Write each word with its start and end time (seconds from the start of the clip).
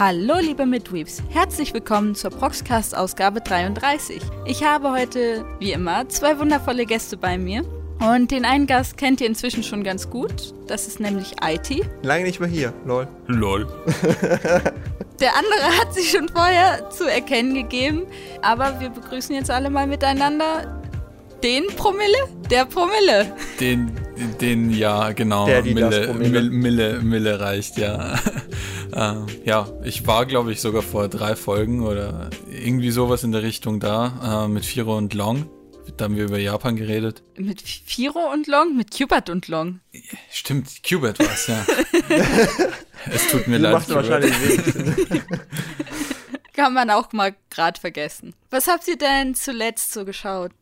Hallo 0.00 0.36
liebe 0.40 0.64
Midweeps, 0.64 1.22
herzlich 1.28 1.74
willkommen 1.74 2.14
zur 2.14 2.30
Proxcast 2.30 2.96
Ausgabe 2.96 3.42
33. 3.42 4.22
Ich 4.46 4.64
habe 4.64 4.92
heute, 4.92 5.44
wie 5.58 5.72
immer, 5.72 6.08
zwei 6.08 6.38
wundervolle 6.38 6.86
Gäste 6.86 7.18
bei 7.18 7.36
mir. 7.36 7.66
Und 8.00 8.30
den 8.30 8.46
einen 8.46 8.66
Gast 8.66 8.96
kennt 8.96 9.20
ihr 9.20 9.26
inzwischen 9.26 9.62
schon 9.62 9.84
ganz 9.84 10.08
gut. 10.08 10.54
Das 10.68 10.88
ist 10.88 11.00
nämlich 11.00 11.34
IT. 11.46 11.86
Lange 12.02 12.24
nicht 12.24 12.40
mehr 12.40 12.48
hier, 12.48 12.72
lol. 12.86 13.08
Lol. 13.26 13.66
Der 15.20 15.36
andere 15.36 15.78
hat 15.78 15.92
sich 15.92 16.10
schon 16.10 16.30
vorher 16.30 16.88
zu 16.88 17.04
erkennen 17.04 17.52
gegeben. 17.52 18.06
Aber 18.40 18.80
wir 18.80 18.88
begrüßen 18.88 19.34
jetzt 19.34 19.50
alle 19.50 19.68
mal 19.68 19.86
miteinander 19.86 20.80
den 21.42 21.66
Promille? 21.76 22.16
Der 22.50 22.64
Promille. 22.64 23.34
Den, 23.60 23.92
den 24.40 24.70
ja, 24.70 25.12
genau. 25.12 25.44
Der, 25.44 25.60
die 25.60 25.74
Mille, 25.74 25.90
das 25.90 26.06
Promille. 26.06 26.30
Mille, 26.30 26.50
Mille, 26.50 27.00
Mille 27.02 27.40
reicht, 27.40 27.76
ja. 27.76 28.14
Äh, 28.92 29.14
ja, 29.44 29.68
ich 29.84 30.06
war, 30.06 30.26
glaube 30.26 30.52
ich, 30.52 30.60
sogar 30.60 30.82
vor 30.82 31.08
drei 31.08 31.36
Folgen 31.36 31.82
oder 31.86 32.30
irgendwie 32.50 32.90
sowas 32.90 33.24
in 33.24 33.32
der 33.32 33.42
Richtung 33.42 33.80
da 33.80 34.44
äh, 34.44 34.48
mit 34.48 34.64
Firo 34.64 34.96
und 34.96 35.14
Long. 35.14 35.48
Da 35.96 36.04
haben 36.04 36.16
wir 36.16 36.24
über 36.24 36.38
Japan 36.38 36.76
geredet. 36.76 37.22
Mit 37.36 37.62
Firo 37.62 38.32
und 38.32 38.46
Long? 38.46 38.76
Mit 38.76 38.96
Cubert 38.96 39.28
und 39.28 39.48
Long. 39.48 39.80
Stimmt, 40.30 40.82
Qbert 40.82 41.18
war 41.18 41.32
es, 41.32 41.46
ja. 41.48 41.66
es 43.10 43.28
tut 43.28 43.48
mir 43.48 43.56
Die 43.56 43.62
leid. 43.62 43.72
macht 43.72 43.90
wahrscheinlich. 43.90 44.32
Kann 46.54 46.74
man 46.74 46.90
auch 46.90 47.12
mal 47.12 47.34
gerade 47.48 47.80
vergessen. 47.80 48.34
Was 48.50 48.68
habt 48.68 48.86
ihr 48.86 48.98
denn 48.98 49.34
zuletzt 49.34 49.92
so 49.92 50.04
geschaut? 50.04 50.52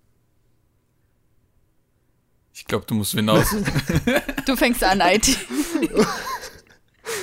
Ich 2.54 2.64
glaube, 2.64 2.86
du 2.86 2.94
musst 2.94 3.12
hinaus. 3.12 3.54
Du 4.46 4.56
fängst 4.56 4.82
an, 4.82 5.00
IT. 5.04 5.36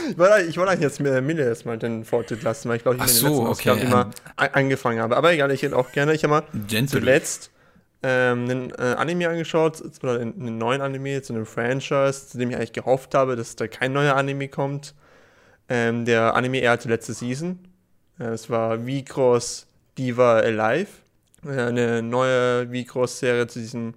Ich 0.09 0.17
wollte, 0.17 0.41
ich 0.45 0.57
wollte 0.57 0.71
eigentlich 0.71 0.83
jetzt 0.83 0.99
mir 0.99 1.21
Mille 1.21 1.43
erstmal 1.43 1.77
den 1.77 2.05
Vortritt 2.05 2.43
lassen, 2.43 2.69
weil 2.69 2.77
ich 2.77 2.83
glaube, 2.83 2.97
ich 2.97 3.03
Ach 3.03 3.07
in 3.07 3.13
den 3.13 3.19
so, 3.19 3.27
letzten 3.27 3.41
okay, 3.41 3.49
Ausgaben 3.51 3.79
ähm. 3.81 3.87
immer 3.87 4.11
an- 4.35 4.49
angefangen 4.53 4.99
habe. 4.99 5.17
Aber 5.17 5.33
egal, 5.33 5.51
ich 5.51 5.61
hätte 5.63 5.75
auch 5.75 5.91
gerne. 5.91 6.13
Ich 6.13 6.23
habe 6.23 6.31
mal 6.33 6.43
Gentle. 6.67 6.99
zuletzt 6.99 7.51
ähm, 8.03 8.49
einen 8.49 8.71
äh, 8.71 8.95
Anime 8.97 9.29
angeschaut, 9.29 9.81
oder 10.03 10.19
einen, 10.19 10.57
neuen 10.57 10.81
Anime 10.81 11.21
zu 11.21 11.33
einem 11.33 11.45
Franchise, 11.45 12.27
zu 12.27 12.37
dem 12.37 12.49
ich 12.51 12.55
eigentlich 12.55 12.73
gehofft 12.73 13.15
habe, 13.15 13.35
dass 13.35 13.55
da 13.55 13.67
kein 13.67 13.93
neuer 13.93 14.15
Anime 14.15 14.47
kommt. 14.47 14.93
Ähm, 15.67 16.05
der 16.05 16.35
Anime 16.35 16.59
eher 16.59 16.77
die 16.77 16.87
letzte 16.87 17.13
Season. 17.13 17.59
Äh, 18.19 18.25
Es 18.25 18.49
war 18.49 18.77
V-Cross 18.79 19.65
Diva 19.97 20.35
Alive. 20.39 20.89
Äh, 21.45 21.49
eine 21.61 22.01
neue 22.03 22.67
V-Cross-Serie 22.67 23.47
zu 23.47 23.59
diesem 23.59 23.95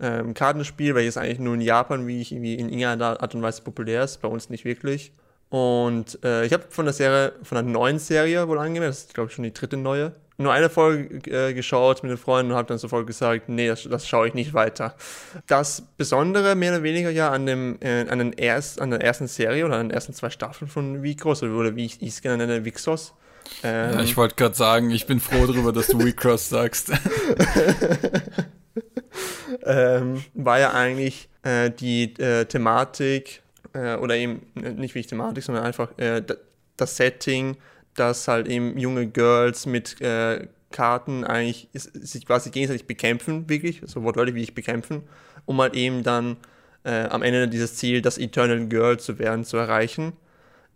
ähm, 0.00 0.34
Kartenspiel, 0.34 0.96
welches 0.96 1.16
eigentlich 1.16 1.38
nur 1.38 1.54
in 1.54 1.60
Japan, 1.60 2.06
wie 2.08 2.20
ich 2.20 2.32
irgendwie 2.32 2.54
in 2.54 2.68
irgendeiner 2.68 3.20
Art 3.22 3.34
und 3.36 3.42
Weise 3.42 3.62
populär 3.62 4.02
ist, 4.02 4.20
bei 4.20 4.28
uns 4.28 4.50
nicht 4.50 4.64
wirklich. 4.64 5.12
Und 5.54 6.18
äh, 6.24 6.44
ich 6.44 6.52
habe 6.52 6.64
von 6.68 6.84
der 6.84 6.92
Serie, 6.92 7.32
von 7.44 7.54
der 7.54 7.62
neuen 7.62 8.00
Serie 8.00 8.48
wohl 8.48 8.58
angemeldet, 8.58 8.96
das 8.96 9.04
ist 9.04 9.14
glaube 9.14 9.28
ich 9.28 9.36
schon 9.36 9.44
die 9.44 9.54
dritte 9.54 9.76
neue, 9.76 10.10
nur 10.36 10.52
eine 10.52 10.68
Folge 10.68 11.30
äh, 11.30 11.54
geschaut 11.54 12.02
mit 12.02 12.10
den 12.10 12.18
Freunden 12.18 12.50
und 12.50 12.58
habe 12.58 12.66
dann 12.66 12.78
sofort 12.78 13.06
gesagt, 13.06 13.48
nee, 13.48 13.68
das, 13.68 13.84
das 13.84 14.08
schaue 14.08 14.26
ich 14.26 14.34
nicht 14.34 14.52
weiter. 14.52 14.96
Das 15.46 15.84
Besondere 15.96 16.56
mehr 16.56 16.72
oder 16.72 16.82
weniger 16.82 17.10
ja 17.10 17.30
an, 17.30 17.46
dem, 17.46 17.78
äh, 17.82 18.04
an, 18.08 18.18
den 18.18 18.32
erst, 18.32 18.80
an 18.80 18.90
der 18.90 19.00
ersten 19.00 19.28
Serie 19.28 19.64
oder 19.64 19.76
an 19.76 19.90
den 19.90 19.94
ersten 19.94 20.12
zwei 20.12 20.28
Staffeln 20.28 20.68
von 20.68 21.04
Vicross 21.04 21.44
oder, 21.44 21.76
wie 21.76 21.86
ich 21.86 22.02
es 22.02 22.20
gerne 22.20 22.48
nenne, 22.48 22.64
Vixos. 22.64 23.14
Ähm, 23.62 23.92
Ja, 23.92 24.02
ich 24.02 24.16
wollte 24.16 24.34
gerade 24.34 24.56
sagen, 24.56 24.90
ich 24.90 25.06
bin 25.06 25.20
froh 25.20 25.46
darüber, 25.46 25.72
dass 25.72 25.86
du 25.86 25.98
Recross 25.98 26.48
sagst. 26.48 26.90
ähm, 29.64 30.24
war 30.34 30.58
ja 30.58 30.72
eigentlich 30.72 31.28
äh, 31.44 31.70
die 31.70 32.12
äh, 32.20 32.44
Thematik 32.46 33.43
äh, 33.74 33.96
oder 33.96 34.16
eben 34.16 34.46
äh, 34.56 34.70
nicht 34.70 34.94
wirklich 34.94 35.08
Thematik, 35.08 35.44
sondern 35.44 35.64
einfach 35.64 35.96
äh, 35.98 36.22
das 36.76 36.96
Setting, 36.96 37.56
dass 37.94 38.26
halt 38.26 38.48
eben 38.48 38.78
junge 38.78 39.06
Girls 39.06 39.66
mit 39.66 40.00
äh, 40.00 40.48
Karten 40.70 41.24
eigentlich 41.24 41.68
sich 41.72 42.26
quasi 42.26 42.50
gegenseitig 42.50 42.86
bekämpfen, 42.86 43.48
wirklich, 43.48 43.82
so 43.84 44.02
wortwörtlich 44.02 44.34
wie 44.34 44.42
ich 44.42 44.54
bekämpfen, 44.54 45.02
um 45.44 45.60
halt 45.60 45.74
eben 45.74 46.02
dann 46.02 46.36
äh, 46.84 47.04
am 47.04 47.22
Ende 47.22 47.46
dieses 47.46 47.76
Ziel, 47.76 48.02
das 48.02 48.18
Eternal 48.18 48.66
Girl 48.66 48.98
zu 48.98 49.18
werden, 49.18 49.44
zu 49.44 49.56
erreichen. 49.56 50.14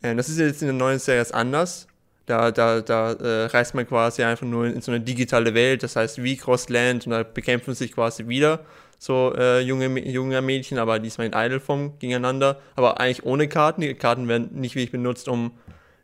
Äh, 0.03 0.15
das 0.15 0.29
ist 0.29 0.39
jetzt 0.39 0.63
in 0.63 0.69
der 0.69 0.77
neuen 0.77 0.99
Serie 0.99 1.27
anders. 1.35 1.89
Da, 2.27 2.51
da, 2.51 2.83
da 2.83 3.47
reist 3.47 3.75
man 3.75 3.89
quasi 3.89 4.23
einfach 4.23 4.47
nur 4.47 4.67
in, 4.67 4.83
so 4.83 4.93
eine 4.93 5.01
digitale 5.01 5.55
Welt, 5.55 5.83
das 5.83 5.97
heißt 5.97 6.23
wie 6.23 6.37
Crossland 6.37 7.07
und 7.07 7.13
da 7.13 7.23
bekämpfen 7.23 7.75
sich 7.75 7.93
quasi 7.93 8.29
wieder 8.29 8.61
so 8.99 9.33
äh, 9.37 9.61
junge, 9.61 9.87
junge 10.09 10.43
Mädchen, 10.43 10.79
aber 10.79 10.99
diesmal 10.99 11.29
in 11.29 11.33
Idle-Form 11.33 11.99
gegeneinander, 11.99 12.61
aber 12.75 13.01
eigentlich 13.01 13.25
ohne 13.25 13.49
Karten. 13.49 13.81
Die 13.81 13.95
Karten 13.95 14.29
werden 14.29 14.51
nicht 14.55 14.75
wirklich 14.75 14.91
benutzt, 14.91 15.29
um 15.29 15.53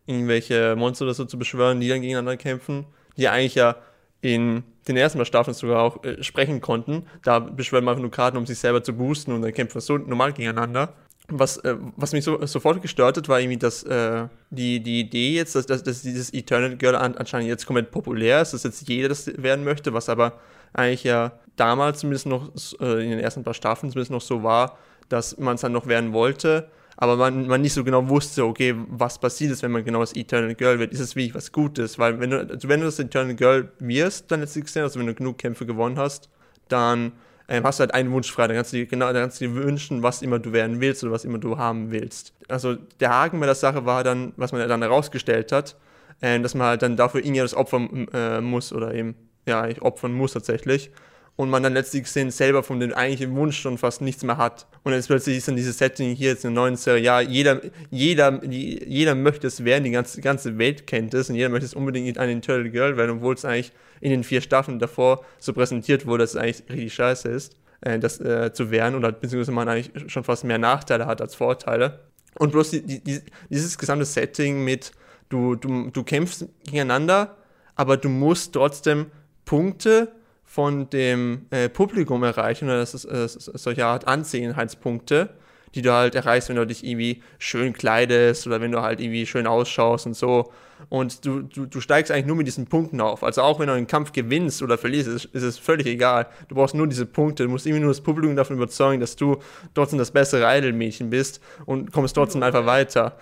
irgendwelche 0.07 0.77
Monster 0.77 1.05
oder 1.05 1.15
so 1.15 1.25
zu 1.25 1.39
beschwören, 1.39 1.81
die 1.81 1.89
dann 1.89 2.01
gegeneinander 2.01 2.37
kämpfen, 2.37 2.87
die 3.17 3.29
eigentlich 3.29 3.57
ja 3.57 3.77
in 4.21 4.63
den 4.89 4.97
ersten 4.97 5.19
paar 5.19 5.27
Staffeln 5.27 5.55
sogar 5.55 5.83
auch 5.83 6.05
äh, 6.05 6.23
sprechen 6.23 6.61
konnten. 6.61 7.07
Da 7.23 7.39
beschwören 7.41 7.85
man 7.85 7.93
einfach 7.93 8.03
nur 8.03 8.11
Karten, 8.11 8.37
um 8.37 8.47
sich 8.47 8.59
selber 8.59 8.83
zu 8.83 8.93
boosten 8.93 9.33
und 9.33 9.43
dann 9.43 9.53
kämpfen 9.53 9.81
so 9.81 9.99
normal 9.99 10.33
gegeneinander. 10.33 10.95
Was, 11.29 11.57
äh, 11.59 11.77
was 11.97 12.13
mich 12.13 12.25
so, 12.25 12.45
sofort 12.47 12.83
gestört 12.83 13.17
hat, 13.17 13.29
war 13.29 13.41
irgendwie, 13.41 13.57
dass 13.57 13.83
äh, 13.83 14.29
die, 14.51 14.81
die 14.81 15.01
Idee 15.01 15.35
jetzt, 15.35 15.55
dass, 15.55 15.67
dass, 15.67 15.83
dass 15.83 16.03
dieses 16.03 16.33
Eternal 16.35 16.77
Girl 16.77 16.97
an, 16.97 17.17
anscheinend 17.17 17.49
jetzt 17.49 17.67
komplett 17.67 17.91
populär 17.91 18.43
ist, 18.43 18.53
dass 18.53 18.63
jetzt 18.63 18.87
jeder 18.89 19.09
das 19.09 19.31
werden 19.43 19.65
möchte, 19.65 19.95
was 19.95 20.09
aber 20.09 20.39
eigentlich 20.75 21.05
ja 21.05 21.33
damals 21.57 22.01
zumindest 22.01 22.27
noch 22.27 22.51
äh, 22.81 23.05
in 23.05 23.11
den 23.11 23.21
ersten 23.21 23.45
paar 23.45 23.55
Staffeln 23.55 23.91
zumindest 23.91 24.11
noch 24.11 24.21
so 24.21 24.43
war, 24.43 24.79
dass 25.09 25.39
man 25.39 25.55
es 25.55 25.61
dann 25.61 25.73
noch 25.73 25.87
werden 25.87 26.13
wollte, 26.13 26.69
aber 26.97 27.17
man, 27.17 27.47
man 27.47 27.61
nicht 27.61 27.73
so 27.73 27.83
genau 27.83 28.09
wusste, 28.09 28.45
okay, 28.45 28.75
was 28.89 29.19
passiert 29.19 29.53
ist, 29.53 29.63
wenn 29.63 29.73
man 29.73 29.85
genau 29.85 30.01
das 30.01 30.15
Eternal 30.15 30.55
Girl 30.55 30.79
wird. 30.79 30.93
Ist 30.93 31.01
es 31.01 31.17
wirklich 31.17 31.35
was 31.35 31.51
Gutes? 31.51 31.99
Weil 31.99 32.21
wenn 32.21 32.31
du, 32.31 32.39
also 32.49 32.69
wenn 32.69 32.81
du 32.81 32.87
das 32.87 32.99
Eternal 32.99 33.35
Girl 33.35 33.73
wirst, 33.79 34.31
dann 34.31 34.41
letztlich 34.41 34.67
gesehen, 34.67 34.83
also 34.83 35.01
wenn 35.01 35.07
du 35.07 35.15
genug 35.15 35.39
Kämpfe 35.39 35.67
gewonnen 35.67 35.99
hast, 35.99 36.29
dann 36.69 37.13
ähm, 37.49 37.65
hast 37.65 37.79
du 37.79 37.83
halt 37.83 37.95
einen 37.95 38.13
Wunsch 38.13 38.31
frei. 38.31 38.47
Dann 38.47 38.57
kannst 38.57 38.73
du 38.73 38.77
dir 38.77 38.87
genau, 38.87 39.07
dann 39.07 39.23
kannst 39.23 39.41
du 39.41 39.47
dir 39.47 39.55
wünschen, 39.55 40.03
was 40.03 40.23
immer 40.23 40.39
du 40.39 40.53
werden 40.53 40.81
willst 40.81 41.03
oder 41.03 41.13
was 41.13 41.25
immer 41.25 41.39
du 41.39 41.59
haben 41.59 41.91
willst. 41.91 42.33
Also 42.49 42.77
der 43.01 43.11
Haken 43.11 43.41
bei 43.41 43.47
der 43.47 43.55
Sache 43.57 43.85
war 43.85 44.05
dann, 44.05 44.33
was 44.37 44.53
man 44.53 44.67
dann 44.69 44.83
herausgestellt 44.83 45.51
hat, 45.51 45.77
äh, 46.21 46.39
dass 46.41 46.55
man 46.55 46.69
halt 46.69 46.83
dann 46.83 46.97
dafür 46.97 47.25
irgendwas 47.25 47.55
opfern 47.55 48.07
äh, 48.13 48.41
muss 48.41 48.73
oder 48.73 48.95
eben, 48.95 49.17
ja, 49.47 49.63
eigentlich 49.63 49.83
opfern 49.83 50.13
muss 50.13 50.33
tatsächlich. 50.33 50.91
Und 51.37 51.51
man 51.51 51.65
dann 51.65 51.75
letztlich 51.75 52.05
gesehen 52.05 52.31
selber 52.31 52.63
von 52.63 52.79
dem 52.79 52.93
eigentlichen 52.93 53.35
Wunsch 53.35 53.59
schon 53.59 53.77
fast 53.77 54.01
nichts 54.01 54.23
mehr 54.23 54.37
hat. 54.37 54.69
Und 54.85 54.93
jetzt 54.93 55.09
plötzlich 55.09 55.39
ist 55.39 55.49
dann 55.49 55.57
dieses 55.57 55.79
Setting 55.79 56.15
hier 56.15 56.31
jetzt 56.31 56.45
in 56.45 56.55
der 56.55 56.63
neuen 56.63 56.77
Serie, 56.77 57.03
ja, 57.03 57.21
jeder, 57.21 57.61
jeder, 57.91 58.45
jeder 58.45 59.17
möchte 59.17 59.49
es 59.49 59.65
werden, 59.65 59.83
die 59.83 59.91
ganze, 59.91 60.21
ganze 60.21 60.59
Welt 60.59 60.87
kennt 60.87 61.13
es 61.13 61.29
und 61.29 61.35
jeder 61.35 61.49
möchte 61.49 61.67
es 61.67 61.75
unbedingt 61.75 62.19
ein 62.19 62.39
Eternal 62.39 62.71
Girl 62.71 62.97
werden, 62.97 63.17
obwohl 63.17 63.35
es 63.35 63.45
eigentlich 63.45 63.73
in 64.01 64.11
den 64.11 64.23
vier 64.23 64.43
Staffeln 64.43 64.79
davor 64.79 65.25
so 65.41 65.53
präsentiert 65.53 66.07
wurde, 66.07 66.23
dass 66.23 66.35
es 66.35 66.37
eigentlich 66.37 66.63
richtig 66.69 66.95
scheiße 66.95 67.29
ist, 67.29 67.57
äh, 67.81 67.99
das 67.99 68.21
äh, 68.21 68.53
zu 68.53 68.71
werden 68.71 68.95
oder 68.95 69.11
beziehungsweise 69.11 69.51
man 69.51 69.69
eigentlich 69.69 70.13
schon 70.13 70.23
fast 70.23 70.45
mehr 70.45 70.59
Nachteile 70.59 71.07
hat 71.07 71.21
als 71.21 71.35
Vorteile. 71.35 72.01
Und 72.39 72.53
bloß 72.53 72.71
die, 72.71 73.01
die, 73.03 73.21
dieses 73.51 73.79
gesamte 73.79 74.05
Setting 74.05 74.63
mit, 74.63 74.93
du, 75.29 75.55
du, 75.57 75.91
du 75.91 76.05
kämpfst 76.05 76.47
gegeneinander, 76.65 77.37
aber 77.77 77.97
du 77.97 78.09
musst 78.09 78.53
trotzdem 78.53 79.07
Punkte 79.45 80.13
von 80.45 80.89
dem 80.91 81.47
äh, 81.51 81.69
Publikum 81.69 82.23
erreichen, 82.23 82.67
oder 82.67 82.79
das 82.79 82.95
ist 82.95 83.05
äh, 83.05 83.27
solche 83.29 83.87
Art 83.87 84.07
Ansehenheitspunkte, 84.07 85.31
die 85.75 85.83
du 85.83 85.93
halt 85.93 86.15
erreichst, 86.15 86.49
wenn 86.49 86.57
du 86.57 86.67
dich 86.67 86.85
irgendwie 86.85 87.23
schön 87.39 87.73
kleidest 87.73 88.47
oder 88.47 88.61
wenn 88.61 88.71
du 88.71 88.81
halt 88.81 89.01
irgendwie 89.01 89.27
schön 89.27 89.47
ausschaust 89.47 90.07
und 90.07 90.15
so. 90.15 90.53
Und 90.89 91.25
du, 91.25 91.43
du, 91.43 91.67
du 91.67 91.81
steigst 91.81 92.13
eigentlich 92.13 92.27
nur 92.27 92.37
mit 92.37 92.47
diesen 92.47 92.67
Punkten 92.67 93.01
auf. 93.01 93.23
Also 93.23 93.43
auch 93.43 93.59
wenn 93.59 93.69
du 93.69 93.75
einen 93.75 93.87
Kampf 93.87 94.13
gewinnst 94.13 94.63
oder 94.63 94.79
verlierst, 94.79 95.09
ist, 95.09 95.25
ist 95.27 95.43
es 95.43 95.59
völlig 95.59 95.87
egal. 95.87 96.27
Du 96.49 96.55
brauchst 96.55 96.75
nur 96.75 96.87
diese 96.87 97.07
Punkte. 97.07 97.45
Du 97.45 97.49
musst 97.49 97.67
irgendwie 97.67 97.83
nur 97.83 97.91
das 97.91 98.01
Publikum 98.01 98.37
davon 98.37 98.57
überzeugen, 98.57 99.01
dass 99.01 99.17
du 99.17 99.39
trotzdem 99.75 99.99
das 99.99 100.11
bessere 100.11 100.47
Idol-Mädchen 100.59 101.11
bist 101.11 101.41
und 101.67 101.93
kommst 101.93 102.15
trotzdem 102.15 102.43
einfach 102.43 102.67
weiter. 102.67 103.17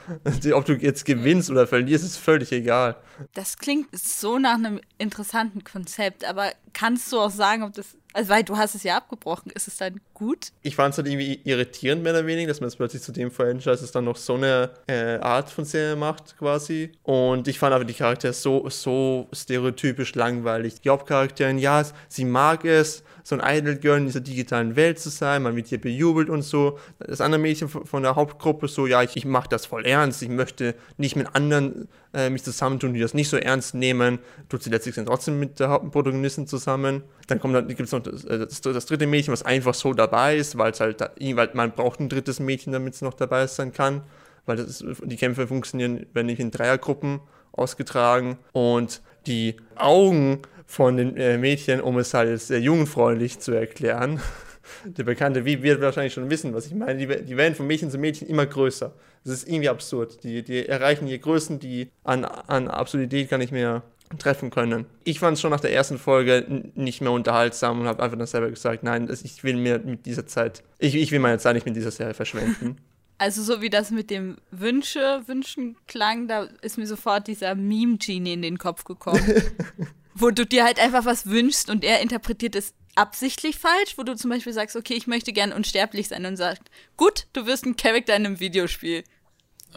Ob 0.53 0.65
du 0.65 0.75
jetzt 0.75 1.05
gewinnst 1.05 1.51
oder 1.51 1.67
verlierst, 1.67 2.05
ist 2.05 2.17
völlig 2.17 2.53
egal. 2.53 2.97
Das 3.35 3.59
klingt 3.59 3.89
so 3.97 4.39
nach 4.39 4.55
einem 4.55 4.81
interessanten 4.99 5.65
Konzept, 5.65 6.25
aber 6.25 6.53
kannst 6.73 7.13
du 7.13 7.19
auch 7.19 7.31
sagen, 7.31 7.63
ob 7.63 7.73
das. 7.75 7.97
Also, 8.13 8.31
weil 8.31 8.43
du 8.45 8.57
hast 8.57 8.75
es 8.75 8.83
ja 8.83 8.97
abgebrochen, 8.97 9.51
ist 9.53 9.69
es 9.69 9.77
dann 9.77 10.01
gut? 10.15 10.49
Ich 10.63 10.77
fand 10.77 10.93
es 10.93 10.99
halt 10.99 11.09
irgendwie 11.09 11.41
irritierend, 11.45 12.03
mehr 12.03 12.13
oder 12.13 12.27
weniger, 12.27 12.49
dass 12.49 12.61
man 12.61 12.69
jetzt 12.69 12.77
plötzlich 12.77 13.03
zu 13.03 13.13
dem 13.13 13.31
Franchise 13.31 13.89
dann 13.93 14.05
noch 14.05 14.17
so 14.17 14.35
eine 14.35 14.71
äh, 14.87 15.17
Art 15.19 15.51
von 15.51 15.65
Serie 15.65 15.97
macht, 15.97 16.37
quasi. 16.39 16.93
Und 17.03 17.49
ich 17.49 17.59
fand 17.59 17.75
aber 17.75 17.85
die 17.85 17.95
Charaktere 17.95 18.33
so, 18.33 18.69
so 18.69 19.29
stereotypisch 19.33 20.15
langweilig. 20.15 20.81
Die 20.81 20.91
Hauptcharakterin, 20.91 21.59
ja, 21.59 21.83
sie 22.09 22.25
mag 22.25 22.65
es, 22.65 23.03
so 23.23 23.39
ein 23.39 23.59
Idol-Girl 23.59 23.99
in 23.99 24.07
dieser 24.07 24.21
digitalen 24.21 24.77
Welt 24.77 24.99
zu 24.99 25.11
sein, 25.11 25.43
man 25.43 25.57
wird 25.57 25.69
hier 25.69 25.81
bejubelt 25.81 26.29
und 26.29 26.43
so. 26.43 26.79
Das 26.99 27.21
andere 27.21 27.41
Mädchen 27.41 27.69
von 27.69 28.03
der 28.03 28.17
Hauptgruppe 28.17 28.69
so, 28.69 28.87
ja, 28.87 29.03
ich, 29.03 29.17
ich 29.17 29.25
mache 29.25 29.49
das 29.49 29.67
voll 29.67 29.87
ernst, 29.87 30.23
ich 30.23 30.29
möchte 30.29 30.75
nicht 30.97 31.17
mit 31.17 31.35
anderen 31.35 31.89
äh, 32.15 32.31
mich 32.31 32.43
zusammentun, 32.43 32.95
die 32.95 33.01
das 33.01 33.15
nicht 33.15 33.29
so 33.29 33.37
ernst 33.37 33.75
nehmen. 33.75 34.19
Tut 34.49 34.63
sie 34.63 34.71
letztlich 34.71 34.95
dann 34.95 35.07
trotzdem 35.07 35.39
mit 35.39 35.61
der 35.61 35.69
Hauptprotagonistin 35.71 36.47
zusammen. 36.47 37.03
Dann 37.27 37.41
kommt 37.41 37.55
dann, 37.55 37.69
gibt 37.69 37.81
es 37.81 37.93
noch 37.93 38.03
das, 38.03 38.25
äh, 38.25 38.39
das, 38.39 38.61
das 38.61 38.87
dritte 38.87 39.07
Mädchen, 39.07 39.33
was 39.33 39.43
einfach 39.43 39.75
so 39.75 39.95
dabei 39.95 40.37
ist, 40.37 40.59
weil 40.59 40.73
es 40.73 40.81
halt, 40.81 41.01
weil 41.01 41.51
man 41.55 41.73
braucht 41.73 42.01
ein 42.01 42.09
drittes 42.09 42.41
Mädchen, 42.41 42.73
damit 42.73 42.95
es 42.95 43.03
noch 43.03 43.15
dabei 43.15 43.47
sein 43.47 43.73
kann. 43.73 44.03
Weil 44.45 44.59
ist, 44.59 44.85
die 45.05 45.17
Kämpfe 45.17 45.47
funktionieren, 45.47 46.07
wenn 46.13 46.27
nicht 46.27 46.41
in 46.41 46.51
Dreiergruppen 46.51 47.21
ausgetragen 47.53 48.39
und 48.53 49.03
die 49.27 49.57
Augen 49.77 50.41
von 50.73 50.97
den 50.97 51.19
äh, 51.19 51.37
Mädchen, 51.37 51.83
um 51.83 51.99
es 51.99 52.15
halt 52.15 52.41
sehr 52.41 52.61
jugendfreundlich 52.61 53.39
zu 53.41 53.53
erklären. 53.53 54.21
Der 54.85 55.05
Bekannte 55.05 55.45
wie 55.45 55.63
wird 55.63 55.83
wahrscheinlich 55.83 56.15
schon 56.15 56.31
wissen, 56.31 56.55
was 56.55 56.67
ich 56.67 56.73
meine. 56.73 56.97
Die, 56.97 57.25
die 57.27 57.37
werden 57.37 57.55
von 57.55 57.67
Mädchen 57.67 57.91
zu 57.91 57.99
Mädchen 57.99 58.27
immer 58.27 58.47
größer. 58.47 58.91
Das 59.23 59.35
ist 59.35 59.49
irgendwie 59.49 59.69
absurd. 59.69 60.25
Die, 60.25 60.43
die 60.43 60.67
erreichen 60.67 61.07
hier 61.07 61.19
Größen, 61.19 61.59
die 61.59 61.91
an, 62.05 62.25
an 62.25 62.69
Absurdität 62.69 63.29
gar 63.29 63.37
nicht 63.37 63.53
mehr 63.53 63.83
treffen 64.19 64.49
können. 64.49 64.87
Ich 65.05 65.19
fand 65.19 65.35
es 65.35 65.43
schon 65.43 65.51
nach 65.51 65.61
der 65.61 65.75
ersten 65.75 65.99
Folge 65.99 66.71
nicht 66.75 67.03
mehr 67.03 67.13
unterhaltsam 67.13 67.81
und 67.81 67.87
habe 67.87 68.03
einfach 68.03 68.17
dann 68.17 68.27
selber 68.27 68.49
gesagt, 68.49 68.83
nein, 68.83 69.11
ich 69.23 69.45
will 69.45 69.57
mir 69.57 69.79
mit 69.79 70.07
dieser 70.07 70.27
Zeit, 70.27 70.63
ich, 70.79 70.95
ich 70.95 71.13
will 71.13 71.19
meine 71.19 71.39
Zeit 71.39 71.55
nicht 71.55 71.67
mit 71.67 71.77
dieser 71.77 71.91
Serie 71.91 72.15
verschwenden. 72.15 72.79
Also 73.19 73.43
so 73.43 73.61
wie 73.61 73.71
das 73.71 73.93
mit 73.93 74.11
dem 74.11 74.39
Wünsche, 74.51 75.23
Wünschen 75.27 75.77
klang, 75.87 76.27
da 76.27 76.49
ist 76.61 76.77
mir 76.77 76.89
sofort 76.89 77.29
dieser 77.29 77.55
Meme-Genie 77.55 78.33
in 78.33 78.43
den 78.43 78.59
Kopf 78.59 78.83
gekommen. 78.83 79.23
wo 80.15 80.31
du 80.31 80.47
dir 80.47 80.65
halt 80.65 80.79
einfach 80.79 81.05
was 81.05 81.27
wünschst 81.27 81.71
und 81.71 81.85
er 81.85 82.01
interpretiert 82.01 82.55
es 82.57 82.75
absichtlich 82.95 83.59
falsch, 83.59 83.97
wo 83.97 84.03
du 84.03 84.15
zum 84.17 84.31
Beispiel 84.31 84.53
sagst, 84.53 84.77
okay, 84.77 84.95
ich 84.95 85.07
möchte 85.07 85.33
gern 85.33 85.53
unsterblich 85.53 86.09
sein 86.09 86.27
und 86.27 86.37
sagst, 86.37 86.63
gut, 86.97 87.27
du 87.33 87.47
wirst 87.47 87.65
ein 87.65 87.77
Charakter 87.77 88.15
in 88.15 88.27
einem 88.27 88.41
Videospiel. 88.41 89.05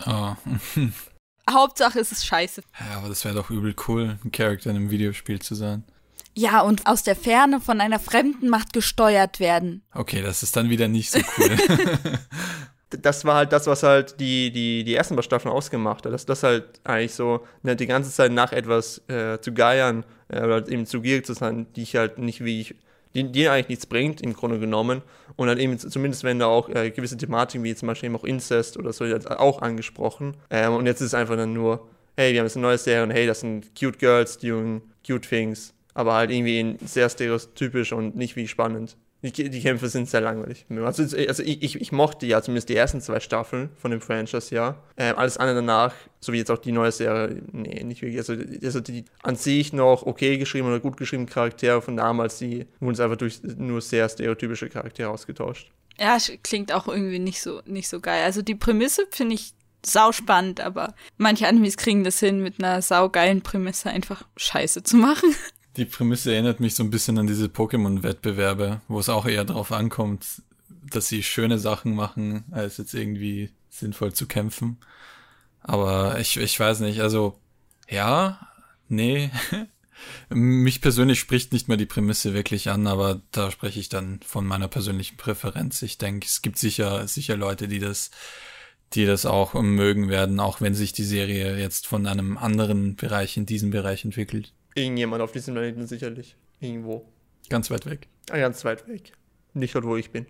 Oh. 0.06 0.36
Hauptsache 1.50 2.00
es 2.00 2.12
ist 2.12 2.26
scheiße. 2.26 2.62
Ja, 2.80 2.98
aber 2.98 3.10
das 3.10 3.24
wäre 3.24 3.36
doch 3.36 3.50
übel 3.50 3.76
cool, 3.88 4.18
ein 4.24 4.32
Charakter 4.32 4.70
in 4.70 4.78
einem 4.78 4.90
Videospiel 4.90 5.40
zu 5.40 5.56
sein. 5.56 5.84
Ja, 6.38 6.62
und 6.62 6.86
aus 6.86 7.04
der 7.04 7.16
Ferne 7.16 7.62
von 7.62 7.80
einer 7.80 8.00
fremden 8.00 8.50
Macht 8.50 8.74
gesteuert 8.74 9.40
werden. 9.40 9.84
Okay, 9.94 10.22
das 10.22 10.44
ist 10.44 10.58
dann 10.58 10.70
wieder 10.70 10.90
nicht 10.90 11.12
so 11.12 11.20
cool. 11.38 11.58
das 12.90 13.24
war 13.24 13.36
halt 13.36 13.54
das, 13.54 13.68
was 13.68 13.84
halt 13.84 14.20
die, 14.20 14.52
die, 14.52 14.84
die 14.84 14.96
ersten 14.96 15.16
paar 15.16 15.24
Staffeln 15.24 15.54
ausgemacht 15.54 16.06
hat. 16.06 16.12
Dass 16.12 16.26
das 16.26 16.44
halt 16.44 16.82
eigentlich 16.84 17.14
so 17.14 17.46
ne, 17.64 17.78
die 17.78 17.88
ganze 17.88 18.12
Zeit 18.12 18.34
nach 18.34 18.52
etwas 18.52 19.02
äh, 19.08 19.40
zu 19.40 19.54
geiern 19.54 20.04
oder 20.30 20.68
eben 20.70 20.86
zu 20.86 21.02
gierig 21.02 21.26
zu 21.26 21.34
sein, 21.34 21.68
die 21.76 21.84
ich 21.84 21.96
halt 21.96 22.18
nicht 22.18 22.44
wie 22.44 22.62
ich, 22.62 22.76
die, 23.14 23.32
die 23.32 23.48
eigentlich 23.48 23.70
nichts 23.70 23.86
bringt, 23.86 24.22
im 24.22 24.34
Grunde 24.34 24.60
genommen. 24.60 25.02
Und 25.36 25.48
dann 25.48 25.60
eben, 25.60 25.78
zumindest 25.78 26.24
wenn 26.24 26.40
da 26.40 26.48
auch 26.48 26.70
äh, 26.70 26.92
gewisse 26.92 27.18
Thematiken, 27.18 27.64
wie 27.64 27.76
zum 27.76 27.88
Beispiel 27.88 28.08
eben 28.08 28.16
auch 28.16 28.24
Incest 28.24 28.78
oder 28.78 28.92
so, 28.94 29.06
auch 29.06 29.62
angesprochen. 29.62 30.36
Ähm, 30.50 30.74
und 30.74 30.86
jetzt 30.86 31.02
ist 31.02 31.08
es 31.08 31.14
einfach 31.14 31.36
dann 31.36 31.54
nur, 31.54 31.88
hey, 32.18 32.34
wir 32.34 32.40
haben 32.40 32.48
jetzt 32.48 32.58
eine 32.58 32.66
neue 32.66 32.78
Serie 32.78 33.04
und 33.04 33.12
hey, 33.12 33.28
das 33.28 33.42
sind 33.42 33.72
cute 33.80 34.00
Girls, 34.00 34.38
doing 34.38 34.82
cute 35.06 35.28
things. 35.28 35.74
Aber 35.94 36.14
halt 36.14 36.32
irgendwie 36.32 36.76
sehr 36.86 37.10
stereotypisch 37.10 37.94
und 37.94 38.16
nicht 38.16 38.36
wie 38.36 38.48
spannend. 38.48 38.98
Die, 39.32 39.50
die, 39.50 39.62
Kämpfe 39.62 39.90
sind 39.90 40.08
sehr 40.08 40.22
langweilig. 40.22 40.66
Also, 40.70 41.04
also 41.18 41.42
ich, 41.42 41.64
ich, 41.64 41.82
ich, 41.82 41.92
mochte 41.92 42.26
ja 42.28 42.42
zumindest 42.42 42.70
die 42.70 42.76
ersten 42.76 43.02
zwei 43.02 43.20
Staffeln 43.20 43.70
von 43.76 43.90
dem 43.90 44.00
Franchise, 44.00 44.54
ja. 44.54 44.76
Ähm, 44.98 45.18
alles 45.18 45.38
andere 45.38 45.56
danach, 45.56 45.94
so 46.20 46.32
wie 46.32 46.38
jetzt 46.38 46.52
auch 46.52 46.60
die 46.60 46.72
neue 46.72 46.92
Serie, 46.92 47.42
nee, 47.52 47.84
nicht 47.84 48.02
wirklich. 48.02 48.20
Also, 48.20 48.36
also 48.64 48.82
die 48.82 49.06
an 49.24 49.36
sich 49.36 49.74
noch 49.74 50.06
okay 50.06 50.38
geschrieben 50.38 50.68
oder 50.68 50.80
gut 50.80 50.98
geschriebenen 50.98 51.30
Charaktere 51.30 51.82
von 51.82 51.98
damals, 51.98 52.38
die 52.38 52.68
wurden 52.80 53.00
einfach 53.02 53.18
durch 53.18 53.42
nur 53.44 53.82
sehr 53.82 54.08
stereotypische 54.10 54.70
Charaktere 54.70 55.10
ausgetauscht. 55.10 55.72
Ja, 55.98 56.18
klingt 56.44 56.72
auch 56.72 56.88
irgendwie 56.88 57.20
nicht 57.20 57.42
so, 57.42 57.62
nicht 57.66 57.88
so 57.88 58.00
geil. 58.02 58.24
Also 58.26 58.42
die 58.42 58.56
Prämisse 58.56 59.08
finde 59.10 59.36
ich 59.36 59.54
sauspannend, 59.86 60.62
aber 60.62 60.94
manche 61.18 61.48
Animes 61.48 61.78
kriegen 61.78 62.04
das 62.04 62.20
hin, 62.20 62.42
mit 62.42 62.62
einer 62.62 62.82
saugeilen 62.82 63.42
Prämisse 63.42 63.90
einfach 63.90 64.28
Scheiße 64.38 64.84
zu 64.84 64.98
machen. 64.98 65.36
Die 65.78 65.86
Prämisse 65.86 66.34
erinnert 66.34 66.60
mich 66.60 66.76
so 66.76 66.84
ein 66.84 66.90
bisschen 66.90 67.18
an 67.18 67.28
diese 67.28 67.48
Pokémon-Wettbewerbe, 67.48 68.82
wo 68.88 69.00
es 69.00 69.10
auch 69.10 69.26
eher 69.26 69.44
darauf 69.44 69.72
ankommt, 69.72 70.26
dass 70.90 71.08
sie 71.08 71.24
schöne 71.24 71.60
Sachen 71.60 71.96
machen, 71.96 72.46
als 72.52 72.78
jetzt 72.78 72.94
irgendwie 72.94 73.50
sinnvoll 73.70 74.14
zu 74.14 74.26
kämpfen. 74.26 74.78
Aber 75.62 76.20
ich, 76.20 76.38
ich 76.38 76.60
weiß 76.60 76.80
nicht, 76.82 77.02
also 77.02 77.40
ja, 77.90 78.48
nee. 78.88 79.32
Mich 80.30 80.82
persönlich 80.82 81.20
spricht 81.20 81.54
nicht 81.54 81.68
mehr 81.68 81.78
die 81.78 81.86
Prämisse 81.86 82.34
wirklich 82.34 82.70
an, 82.70 82.86
aber 82.88 83.22
da 83.32 83.52
spreche 83.52 83.80
ich 83.80 83.90
dann 83.90 84.20
von 84.26 84.46
meiner 84.46 84.68
persönlichen 84.68 85.18
Präferenz. 85.18 85.82
Ich 85.82 85.98
denke, 85.98 86.28
es 86.28 86.42
gibt 86.42 86.58
sicher, 86.58 87.08
sicher 87.08 87.38
Leute, 87.38 87.68
die 87.68 87.80
das, 87.80 88.12
die 88.94 89.06
das 89.06 89.26
auch 89.26 89.54
mögen 89.54 90.10
werden, 90.10 90.40
auch 90.40 90.62
wenn 90.62 90.76
sich 90.76 90.94
die 90.94 91.04
Serie 91.04 91.58
jetzt 91.58 91.88
von 91.88 92.06
einem 92.08 92.38
anderen 92.38 92.96
Bereich 92.96 93.38
in 93.38 93.46
diesem 93.46 93.72
Bereich 93.72 94.06
entwickelt. 94.06 94.54
Irgendjemand 94.76 95.22
auf 95.22 95.32
diesem 95.32 95.56
Planeten 95.56 95.88
sicherlich. 95.88 96.36
Irgendwo. 96.60 97.12
Ganz 97.50 97.72
weit 97.72 97.86
weg. 97.86 98.08
Ah, 98.30 98.38
ganz 98.38 98.64
weit 98.66 98.88
weg. 98.88 99.14
Nicht 99.54 99.74
dort, 99.74 99.86
wo 99.86 99.96
ich 99.96 100.12
bin. 100.12 100.28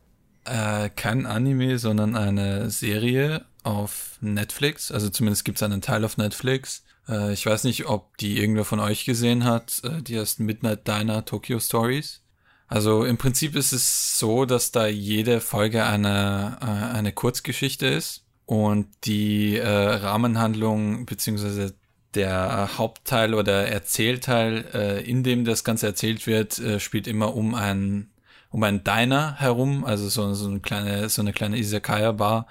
äh, 0.44 0.88
kein 0.90 1.26
Anime, 1.26 1.78
sondern 1.78 2.16
eine 2.16 2.70
Serie 2.70 3.44
auf 3.64 4.18
Netflix. 4.20 4.90
Also 4.90 5.10
zumindest 5.10 5.44
gibt 5.44 5.58
es 5.58 5.62
einen 5.62 5.82
Teil 5.82 6.04
auf 6.04 6.16
Netflix. 6.16 6.84
Äh, 7.08 7.32
ich 7.32 7.44
weiß 7.44 7.64
nicht, 7.64 7.86
ob 7.86 8.16
die 8.18 8.38
irgendwer 8.38 8.64
von 8.64 8.80
euch 8.80 9.04
gesehen 9.04 9.44
hat. 9.44 9.80
Äh, 9.84 10.02
die 10.02 10.18
heißt 10.18 10.40
Midnight 10.40 10.86
Diner 10.86 11.24
Tokyo 11.24 11.58
Stories. 11.58 12.22
Also 12.68 13.04
im 13.04 13.16
Prinzip 13.16 13.56
ist 13.56 13.72
es 13.72 14.18
so, 14.18 14.44
dass 14.44 14.70
da 14.72 14.86
jede 14.86 15.40
Folge 15.40 15.84
eine, 15.84 16.58
äh, 16.60 16.96
eine 16.96 17.12
Kurzgeschichte 17.12 17.86
ist 17.86 18.26
und 18.44 18.88
die 19.04 19.56
äh, 19.56 19.68
Rahmenhandlung 19.68 21.06
beziehungsweise 21.06 21.74
der 22.14 22.78
Hauptteil 22.78 23.34
oder 23.34 23.68
Erzählteil, 23.68 24.64
äh, 24.72 25.02
in 25.04 25.22
dem 25.22 25.44
das 25.44 25.64
Ganze 25.64 25.86
erzählt 25.86 26.26
wird, 26.26 26.58
äh, 26.58 26.80
spielt 26.80 27.06
immer 27.06 27.34
um 27.34 27.54
ein 27.54 28.10
um 28.50 28.62
ein 28.62 28.82
Diner 28.82 29.34
herum, 29.38 29.84
also 29.84 30.08
so, 30.08 30.32
so 30.32 30.48
eine 30.48 30.60
kleine 30.60 31.08
so 31.10 31.20
eine 31.20 31.32
kleine 31.32 31.58
Izakaya 31.58 32.12
Bar 32.12 32.46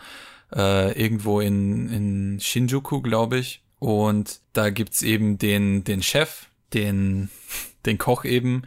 äh, 0.55 0.91
irgendwo 0.99 1.39
in 1.39 1.89
in 1.89 2.39
Shinjuku, 2.39 3.01
glaube 3.01 3.39
ich. 3.39 3.63
Und 3.79 4.41
da 4.53 4.69
gibt's 4.69 5.01
eben 5.01 5.37
den 5.37 5.83
den 5.83 6.03
Chef, 6.03 6.47
den 6.73 7.29
den 7.85 7.97
Koch 7.97 8.25
eben, 8.25 8.63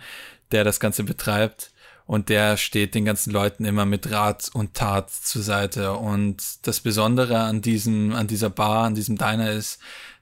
der 0.51 0.65
das 0.65 0.81
Ganze 0.81 1.05
betreibt 1.05 1.73
und 2.11 2.29
der 2.29 2.57
steht 2.57 2.97
den 2.97 3.05
ganzen 3.05 3.31
Leuten 3.33 3.65
immer 3.65 3.87
mit 3.87 4.11
Rat 4.11 4.51
und 4.53 4.75
Tat 4.75 5.13
zur 5.13 5.43
Seite. 5.43 5.93
Und 5.93 6.67
das 6.67 6.81
Besondere 6.81 7.39
an 7.39 7.63
diesem, 7.63 8.15
an 8.15 8.27
dieser 8.27 8.51
Bar, 8.51 8.87
an 8.87 8.97
diesem 8.97 9.17
Diner 9.17 9.53
ist, 9.53 9.79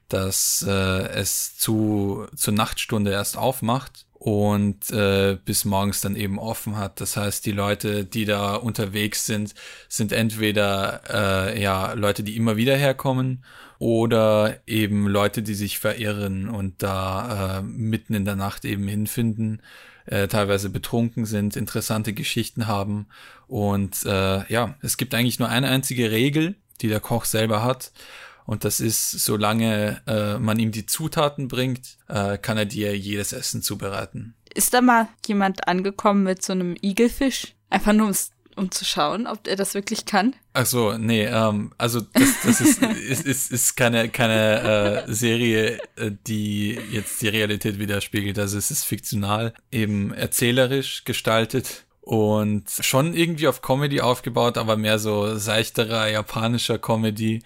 dass 0.09 0.65
äh, 0.67 0.71
es 0.71 1.57
zu 1.57 2.27
zur 2.35 2.53
Nachtstunde 2.53 3.11
erst 3.11 3.37
aufmacht 3.37 4.05
und 4.19 4.91
äh, 4.91 5.37
bis 5.45 5.63
morgens 5.63 6.01
dann 6.01 6.17
eben 6.17 6.39
offen 6.39 6.77
hat. 6.77 6.99
Das 6.99 7.15
heißt, 7.15 7.45
die 7.45 7.53
Leute, 7.53 8.03
die 8.03 8.25
da 8.25 8.55
unterwegs 8.55 9.25
sind, 9.25 9.55
sind 9.87 10.11
entweder 10.11 11.01
äh, 11.09 11.61
ja 11.61 11.93
Leute, 11.93 12.23
die 12.23 12.35
immer 12.35 12.57
wieder 12.57 12.75
herkommen 12.75 13.45
oder 13.79 14.59
eben 14.67 15.07
Leute, 15.07 15.41
die 15.41 15.53
sich 15.53 15.79
verirren 15.79 16.49
und 16.49 16.83
da 16.83 17.59
äh, 17.59 17.61
mitten 17.61 18.13
in 18.13 18.25
der 18.25 18.35
Nacht 18.35 18.65
eben 18.65 18.89
hinfinden, 18.89 19.61
äh, 20.05 20.27
teilweise 20.27 20.69
betrunken 20.69 21.25
sind, 21.25 21.55
interessante 21.55 22.11
Geschichten 22.11 22.67
haben 22.67 23.07
und 23.47 24.05
äh, 24.05 24.51
ja, 24.51 24.75
es 24.81 24.97
gibt 24.97 25.15
eigentlich 25.15 25.39
nur 25.39 25.47
eine 25.47 25.69
einzige 25.69 26.11
Regel, 26.11 26.55
die 26.81 26.89
der 26.89 26.99
Koch 26.99 27.23
selber 27.23 27.63
hat 27.63 27.93
und 28.49 28.65
das 28.65 28.79
ist, 28.79 29.11
solange 29.11 30.01
äh, 30.07 30.39
man 30.39 30.57
ihm 30.57 30.71
die 30.71 30.87
Zutaten 30.87 31.47
bringt, 31.47 31.99
äh, 32.07 32.39
kann 32.39 32.57
er 32.57 32.65
dir 32.65 32.97
jedes 32.97 33.31
Essen 33.31 33.61
zubereiten. 33.61 34.33
Ist 34.51 34.73
da 34.73 34.81
mal 34.81 35.07
jemand 35.27 35.67
angekommen 35.67 36.23
mit 36.23 36.41
so 36.41 36.53
einem 36.53 36.75
Igelfisch? 36.81 37.53
Einfach 37.69 37.93
nur 37.93 38.11
um 38.55 38.71
zu 38.71 38.85
schauen, 38.85 39.27
ob 39.27 39.47
er 39.47 39.55
das 39.55 39.75
wirklich 39.75 40.05
kann? 40.05 40.35
Ach 40.53 40.65
so, 40.65 40.97
nee, 40.97 41.25
ähm, 41.25 41.73
also 41.77 42.01
das, 42.01 42.41
das 42.43 42.59
ist, 42.59 42.81
ist, 43.07 43.27
ist, 43.27 43.51
ist 43.51 43.77
keine, 43.77 44.09
keine 44.09 45.05
äh, 45.05 45.13
Serie, 45.13 45.77
äh, 45.95 46.09
die 46.25 46.71
jetzt 46.91 47.21
die 47.21 47.27
Realität 47.27 47.77
widerspiegelt. 47.77 48.39
Also 48.39 48.57
es 48.57 48.71
ist 48.71 48.83
fiktional, 48.83 49.53
eben 49.71 50.11
erzählerisch 50.11 51.03
gestaltet 51.05 51.85
und 52.01 52.63
schon 52.79 53.13
irgendwie 53.13 53.47
auf 53.47 53.61
Comedy 53.61 54.01
aufgebaut, 54.01 54.57
aber 54.57 54.75
mehr 54.75 54.97
so 54.97 55.37
seichterer 55.37 56.09
japanischer 56.09 56.79
Comedy 56.79 57.43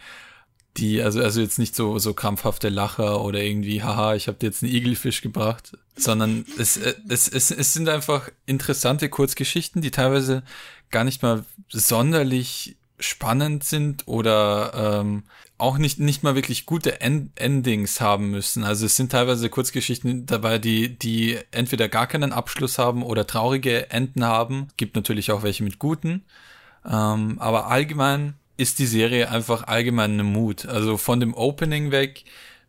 die, 0.77 1.01
also, 1.01 1.21
also 1.21 1.39
jetzt 1.41 1.59
nicht 1.59 1.75
so, 1.75 1.99
so 1.99 2.13
krampfhafte 2.13 2.69
Lacher 2.69 3.21
oder 3.21 3.41
irgendwie, 3.41 3.83
haha, 3.83 4.15
ich 4.15 4.27
habe 4.27 4.37
dir 4.37 4.47
jetzt 4.47 4.63
einen 4.63 4.73
Igelfisch 4.73 5.21
gebracht, 5.21 5.77
sondern 5.95 6.45
es, 6.57 6.77
es, 6.77 7.27
es, 7.27 7.51
es 7.51 7.73
sind 7.73 7.89
einfach 7.89 8.29
interessante 8.45 9.09
Kurzgeschichten, 9.09 9.81
die 9.81 9.91
teilweise 9.91 10.43
gar 10.89 11.03
nicht 11.03 11.21
mal 11.21 11.45
sonderlich 11.69 12.77
spannend 12.99 13.63
sind 13.63 14.07
oder 14.07 15.01
ähm, 15.01 15.23
auch 15.57 15.77
nicht, 15.77 15.99
nicht 15.99 16.23
mal 16.23 16.35
wirklich 16.35 16.65
gute 16.65 17.01
End 17.01 17.31
Endings 17.35 18.01
haben 18.01 18.31
müssen. 18.31 18.63
Also 18.63 18.85
es 18.85 18.95
sind 18.95 19.11
teilweise 19.11 19.49
Kurzgeschichten 19.49 20.25
dabei, 20.25 20.57
die, 20.57 20.97
die 20.97 21.37
entweder 21.51 21.89
gar 21.89 22.07
keinen 22.07 22.31
Abschluss 22.31 22.77
haben 22.77 23.03
oder 23.03 23.27
traurige 23.27 23.91
Enden 23.91 24.23
haben. 24.23 24.69
Gibt 24.77 24.95
natürlich 24.95 25.31
auch 25.31 25.43
welche 25.43 25.63
mit 25.63 25.79
guten. 25.79 26.23
Ähm, 26.85 27.37
aber 27.39 27.67
allgemein 27.67 28.35
ist 28.57 28.79
die 28.79 28.86
Serie 28.86 29.29
einfach 29.29 29.67
allgemein 29.67 30.13
eine 30.13 30.24
Mut. 30.24 30.65
Also 30.65 30.98
von 30.98 31.19
dem 31.19 31.33
Opening 31.33 31.91
weg 31.91 32.24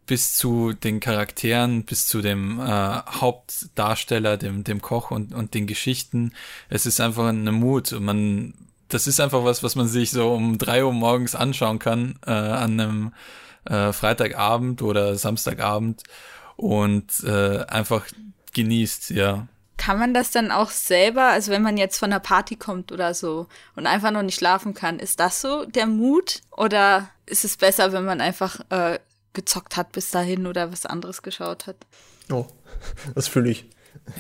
bis 0.06 0.34
zu 0.34 0.72
den 0.72 1.00
Charakteren, 1.00 1.84
bis 1.84 2.06
zu 2.06 2.20
dem 2.20 2.60
äh, 2.60 2.64
Hauptdarsteller, 2.64 4.36
dem, 4.36 4.64
dem 4.64 4.82
Koch 4.82 5.10
und, 5.10 5.32
und 5.32 5.54
den 5.54 5.66
Geschichten. 5.66 6.32
Es 6.68 6.86
ist 6.86 7.00
einfach 7.00 7.26
eine 7.26 7.52
Mut. 7.52 7.92
Und 7.92 8.04
man, 8.04 8.54
das 8.88 9.06
ist 9.06 9.20
einfach 9.20 9.44
was, 9.44 9.62
was 9.62 9.76
man 9.76 9.88
sich 9.88 10.10
so 10.10 10.32
um 10.34 10.58
drei 10.58 10.84
Uhr 10.84 10.92
morgens 10.92 11.34
anschauen 11.34 11.78
kann, 11.78 12.18
äh, 12.26 12.30
an 12.30 12.80
einem 12.80 13.12
äh, 13.64 13.92
Freitagabend 13.92 14.82
oder 14.82 15.16
Samstagabend 15.16 16.02
und 16.56 17.24
äh, 17.24 17.64
einfach 17.64 18.06
genießt, 18.52 19.10
ja. 19.10 19.48
Kann 19.76 19.98
man 19.98 20.14
das 20.14 20.30
dann 20.30 20.50
auch 20.50 20.70
selber, 20.70 21.24
also 21.24 21.50
wenn 21.50 21.62
man 21.62 21.76
jetzt 21.76 21.98
von 21.98 22.12
einer 22.12 22.20
Party 22.20 22.56
kommt 22.56 22.92
oder 22.92 23.12
so 23.12 23.48
und 23.74 23.86
einfach 23.86 24.12
noch 24.12 24.22
nicht 24.22 24.38
schlafen 24.38 24.72
kann, 24.72 24.98
ist 24.98 25.18
das 25.20 25.40
so 25.40 25.64
der 25.64 25.86
Mut? 25.86 26.42
Oder 26.52 27.10
ist 27.26 27.44
es 27.44 27.56
besser, 27.56 27.92
wenn 27.92 28.04
man 28.04 28.20
einfach 28.20 28.60
äh, 28.70 28.98
gezockt 29.32 29.76
hat 29.76 29.92
bis 29.92 30.10
dahin 30.10 30.46
oder 30.46 30.70
was 30.72 30.86
anderes 30.86 31.22
geschaut 31.22 31.66
hat? 31.66 31.76
Oh, 32.30 32.46
das 33.14 33.28
fühle 33.28 33.50
ich. 33.50 33.66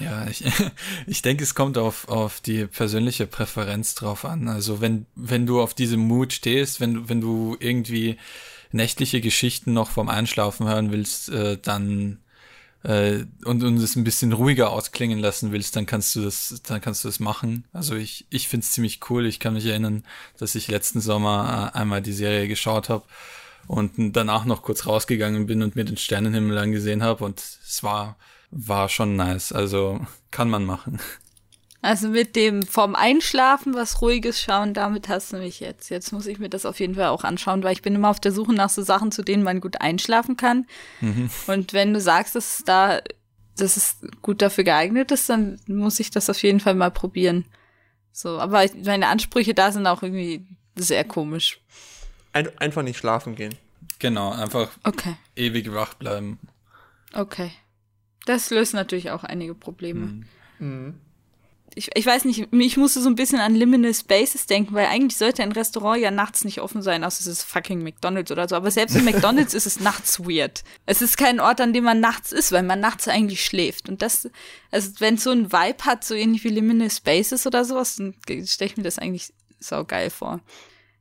Ja, 0.00 0.26
ich, 0.26 0.44
ich 1.06 1.22
denke, 1.22 1.44
es 1.44 1.54
kommt 1.54 1.78
auf, 1.78 2.08
auf 2.08 2.40
die 2.40 2.66
persönliche 2.66 3.26
Präferenz 3.26 3.94
drauf 3.94 4.24
an. 4.24 4.48
Also 4.48 4.80
wenn, 4.80 5.06
wenn 5.14 5.46
du 5.46 5.60
auf 5.60 5.74
diese 5.74 5.96
Mut 5.96 6.32
stehst, 6.32 6.80
wenn, 6.80 7.08
wenn 7.08 7.20
du 7.20 7.56
irgendwie 7.60 8.18
nächtliche 8.72 9.20
Geschichten 9.20 9.72
noch 9.72 9.90
vom 9.90 10.08
Einschlafen 10.08 10.66
hören 10.66 10.90
willst, 10.90 11.28
äh, 11.28 11.58
dann 11.58 12.23
äh, 12.84 13.24
und, 13.44 13.62
und 13.62 13.78
es 13.78 13.96
ein 13.96 14.04
bisschen 14.04 14.32
ruhiger 14.32 14.70
ausklingen 14.70 15.18
lassen 15.18 15.52
willst, 15.52 15.74
dann 15.74 15.86
kannst 15.86 16.14
du 16.14 16.22
das, 16.22 16.62
dann 16.66 16.80
kannst 16.80 17.02
du 17.02 17.08
das 17.08 17.18
machen. 17.18 17.64
Also 17.72 17.96
ich, 17.96 18.26
ich 18.30 18.48
finde 18.48 18.64
es 18.64 18.72
ziemlich 18.72 19.00
cool. 19.10 19.26
Ich 19.26 19.40
kann 19.40 19.54
mich 19.54 19.66
erinnern, 19.66 20.04
dass 20.38 20.54
ich 20.54 20.68
letzten 20.68 21.00
Sommer 21.00 21.72
äh, 21.74 21.78
einmal 21.78 22.02
die 22.02 22.12
Serie 22.12 22.46
geschaut 22.46 22.90
habe 22.90 23.04
und 23.66 24.14
danach 24.14 24.44
noch 24.44 24.62
kurz 24.62 24.86
rausgegangen 24.86 25.46
bin 25.46 25.62
und 25.62 25.76
mir 25.76 25.84
den 25.84 25.96
Sternenhimmel 25.96 26.58
angesehen 26.58 27.02
habe 27.02 27.24
und 27.24 27.40
es 27.40 27.82
war, 27.82 28.16
war 28.50 28.90
schon 28.90 29.16
nice. 29.16 29.52
Also 29.52 30.00
kann 30.30 30.50
man 30.50 30.64
machen. 30.64 31.00
Also 31.84 32.08
mit 32.08 32.34
dem 32.34 32.62
vorm 32.62 32.94
Einschlafen 32.94 33.74
was 33.74 34.00
Ruhiges 34.00 34.40
schauen, 34.40 34.72
damit 34.72 35.10
hast 35.10 35.34
du 35.34 35.36
mich 35.36 35.60
jetzt. 35.60 35.90
Jetzt 35.90 36.12
muss 36.12 36.24
ich 36.24 36.38
mir 36.38 36.48
das 36.48 36.64
auf 36.64 36.80
jeden 36.80 36.94
Fall 36.94 37.08
auch 37.08 37.24
anschauen, 37.24 37.62
weil 37.62 37.74
ich 37.74 37.82
bin 37.82 37.94
immer 37.94 38.08
auf 38.08 38.20
der 38.20 38.32
Suche 38.32 38.54
nach 38.54 38.70
so 38.70 38.80
Sachen, 38.80 39.12
zu 39.12 39.22
denen 39.22 39.42
man 39.42 39.60
gut 39.60 39.82
einschlafen 39.82 40.38
kann. 40.38 40.66
Mhm. 41.02 41.28
Und 41.46 41.74
wenn 41.74 41.92
du 41.92 42.00
sagst, 42.00 42.36
dass 42.36 42.60
es 42.60 42.64
da, 42.64 43.02
dass 43.58 43.76
es 43.76 43.98
gut 44.22 44.40
dafür 44.40 44.64
geeignet 44.64 45.10
ist, 45.10 45.28
dann 45.28 45.60
muss 45.66 46.00
ich 46.00 46.10
das 46.10 46.30
auf 46.30 46.42
jeden 46.42 46.58
Fall 46.58 46.74
mal 46.74 46.90
probieren. 46.90 47.44
So, 48.12 48.40
aber 48.40 48.64
meine 48.82 49.08
Ansprüche 49.08 49.52
da 49.52 49.70
sind 49.70 49.86
auch 49.86 50.02
irgendwie 50.02 50.46
sehr 50.76 51.04
komisch. 51.04 51.60
Ein, 52.32 52.48
einfach 52.60 52.82
nicht 52.82 52.96
schlafen 52.96 53.34
gehen. 53.34 53.56
Genau, 53.98 54.32
einfach 54.32 54.70
okay. 54.84 55.16
ewig 55.36 55.70
wach 55.74 55.92
bleiben. 55.92 56.38
Okay. 57.12 57.50
Das 58.24 58.48
löst 58.48 58.72
natürlich 58.72 59.10
auch 59.10 59.22
einige 59.22 59.54
Probleme. 59.54 60.06
Mhm. 60.06 60.24
Mhm 60.60 60.94
ich, 61.74 61.90
ich 61.94 62.06
weiß 62.06 62.24
nicht, 62.24 62.48
ich 62.52 62.76
musste 62.76 63.00
so 63.00 63.08
ein 63.08 63.16
bisschen 63.16 63.40
an 63.40 63.54
Liminal 63.54 63.92
Spaces 63.92 64.46
denken, 64.46 64.74
weil 64.74 64.86
eigentlich 64.86 65.16
sollte 65.16 65.42
ein 65.42 65.52
Restaurant 65.52 66.00
ja 66.00 66.10
nachts 66.10 66.44
nicht 66.44 66.60
offen 66.60 66.82
sein, 66.82 67.02
außer 67.02 67.20
es 67.20 67.26
ist 67.26 67.42
fucking 67.42 67.82
McDonalds 67.82 68.30
oder 68.30 68.48
so. 68.48 68.54
Aber 68.54 68.70
selbst 68.70 68.96
in 68.96 69.04
McDonalds 69.04 69.54
ist 69.54 69.66
es 69.66 69.80
nachts 69.80 70.20
weird. 70.20 70.62
Es 70.86 71.02
ist 71.02 71.16
kein 71.16 71.40
Ort, 71.40 71.60
an 71.60 71.72
dem 71.72 71.84
man 71.84 72.00
nachts 72.00 72.32
ist, 72.32 72.52
weil 72.52 72.62
man 72.62 72.80
nachts 72.80 73.08
eigentlich 73.08 73.44
schläft. 73.44 73.88
Und 73.88 74.02
das, 74.02 74.30
also 74.70 74.92
wenn 74.98 75.16
es 75.16 75.24
so 75.24 75.30
ein 75.30 75.52
Vibe 75.52 75.84
hat, 75.84 76.04
so 76.04 76.14
ähnlich 76.14 76.44
wie 76.44 76.48
Liminal 76.48 76.90
Spaces 76.90 77.46
oder 77.46 77.64
sowas, 77.64 77.96
dann 77.96 78.14
stelle 78.46 78.70
ich 78.70 78.76
mir 78.76 78.84
das 78.84 78.98
eigentlich 78.98 79.32
sau 79.58 79.84
geil 79.84 80.10
vor. 80.10 80.40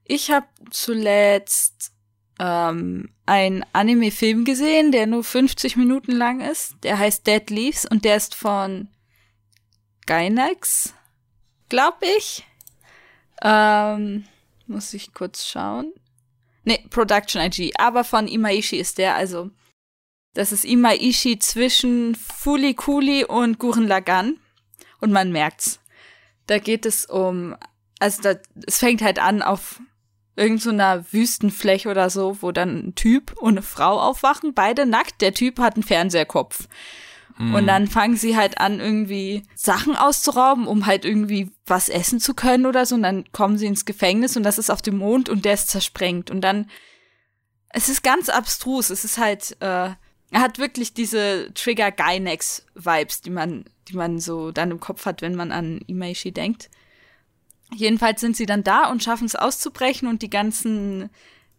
Ich 0.06 0.32
habe 0.32 0.48
zuletzt 0.72 1.92
ähm, 2.40 3.10
einen 3.26 3.64
Anime-Film 3.74 4.44
gesehen, 4.44 4.92
der 4.92 5.06
nur 5.06 5.24
50 5.24 5.78
Minuten 5.78 6.12
lang 6.12 6.42
ist. 6.42 6.76
Der 6.84 6.98
heißt 6.98 7.28
Dead 7.28 7.48
Leaves 7.50 7.86
und 7.86 8.06
der 8.06 8.18
ist 8.18 8.34
von 8.34 8.88
Gainax, 10.06 10.94
glaube 11.70 12.06
ich. 12.18 12.46
Ähm, 13.42 14.26
muss 14.68 14.94
ich 14.94 15.14
kurz 15.14 15.46
schauen. 15.46 15.94
Nee, 16.64 16.86
Production 16.90 17.42
IG, 17.42 17.74
aber 17.78 18.04
von 18.04 18.28
Imaishi 18.28 18.78
ist 18.78 18.98
der, 18.98 19.16
also 19.16 19.50
das 20.34 20.52
ist 20.52 20.66
Imaishi 20.66 21.38
zwischen 21.40 22.16
Fuli 22.16 22.74
Kuli 22.74 23.26
und 23.26 23.60
Guren 23.60 23.88
Lagan 23.88 24.40
und 25.00 25.12
man 25.12 25.32
merkt's. 25.32 25.80
Da 26.48 26.58
geht 26.60 26.86
es 26.86 27.06
um, 27.06 27.56
also 28.00 28.22
da, 28.22 28.36
es 28.66 28.80
fängt 28.80 29.02
halt 29.02 29.20
an 29.20 29.42
auf 29.42 29.80
irgendeiner 30.36 31.00
so 31.04 31.14
Wüstenfläche 31.14 31.90
oder 31.90 32.10
so, 32.10 32.42
wo 32.42 32.52
dann 32.52 32.88
ein 32.88 32.96
Typ 32.96 33.34
und 33.38 33.54
eine 33.54 33.62
Frau 33.62 34.00
aufwachen, 34.00 34.54
beide 34.54 34.86
nackt. 34.86 35.22
Der 35.22 35.34
Typ 35.34 35.60
hat 35.60 35.76
einen 35.76 35.84
Fernseherkopf. 35.84 36.68
Mhm. 37.38 37.56
Und 37.56 37.68
dann 37.68 37.88
fangen 37.88 38.16
sie 38.16 38.38
halt 38.38 38.60
an, 38.60 38.80
irgendwie 38.80 39.44
Sachen 39.56 39.96
auszurauben, 39.96 40.68
um 40.68 40.86
halt 40.86 41.06
irgendwie 41.06 41.52
was 41.66 41.90
essen 41.90 42.20
zu 42.20 42.34
können 42.34 42.66
oder 42.66 42.86
so. 42.86 42.96
Und 42.96 43.04
dann 43.04 43.26
kommen 43.32 43.58
sie 43.58 43.66
ins 43.66 43.86
Gefängnis 43.86 44.38
und 44.38 44.44
das 44.44 44.58
ist 44.58 44.70
auf 44.70 44.82
dem 44.82 44.98
Mond 44.98 45.30
und 45.30 45.46
der 45.46 45.54
ist 45.54 45.70
zersprengt. 45.70 46.30
Und 46.30 46.42
dann, 46.42 46.70
es 47.70 47.90
ist 47.90 48.04
ganz 48.04 48.30
abstrus. 48.30 48.90
Es 48.90 49.04
ist 49.04 49.18
halt, 49.18 49.58
äh, 49.62 49.90
er 50.32 50.42
hat 50.42 50.60
wirklich 50.60 50.94
diese 50.94 51.52
Trigger 51.54 51.92
Gynex 51.92 52.66
Vibes, 52.76 53.22
die 53.22 53.30
man, 53.30 53.66
die 53.88 53.96
man 53.96 54.20
so 54.20 54.52
dann 54.52 54.72
im 54.72 54.80
Kopf 54.80 55.06
hat, 55.06 55.22
wenn 55.22 55.36
man 55.36 55.52
an 55.52 55.82
Imaishi 55.88 56.32
denkt. 56.32 56.70
Jedenfalls 57.76 58.22
sind 58.22 58.38
sie 58.38 58.46
dann 58.46 58.64
da 58.64 58.90
und 58.90 59.04
schaffen 59.04 59.26
es 59.26 59.36
auszubrechen 59.36 60.08
und 60.08 60.22
die 60.22 60.30
ganzen 60.30 61.10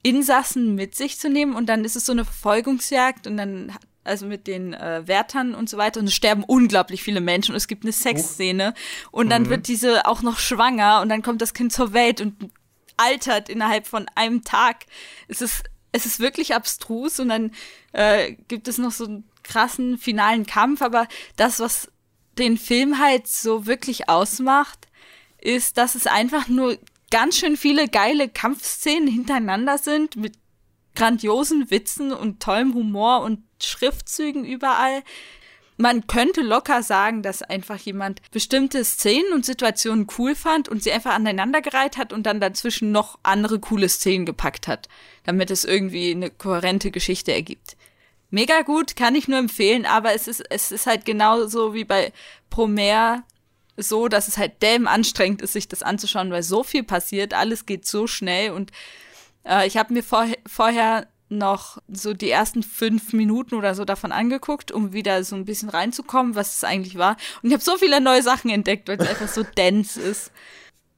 Insassen 0.03 0.75
mit 0.75 0.95
sich 0.95 1.19
zu 1.19 1.29
nehmen 1.29 1.55
und 1.55 1.67
dann 1.67 1.85
ist 1.85 1.97
es 1.97 2.07
so 2.07 2.13
eine 2.13 2.25
Verfolgungsjagd 2.25 3.27
und 3.27 3.37
dann 3.37 3.73
also 4.05 4.27
mit 4.27 4.47
den 4.47 4.75
äh, 4.75 5.03
Wärtern 5.07 5.55
und 5.55 5.69
so 5.69 5.77
weiter. 5.77 6.01
Und 6.01 6.07
es 6.07 6.15
sterben 6.15 6.45
unglaublich 6.45 7.03
viele 7.03 7.21
Menschen 7.21 7.53
und 7.53 7.57
es 7.57 7.69
gibt 7.69 7.85
eine 7.85 7.93
Sexszene. 7.93 8.75
Und 9.11 9.31
dann 9.31 9.45
mhm. 9.45 9.49
wird 9.51 9.69
diese 9.69 10.07
auch 10.07 10.23
noch 10.23 10.39
schwanger 10.39 11.01
und 11.01 11.09
dann 11.09 11.23
kommt 11.23 11.43
das 11.43 11.55
Kind 11.55 11.73
zur 11.73 11.93
Welt 11.93 12.21
und 12.21 12.51
altert 12.97 13.49
innerhalb 13.49 13.87
von 13.87 14.07
einem 14.15 14.45
Tag. 14.45 14.87
Es 15.29 15.41
ist, 15.41 15.65
es 15.93 16.07
ist 16.07 16.21
wirklich 16.21 16.55
abstrus 16.55 17.19
und 17.19 17.29
dann 17.31 17.51
äh, 17.93 18.33
gibt 18.49 18.69
es 18.69 18.79
noch 18.79 18.93
so 18.93 19.07
einen 19.07 19.29
krassen 19.43 19.99
finalen 19.99 20.47
Kampf. 20.47 20.83
Aber 20.83 21.09
das, 21.37 21.61
was 21.61 21.91
den 22.39 22.59
Film 22.59 22.99
halt 22.99 23.27
so 23.27 23.67
wirklich 23.67 24.09
ausmacht, 24.09 24.89
ist, 25.39 25.77
dass 25.77 25.95
es 25.95 26.07
einfach 26.07 26.49
nur 26.49 26.79
ganz 27.11 27.37
schön 27.37 27.57
viele 27.57 27.89
geile 27.89 28.29
Kampfszenen 28.29 29.07
hintereinander 29.07 29.79
sind 29.79 30.17
mit 30.17 30.35
grandiosen 30.95 31.71
Witzen 31.71 32.13
und 32.13 32.41
tollem 32.41 32.75
Humor 32.75 33.23
und 33.23 33.43
Schriftzügen 33.65 34.45
überall. 34.45 35.03
Man 35.77 36.07
könnte 36.07 36.41
locker 36.41 36.85
sagen, 36.85 37.23
dass 37.23 37.43
einfach 37.43 37.79
jemand 37.79 38.23
bestimmte 38.31 38.85
Szenen 38.85 39.33
und 39.33 39.45
Situationen 39.45 40.07
cool 40.19 40.37
fand 40.37 40.69
und 40.69 40.85
sie 40.85 40.93
einfach 40.93 41.15
aneinandergereiht 41.15 41.97
hat 41.97 42.13
und 42.13 42.25
dann 42.25 42.41
dazwischen 42.41 42.93
noch 42.93 43.19
andere 43.25 43.59
coole 43.59 43.89
Szenen 43.89 44.25
gepackt 44.25 44.69
hat, 44.69 44.89
damit 45.25 45.51
es 45.51 45.65
irgendwie 45.65 46.13
eine 46.13 46.31
kohärente 46.31 46.93
Geschichte 46.93 47.33
ergibt. 47.33 47.77
Mega 48.31 48.63
gut, 48.63 48.95
kann 48.95 49.17
ich 49.17 49.27
nur 49.27 49.39
empfehlen, 49.39 49.85
aber 49.85 50.15
es 50.15 50.29
ist, 50.29 50.45
es 50.49 50.71
ist 50.71 50.87
halt 50.87 51.05
genauso 51.05 51.75
wie 51.75 51.85
bei 51.85 52.13
Promer 52.51 53.25
so, 53.77 54.09
dass 54.09 54.29
es 54.29 54.39
halt 54.39 54.63
dämm 54.63 54.87
anstrengend 54.87 55.43
ist, 55.43 55.53
sich 55.53 55.69
das 55.69 55.83
anzuschauen, 55.83 56.31
weil 56.31 56.43
so 56.43 56.63
viel 56.63 56.85
passiert, 56.85 57.35
alles 57.35 57.67
geht 57.67 57.87
so 57.87 58.07
schnell 58.07 58.53
und 58.53 58.71
äh, 59.45 59.67
ich 59.67 59.77
habe 59.77 59.93
mir 59.93 60.03
vor, 60.03 60.27
vorher 60.47 61.09
noch 61.29 61.79
so 61.89 62.15
die 62.15 62.31
ersten 62.31 62.63
fünf 62.63 63.13
Minuten 63.13 63.55
oder 63.55 63.75
so 63.75 63.85
davon 63.85 64.13
angeguckt, 64.13 64.73
um 64.73 64.93
wieder 64.93 65.25
so 65.25 65.37
ein 65.37 65.45
bisschen 65.45 65.69
reinzukommen, 65.69 66.35
was 66.35 66.57
es 66.57 66.65
eigentlich 66.65 66.97
war. 66.97 67.17
Und 67.43 67.49
ich 67.49 67.53
habe 67.53 67.65
so 67.65 67.77
viele 67.77 68.01
neue 68.01 68.23
Sachen 68.23 68.51
entdeckt, 68.51 68.89
weil 68.89 69.01
es 69.01 69.09
einfach 69.09 69.29
so 69.29 69.43
dense 69.57 70.01
ist. 70.01 70.33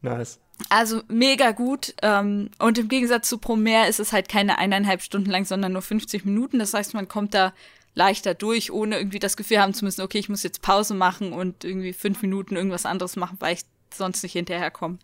Nice. 0.02 0.40
Also 0.68 1.02
mega 1.08 1.52
gut. 1.52 1.94
Ähm, 2.02 2.50
und 2.58 2.78
im 2.78 2.88
Gegensatz 2.88 3.28
zu 3.28 3.38
Promare 3.38 3.88
ist 3.88 4.00
es 4.00 4.12
halt 4.12 4.28
keine 4.28 4.58
eineinhalb 4.58 5.02
Stunden 5.02 5.30
lang, 5.30 5.44
sondern 5.44 5.72
nur 5.72 5.82
50 5.82 6.24
Minuten. 6.24 6.58
Das 6.58 6.74
heißt, 6.74 6.94
man 6.94 7.08
kommt 7.08 7.34
da 7.34 7.52
leichter 7.94 8.34
durch, 8.34 8.70
ohne 8.70 8.98
irgendwie 8.98 9.18
das 9.18 9.36
Gefühl 9.36 9.60
haben 9.60 9.74
zu 9.74 9.84
müssen, 9.84 10.02
okay, 10.02 10.18
ich 10.18 10.28
muss 10.28 10.42
jetzt 10.42 10.62
Pause 10.62 10.94
machen 10.94 11.32
und 11.32 11.64
irgendwie 11.64 11.92
fünf 11.92 12.22
Minuten 12.22 12.56
irgendwas 12.56 12.86
anderes 12.86 13.16
machen, 13.16 13.36
weil 13.40 13.54
ich 13.54 13.62
sonst 13.92 14.22
nicht 14.22 14.32
hinterherkomme. 14.32 14.98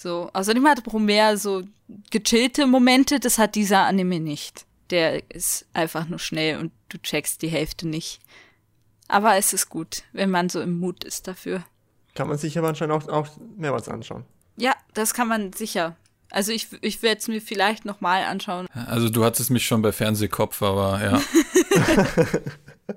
So, 0.00 0.30
außerdem 0.32 0.64
hat 0.68 0.86
Romero 0.92 1.34
so 1.34 1.64
gechillte 2.12 2.68
Momente, 2.68 3.18
das 3.18 3.36
hat 3.36 3.56
dieser 3.56 3.80
Anime 3.80 4.20
nicht. 4.20 4.64
Der 4.90 5.28
ist 5.28 5.66
einfach 5.72 6.06
nur 6.06 6.20
schnell 6.20 6.60
und 6.60 6.70
du 6.88 6.98
checkst 6.98 7.42
die 7.42 7.48
Hälfte 7.48 7.88
nicht. 7.88 8.20
Aber 9.08 9.34
es 9.34 9.52
ist 9.52 9.70
gut, 9.70 10.04
wenn 10.12 10.30
man 10.30 10.50
so 10.50 10.60
im 10.60 10.78
Mut 10.78 11.02
ist 11.02 11.26
dafür. 11.26 11.64
Kann 12.14 12.28
man 12.28 12.38
sich 12.38 12.56
aber 12.56 12.68
anscheinend 12.68 12.94
auch, 12.94 13.08
auch 13.08 13.26
mehrmals 13.56 13.88
anschauen. 13.88 14.24
Ja, 14.56 14.76
das 14.94 15.14
kann 15.14 15.26
man 15.26 15.52
sicher. 15.52 15.96
Also 16.30 16.52
ich, 16.52 16.68
ich 16.80 17.02
werde 17.02 17.18
es 17.18 17.26
mir 17.26 17.40
vielleicht 17.40 17.84
nochmal 17.84 18.22
anschauen. 18.22 18.68
Also 18.86 19.08
du 19.08 19.24
hattest 19.24 19.50
mich 19.50 19.66
schon 19.66 19.82
bei 19.82 19.90
Fernsehkopf, 19.90 20.62
aber 20.62 21.02
ja. 21.02 21.20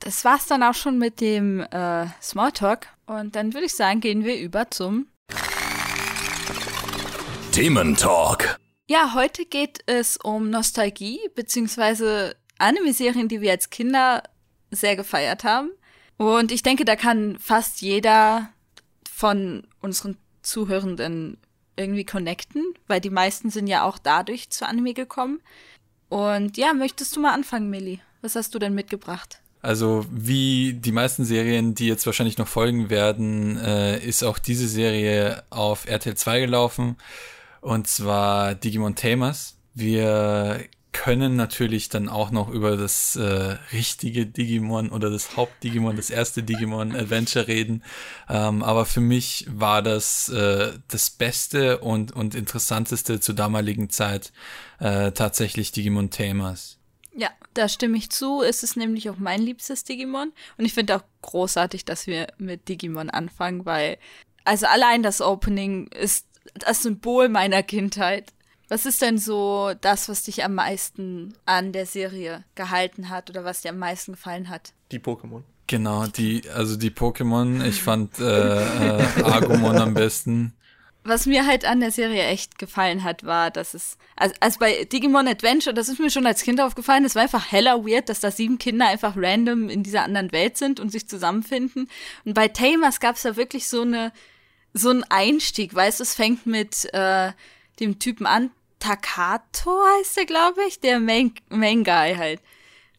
das 0.00 0.26
war's 0.26 0.44
dann 0.44 0.62
auch 0.62 0.74
schon 0.74 0.98
mit 0.98 1.22
dem 1.22 1.60
äh, 1.60 2.06
Smalltalk. 2.20 2.88
Und 3.06 3.34
dann 3.34 3.54
würde 3.54 3.64
ich 3.64 3.74
sagen, 3.74 4.00
gehen 4.00 4.24
wir 4.24 4.38
über 4.38 4.70
zum 4.70 5.06
Thementalk. 7.56 8.60
Ja, 8.86 9.14
heute 9.14 9.46
geht 9.46 9.78
es 9.86 10.18
um 10.18 10.50
Nostalgie, 10.50 11.18
beziehungsweise 11.34 12.36
Anime-Serien, 12.58 13.28
die 13.28 13.40
wir 13.40 13.52
als 13.52 13.70
Kinder 13.70 14.24
sehr 14.70 14.94
gefeiert 14.94 15.42
haben. 15.42 15.70
Und 16.18 16.52
ich 16.52 16.62
denke, 16.62 16.84
da 16.84 16.96
kann 16.96 17.38
fast 17.38 17.80
jeder 17.80 18.50
von 19.10 19.66
unseren 19.80 20.18
Zuhörenden 20.42 21.38
irgendwie 21.76 22.04
connecten, 22.04 22.62
weil 22.88 23.00
die 23.00 23.08
meisten 23.08 23.48
sind 23.48 23.68
ja 23.68 23.84
auch 23.84 23.96
dadurch 23.96 24.50
zu 24.50 24.68
Anime 24.68 24.92
gekommen. 24.92 25.40
Und 26.10 26.58
ja, 26.58 26.74
möchtest 26.74 27.16
du 27.16 27.20
mal 27.20 27.32
anfangen, 27.32 27.70
Millie? 27.70 28.00
Was 28.20 28.36
hast 28.36 28.54
du 28.54 28.58
denn 28.58 28.74
mitgebracht? 28.74 29.40
Also 29.62 30.04
wie 30.10 30.74
die 30.74 30.92
meisten 30.92 31.24
Serien, 31.24 31.74
die 31.74 31.86
jetzt 31.86 32.04
wahrscheinlich 32.04 32.36
noch 32.36 32.48
folgen 32.48 32.90
werden, 32.90 33.56
äh, 33.56 33.98
ist 34.06 34.24
auch 34.24 34.38
diese 34.38 34.68
Serie 34.68 35.42
auf 35.48 35.88
RTL 35.88 36.16
2 36.16 36.40
gelaufen. 36.40 36.98
Und 37.66 37.88
zwar 37.88 38.54
Digimon 38.54 38.94
Tamers. 38.94 39.56
Wir 39.74 40.68
können 40.92 41.34
natürlich 41.34 41.88
dann 41.88 42.08
auch 42.08 42.30
noch 42.30 42.48
über 42.48 42.76
das 42.76 43.16
äh, 43.16 43.56
richtige 43.72 44.24
Digimon 44.24 44.90
oder 44.90 45.10
das 45.10 45.36
Hauptdigimon, 45.36 45.96
das 45.96 46.08
erste 46.08 46.44
Digimon 46.44 46.94
Adventure 46.94 47.48
reden. 47.48 47.82
Ähm, 48.28 48.62
aber 48.62 48.86
für 48.86 49.00
mich 49.00 49.48
war 49.50 49.82
das 49.82 50.28
äh, 50.28 50.74
das 50.86 51.10
Beste 51.10 51.78
und, 51.78 52.12
und 52.12 52.36
Interessanteste 52.36 53.18
zur 53.18 53.34
damaligen 53.34 53.90
Zeit 53.90 54.32
äh, 54.78 55.10
tatsächlich 55.10 55.72
Digimon 55.72 56.10
Tamers. 56.10 56.78
Ja, 57.16 57.30
da 57.54 57.68
stimme 57.68 57.98
ich 57.98 58.10
zu. 58.10 58.42
Es 58.42 58.62
ist 58.62 58.76
nämlich 58.76 59.10
auch 59.10 59.18
mein 59.18 59.42
liebstes 59.42 59.82
Digimon. 59.82 60.32
Und 60.56 60.66
ich 60.66 60.72
finde 60.72 60.94
auch 60.94 61.02
großartig, 61.22 61.84
dass 61.84 62.06
wir 62.06 62.28
mit 62.38 62.68
Digimon 62.68 63.10
anfangen, 63.10 63.66
weil, 63.66 63.98
also 64.44 64.66
allein 64.66 65.02
das 65.02 65.20
Opening 65.20 65.88
ist 65.88 66.25
das 66.54 66.82
Symbol 66.82 67.28
meiner 67.28 67.62
Kindheit. 67.62 68.32
Was 68.68 68.84
ist 68.84 69.00
denn 69.00 69.18
so 69.18 69.72
das, 69.80 70.08
was 70.08 70.24
dich 70.24 70.44
am 70.44 70.54
meisten 70.54 71.34
an 71.44 71.72
der 71.72 71.86
Serie 71.86 72.44
gehalten 72.56 73.10
hat 73.10 73.30
oder 73.30 73.44
was 73.44 73.62
dir 73.62 73.70
am 73.70 73.78
meisten 73.78 74.12
gefallen 74.12 74.48
hat? 74.48 74.72
Die 74.90 74.98
Pokémon. 74.98 75.42
Genau, 75.68 76.06
die, 76.06 76.42
also 76.50 76.76
die 76.76 76.90
Pokémon, 76.90 77.64
ich 77.64 77.82
fand 77.82 78.18
äh, 78.18 78.98
äh, 78.98 79.22
Agumon 79.22 79.76
am 79.76 79.94
besten. 79.94 80.52
Was 81.02 81.26
mir 81.26 81.46
halt 81.46 81.64
an 81.64 81.78
der 81.78 81.92
Serie 81.92 82.24
echt 82.24 82.58
gefallen 82.58 83.04
hat, 83.04 83.24
war, 83.24 83.52
dass 83.52 83.74
es, 83.74 83.96
also, 84.16 84.34
also 84.40 84.58
bei 84.58 84.84
Digimon 84.84 85.28
Adventure, 85.28 85.72
das 85.72 85.88
ist 85.88 86.00
mir 86.00 86.10
schon 86.10 86.26
als 86.26 86.42
Kind 86.42 86.60
aufgefallen, 86.60 87.04
es 87.04 87.14
war 87.14 87.22
einfach 87.22 87.52
heller 87.52 87.84
weird, 87.84 88.08
dass 88.08 88.18
da 88.18 88.32
sieben 88.32 88.58
Kinder 88.58 88.88
einfach 88.88 89.14
random 89.16 89.68
in 89.68 89.84
dieser 89.84 90.02
anderen 90.02 90.32
Welt 90.32 90.56
sind 90.56 90.80
und 90.80 90.90
sich 90.90 91.08
zusammenfinden. 91.08 91.88
Und 92.24 92.34
bei 92.34 92.48
Tamers 92.48 92.98
gab 92.98 93.14
es 93.14 93.22
da 93.22 93.36
wirklich 93.36 93.68
so 93.68 93.82
eine, 93.82 94.12
so 94.76 94.90
einen 94.90 95.04
Einstieg, 95.04 95.74
weißt 95.74 96.00
du, 96.00 96.02
es 96.02 96.14
fängt 96.14 96.46
mit 96.46 96.92
äh, 96.92 97.32
dem 97.80 97.98
Typen 97.98 98.26
an, 98.26 98.50
Takato 98.78 99.78
heißt 99.98 100.18
er, 100.18 100.26
glaube 100.26 100.60
ich, 100.68 100.80
der 100.80 101.00
Main, 101.00 101.34
Main 101.48 101.82
Guy 101.82 102.14
halt. 102.16 102.40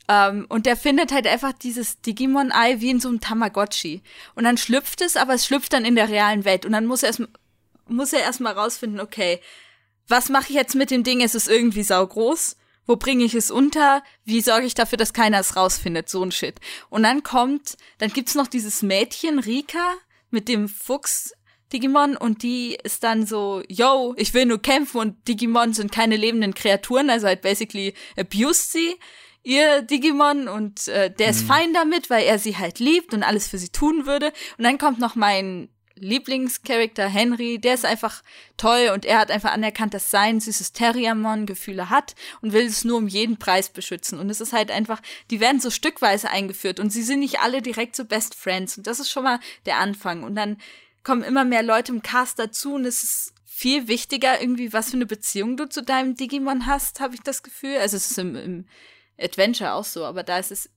Ähm, 0.08 0.46
und 0.50 0.66
der 0.66 0.78
findet 0.78 1.12
halt 1.12 1.28
einfach 1.28 1.54
dieses 1.54 2.02
Digimon-Ei 2.02 2.80
wie 2.80 2.90
in 2.90 3.00
so 3.00 3.10
einem 3.10 3.20
Tamagotchi. 3.20 4.02
Und 4.36 4.46
dann 4.46 4.58
schlüpft 4.58 5.02
es, 5.02 5.18
aber 5.18 5.34
es 5.34 5.46
schlüpft 5.46 5.74
dann 5.74 5.86
in 5.86 5.96
der 5.96 6.10
realen 6.10 6.46
Welt. 6.46 6.66
Und 6.66 6.72
dann 6.72 6.86
muss 6.86 7.04
er 7.04 7.10
erst, 7.10 7.24
muss 7.88 8.14
er 8.14 8.22
erstmal 8.22 8.54
rausfinden, 8.54 9.00
okay, 9.00 9.40
was 10.08 10.30
mache 10.30 10.50
ich 10.50 10.56
jetzt 10.56 10.76
mit 10.76 10.92
dem 10.92 11.04
Ding? 11.04 11.22
Ist 11.22 11.36
es 11.36 11.48
irgendwie 11.48 11.84
saugroß? 11.84 12.56
Wo 12.86 12.96
bringe 12.96 13.26
ich 13.26 13.34
es 13.34 13.52
unter? 13.52 14.02
Wie 14.24 14.40
sorge 14.40 14.66
ich 14.66 14.74
dafür, 14.74 14.98
dass 14.98 15.12
keiner 15.12 15.40
es 15.40 15.58
rausfindet? 15.58 16.08
So 16.10 16.24
ein 16.24 16.32
Shit. 16.32 16.62
Und 16.90 17.04
dann 17.04 17.22
kommt, 17.24 17.76
dann 17.98 18.14
gibt's 18.14 18.34
noch 18.34 18.48
dieses 18.48 18.82
Mädchen, 18.82 19.40
Rika, 19.40 19.94
mit 20.32 20.48
dem 20.48 20.70
Fuchs 20.70 21.34
Digimon 21.74 22.16
und 22.16 22.44
die 22.44 22.78
ist 22.84 23.04
dann 23.04 23.26
so, 23.26 23.62
yo, 23.68 24.14
ich 24.18 24.34
will 24.34 24.46
nur 24.46 24.62
kämpfen 24.62 24.98
und 24.98 25.28
Digimon 25.28 25.74
sind 25.74 25.92
keine 25.92 26.16
lebenden 26.16 26.54
Kreaturen, 26.54 27.10
also 27.10 27.28
halt 27.28 27.42
basically 27.42 27.94
abused 28.18 28.72
sie 28.72 28.96
ihr 29.44 29.82
Digimon 29.82 30.50
und 30.50 30.90
äh, 30.90 31.10
der 31.10 31.30
ist 31.30 31.44
mhm. 31.44 31.48
fein 31.48 31.74
damit, 31.74 32.10
weil 32.10 32.26
er 32.26 32.38
sie 32.38 32.58
halt 32.58 32.80
liebt 32.80 33.14
und 33.14 33.24
alles 33.24 33.48
für 33.48 33.58
sie 33.58 33.70
tun 33.70 34.06
würde. 34.06 34.34
Und 34.58 34.66
dann 34.66 34.78
kommt 34.78 35.00
noch 35.00 35.16
mein 35.16 35.70
Lieblingscharakter 36.00 37.08
Henry, 37.08 37.58
der 37.58 37.74
ist 37.74 37.86
einfach 37.86 38.24
toll 38.58 38.92
und 38.94 39.06
er 39.06 39.20
hat 39.20 39.32
einfach 39.32 39.52
anerkannt, 39.52 39.94
dass 39.94 40.12
sein 40.12 40.40
süßes 40.40 40.74
Terriermon 40.74 41.46
Gefühle 41.46 41.90
hat 41.90 42.16
und 42.42 42.54
will 42.54 42.66
es 42.66 42.84
nur 42.84 42.98
um 42.98 43.08
jeden 43.08 43.38
Preis 43.38 43.70
beschützen. 43.70 44.20
Und 44.20 44.30
es 44.30 44.42
ist 44.42 44.54
halt 44.54 44.70
einfach, 44.70 45.02
die 45.32 45.40
werden 45.40 45.62
so 45.62 45.70
stückweise 45.70 46.30
eingeführt 46.30 46.80
und 46.80 46.92
sie 46.92 47.04
sind 47.04 47.20
nicht 47.20 47.40
alle 47.40 47.62
direkt 47.62 47.96
so 47.96 48.06
Best 48.06 48.36
Friends. 48.36 48.78
Und 48.78 48.86
das 48.86 49.00
ist 49.00 49.10
schon 49.10 49.24
mal 49.24 49.40
der 49.66 49.78
Anfang. 49.78 50.24
Und 50.24 50.36
dann 50.36 50.58
kommen 51.08 51.24
immer 51.24 51.46
mehr 51.46 51.64
Leute 51.64 51.94
im 51.94 52.02
Cast 52.02 52.38
dazu 52.38 52.76
und 52.76 52.84
es 52.84 53.02
ist 53.02 53.34
viel 53.46 53.88
wichtiger 53.88 54.42
irgendwie, 54.42 54.74
was 54.74 54.90
für 54.90 54.98
eine 54.98 55.06
Beziehung 55.06 55.56
du 55.56 55.70
zu 55.70 55.82
deinem 55.82 56.16
Digimon 56.18 56.66
hast, 56.66 57.00
habe 57.00 57.16
ich 57.16 57.22
das 57.22 57.44
Gefühl. 57.44 57.78
Also 57.78 57.96
es 57.96 58.12
ist 58.12 58.20
im, 58.20 58.36
im 58.36 58.66
Adventure 59.18 59.72
auch 59.74 59.86
so, 59.86 60.04
aber 60.04 60.24
da 60.24 60.38
ist 60.38 60.52
es 60.52 60.70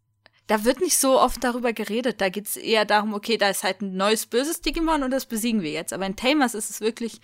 da 0.47 0.65
wird 0.65 0.81
nicht 0.81 0.97
so 0.97 1.21
oft 1.21 1.43
darüber 1.43 1.73
geredet. 1.73 2.21
Da 2.21 2.29
geht 2.29 2.47
es 2.47 2.57
eher 2.57 2.85
darum, 2.85 3.13
okay, 3.13 3.39
da 3.39 3.51
ist 3.51 3.65
halt 3.65 3.83
ein 3.83 3.97
neues 3.97 4.27
böses 4.27 4.61
Digimon 4.61 5.03
und 5.03 5.11
das 5.11 5.27
besiegen 5.27 5.63
wir 5.63 5.73
jetzt. 5.73 5.93
Aber 5.93 6.07
in 6.07 6.15
Tamers 6.15 6.55
ist 6.55 6.71
es 6.71 6.81
wirklich. 6.81 7.21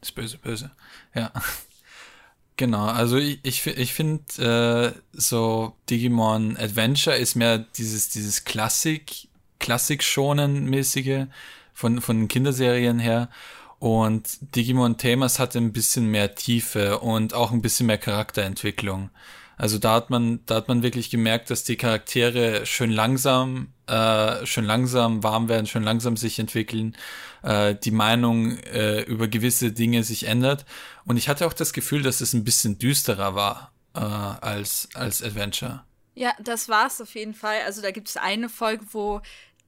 Das 0.00 0.12
böse, 0.12 0.36
böse. 0.36 0.70
Ja. 1.14 1.32
Genau, 2.56 2.84
also 2.84 3.16
ich, 3.16 3.40
ich, 3.42 3.66
ich 3.66 3.94
finde, 3.94 4.92
äh, 4.94 5.00
so 5.14 5.78
Digimon 5.88 6.58
Adventure 6.58 7.16
ist 7.16 7.34
mehr 7.34 7.56
dieses, 7.56 8.10
dieses 8.10 8.44
Klassik, 8.44 9.28
Klassik-Schonen-mäßige 9.60 11.28
von, 11.80 12.00
von 12.00 12.28
Kinderserien 12.28 12.98
her. 12.98 13.30
Und 13.78 14.54
Digimon 14.54 14.98
Themas 14.98 15.38
hat 15.38 15.56
ein 15.56 15.72
bisschen 15.72 16.06
mehr 16.06 16.34
Tiefe 16.34 16.98
und 16.98 17.32
auch 17.32 17.50
ein 17.50 17.62
bisschen 17.62 17.86
mehr 17.86 17.96
Charakterentwicklung. 17.96 19.08
Also 19.56 19.78
da 19.78 19.94
hat 19.94 20.10
man, 20.10 20.40
da 20.46 20.56
hat 20.56 20.68
man 20.68 20.82
wirklich 20.82 21.10
gemerkt, 21.10 21.50
dass 21.50 21.64
die 21.64 21.76
Charaktere 21.76 22.66
schön 22.66 22.90
langsam, 22.90 23.72
äh, 23.86 24.44
schön 24.46 24.64
langsam 24.64 25.22
warm 25.22 25.48
werden, 25.48 25.66
schön 25.66 25.82
langsam 25.82 26.16
sich 26.16 26.38
entwickeln, 26.38 26.96
äh, 27.42 27.74
die 27.74 27.90
Meinung 27.90 28.58
äh, 28.58 29.02
über 29.02 29.28
gewisse 29.28 29.72
Dinge 29.72 30.02
sich 30.04 30.26
ändert. 30.26 30.66
Und 31.04 31.16
ich 31.16 31.28
hatte 31.28 31.46
auch 31.46 31.52
das 31.54 31.72
Gefühl, 31.72 32.02
dass 32.02 32.20
es 32.20 32.34
ein 32.34 32.44
bisschen 32.44 32.78
düsterer 32.78 33.34
war 33.34 33.72
äh, 33.94 34.00
als 34.00 34.88
als 34.94 35.22
Adventure. 35.22 35.84
Ja, 36.14 36.34
das 36.42 36.68
war 36.68 36.86
es 36.86 37.00
auf 37.00 37.14
jeden 37.14 37.34
Fall. 37.34 37.60
Also 37.64 37.80
da 37.80 37.92
gibt 37.92 38.08
es 38.08 38.16
eine 38.16 38.48
Folge, 38.48 38.84
wo 38.90 39.22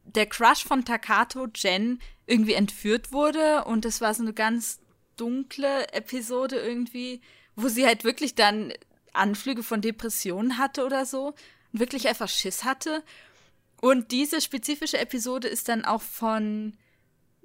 der 0.05 0.27
Crush 0.27 0.65
von 0.65 0.85
Takato, 0.85 1.49
Jen, 1.55 2.01
irgendwie 2.27 2.55
entführt 2.55 3.13
wurde 3.13 3.65
und 3.65 3.85
es 3.85 4.01
war 4.01 4.15
so 4.15 4.23
eine 4.23 4.33
ganz 4.33 4.81
dunkle 5.17 5.93
Episode 5.93 6.57
irgendwie, 6.57 7.21
wo 7.57 7.69
sie 7.69 7.87
halt 7.87 8.05
wirklich 8.05 8.35
dann 8.35 8.73
Anflüge 9.13 9.63
von 9.63 9.81
Depressionen 9.81 10.59
hatte 10.59 10.85
oder 10.85 11.05
so 11.05 11.35
und 11.73 11.81
wirklich 11.81 12.09
einfach 12.09 12.29
Schiss 12.29 12.65
hatte. 12.65 13.03
Und 13.81 14.13
diese 14.13 14.41
spezifische 14.41 14.99
Episode 14.99 15.49
ist 15.49 15.69
dann 15.69 15.85
auch 15.85 16.03
von 16.03 16.75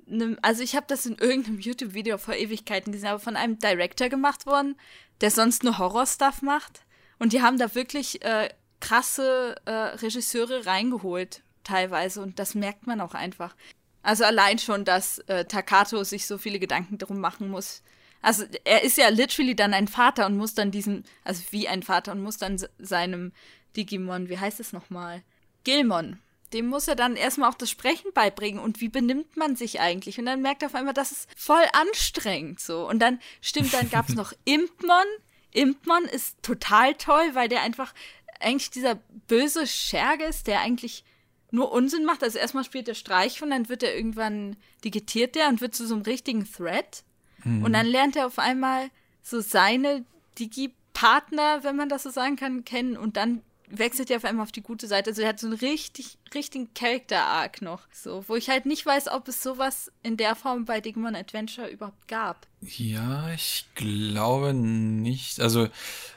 einem, 0.10 0.38
also 0.41 0.63
ich 0.63 0.76
habe 0.76 0.86
das 0.88 1.06
in 1.06 1.17
irgendeinem 1.17 1.60
YouTube-Video 1.60 2.17
vor 2.17 2.36
Ewigkeiten 2.36 2.91
gesehen, 2.91 3.10
aber 3.10 3.20
von 3.20 3.36
einem 3.36 3.60
Director 3.60 4.08
gemacht 4.10 4.46
worden, 4.46 4.76
der 5.22 5.32
sonst 5.32 5.63
nur 5.63 5.78
Horror-Stuff 5.78 6.41
macht. 6.41 6.82
Und 7.20 7.34
die 7.34 7.41
haben 7.41 7.58
da 7.58 7.74
wirklich 7.74 8.24
äh, 8.24 8.50
krasse 8.80 9.56
äh, 9.65 9.72
Regisseure 9.72 10.67
reingeholt 10.67 11.41
teilweise 11.67 12.21
und 12.21 12.39
das 12.39 12.56
merkt 12.56 12.88
man 12.88 13.01
auch 13.01 13.13
einfach. 13.13 13.56
Also 14.01 14.23
allein 14.23 14.58
schon, 14.58 14.86
dass 14.86 15.19
äh, 15.19 15.45
Takato 15.45 16.03
sich 16.03 16.25
so 16.25 16.38
viele 16.38 16.60
Gedanken 16.60 16.97
darum 16.97 17.19
machen 17.19 17.49
muss. 17.49 17.84
Also 18.21 18.45
er 18.63 18.84
ist 18.84 18.97
ja 18.97 19.10
literally 19.10 19.56
dann 19.56 19.73
ein 19.73 19.88
Vater 19.88 20.25
und 20.25 20.38
muss 20.38 20.53
dann 20.53 20.71
diesen, 20.71 21.03
also 21.23 21.43
wie 21.51 21.67
ein 21.67 21.84
Vater 21.84 22.13
und 22.13 22.23
muss 22.23 22.38
dann 22.38 22.58
seinem 22.80 23.32
Digimon, 23.75 24.30
wie 24.30 24.39
heißt 24.39 24.60
es 24.60 24.73
nochmal? 24.73 25.23
Gilmon. 25.63 26.19
Dem 26.53 26.67
muss 26.67 26.88
er 26.88 26.95
dann 26.95 27.17
erstmal 27.17 27.49
auch 27.49 27.56
das 27.56 27.69
Sprechen 27.69 28.13
beibringen 28.13 28.62
und 28.62 28.80
wie 28.80 28.88
benimmt 28.88 29.36
man 29.36 29.58
sich 29.58 29.82
eigentlich. 29.82 30.17
Und 30.17 30.25
dann 30.25 30.41
merkt 30.41 30.63
er 30.63 30.67
auf 30.67 30.75
einmal, 30.75 30.93
das 30.93 31.12
ist 31.12 31.30
voll 31.36 31.63
anstrengend 31.73 32.62
so. 32.62 32.88
Und 32.88 32.99
dann, 32.99 33.19
stimmt, 33.41 33.73
dann 33.73 33.89
gab 33.89 34.08
es 34.08 34.15
noch 34.15 34.32
Impmon. 34.45 35.06
Impmon 35.51 36.06
ist 36.06 36.41
total 36.41 36.95
toll, 36.95 37.32
weil 37.34 37.49
der 37.49 37.62
einfach 37.62 37.93
eigentlich 38.39 38.69
dieser 38.69 38.95
böse 39.27 39.67
Scherge 39.67 40.23
ist, 40.23 40.47
der 40.47 40.62
eigentlich 40.62 41.03
nur 41.52 41.72
Unsinn 41.72 42.06
macht. 42.06 42.24
Also 42.24 42.40
erstmal 42.40 42.64
spielt 42.64 42.88
er 42.88 42.96
Streich 42.96 43.42
und 43.42 43.50
dann 43.50 43.70
wird 43.70 43.84
er 43.84 43.96
irgendwann 43.96 44.58
digitiert 44.84 45.36
der 45.36 45.48
und 45.50 45.62
wird 45.62 45.76
zu 45.76 45.88
so 45.88 45.96
einem 45.96 46.04
richtigen 46.04 46.50
Thread. 46.52 47.04
Mhm. 47.44 47.64
Und 47.64 47.74
dann 47.74 47.86
lernt 47.86 48.16
er 48.16 48.28
auf 48.28 48.40
einmal 48.40 48.90
so 49.22 49.42
seine 49.42 50.06
Digi-Partner, 50.40 51.64
wenn 51.64 51.76
man 51.76 51.90
das 51.90 52.04
so 52.04 52.10
sagen 52.10 52.36
kann, 52.36 52.66
kennen 52.66 52.98
und 52.98 53.18
dann 53.18 53.42
wechselt 53.70 54.10
er 54.10 54.18
auf 54.18 54.26
einmal 54.26 54.44
auf 54.44 54.52
die 54.52 54.62
gute 54.62 54.88
Seite. 54.88 55.10
Also 55.10 55.22
er 55.22 55.30
hat 55.30 55.40
so 55.40 55.48
einen 55.48 55.58
richtig, 55.58 56.18
richtigen 56.34 56.74
Character-Arc 56.74 57.62
noch. 57.62 57.82
So, 57.92 58.24
wo 58.28 58.36
ich 58.36 58.50
halt 58.50 58.66
nicht 58.66 58.86
weiß, 58.86 59.10
ob 59.10 59.28
es 59.28 59.44
sowas 59.44 59.92
in 60.04 60.18
der 60.18 60.36
Form 60.36 60.66
bei 60.66 60.80
Digimon 60.80 61.16
Adventure 61.16 61.68
überhaupt 61.68 62.08
gab. 62.08 62.48
Ja, 62.62 63.30
ich 63.34 63.66
glaube 63.76 64.54
nicht. 64.54 65.42
Also, 65.42 65.68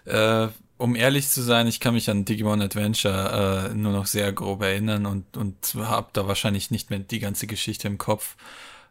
äh, 0.05 0.49
um 0.81 0.97
ehrlich 0.97 1.29
zu 1.29 1.43
sein, 1.43 1.66
ich 1.66 1.79
kann 1.79 1.95
mich 1.95 2.09
an 2.09 2.25
Digimon 2.25 2.62
Adventure 2.62 3.71
äh, 3.71 3.75
nur 3.75 3.93
noch 3.93 4.07
sehr 4.07 4.33
grob 4.33 4.62
erinnern 4.62 5.07
und, 5.07 5.37
und 5.37 5.75
habe 5.77 6.09
da 6.12 6.27
wahrscheinlich 6.27 6.71
nicht 6.71 6.90
mehr 6.90 6.99
die 6.99 7.19
ganze 7.19 7.47
Geschichte 7.47 7.87
im 7.87 7.99
Kopf. 7.99 8.37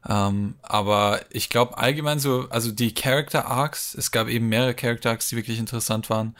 Ähm, 0.07 0.55
aber 0.61 1.21
ich 1.31 1.49
glaube 1.49 1.77
allgemein 1.77 2.19
so, 2.19 2.47
also 2.49 2.71
die 2.71 2.93
Character 2.93 3.47
Arcs, 3.47 3.95
es 3.95 4.11
gab 4.11 4.27
eben 4.27 4.47
mehrere 4.47 4.73
Character 4.73 5.09
Arcs, 5.09 5.29
die 5.29 5.35
wirklich 5.35 5.59
interessant 5.59 6.09
waren. 6.09 6.35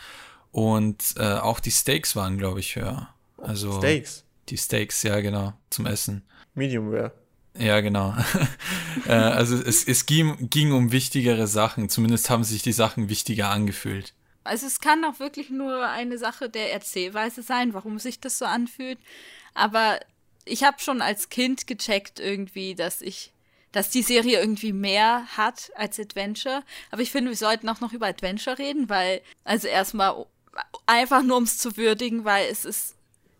Und 0.51 1.15
äh, 1.17 1.33
auch 1.33 1.59
die 1.59 1.71
Stakes 1.71 2.15
waren, 2.15 2.37
glaube 2.37 2.59
ich, 2.59 2.75
höher. 2.75 3.09
Also 3.37 3.79
Steaks? 3.79 4.23
Die 4.49 4.57
Steaks, 4.57 5.03
ja 5.03 5.19
genau, 5.19 5.53
zum 5.69 5.85
Essen. 5.85 6.23
Medium 6.53 6.89
rare. 6.93 7.11
Ja, 7.57 7.81
genau. 7.81 8.15
äh, 9.07 9.11
also 9.11 9.55
es, 9.55 9.83
es 9.83 10.05
ging, 10.05 10.49
ging 10.49 10.71
um 10.71 10.91
wichtigere 10.91 11.47
Sachen. 11.47 11.89
Zumindest 11.89 12.29
haben 12.29 12.43
sich 12.43 12.61
die 12.61 12.71
Sachen 12.71 13.09
wichtiger 13.09 13.49
angefühlt. 13.49 14.13
Also 14.43 14.67
es 14.67 14.79
kann 14.79 15.03
auch 15.05 15.19
wirklich 15.19 15.49
nur 15.49 15.87
eine 15.87 16.17
Sache 16.17 16.49
der 16.49 16.73
Erzählweise 16.73 17.41
sein, 17.41 17.73
warum 17.73 17.99
sich 17.99 18.19
das 18.19 18.37
so 18.37 18.45
anfühlt. 18.45 18.97
Aber 19.53 19.99
ich 20.45 20.63
habe 20.63 20.79
schon 20.79 21.01
als 21.01 21.29
Kind 21.29 21.67
gecheckt 21.67 22.19
irgendwie, 22.19 22.75
dass 22.75 23.01
ich, 23.01 23.31
dass 23.71 23.89
die 23.89 24.01
Serie 24.01 24.39
irgendwie 24.39 24.73
mehr 24.73 25.25
hat 25.37 25.71
als 25.75 25.99
Adventure. 25.99 26.63
Aber 26.91 27.01
ich 27.01 27.11
finde, 27.11 27.29
wir 27.29 27.37
sollten 27.37 27.69
auch 27.69 27.81
noch 27.81 27.93
über 27.93 28.07
Adventure 28.07 28.57
reden, 28.57 28.89
weil, 28.89 29.21
also 29.43 29.67
erstmal 29.67 30.25
einfach 30.85 31.21
nur 31.21 31.37
um 31.37 31.43
es 31.43 31.57
zu 31.57 31.77
würdigen, 31.77 32.25
weil 32.25 32.47
es 32.49 32.65
ist 32.65 32.95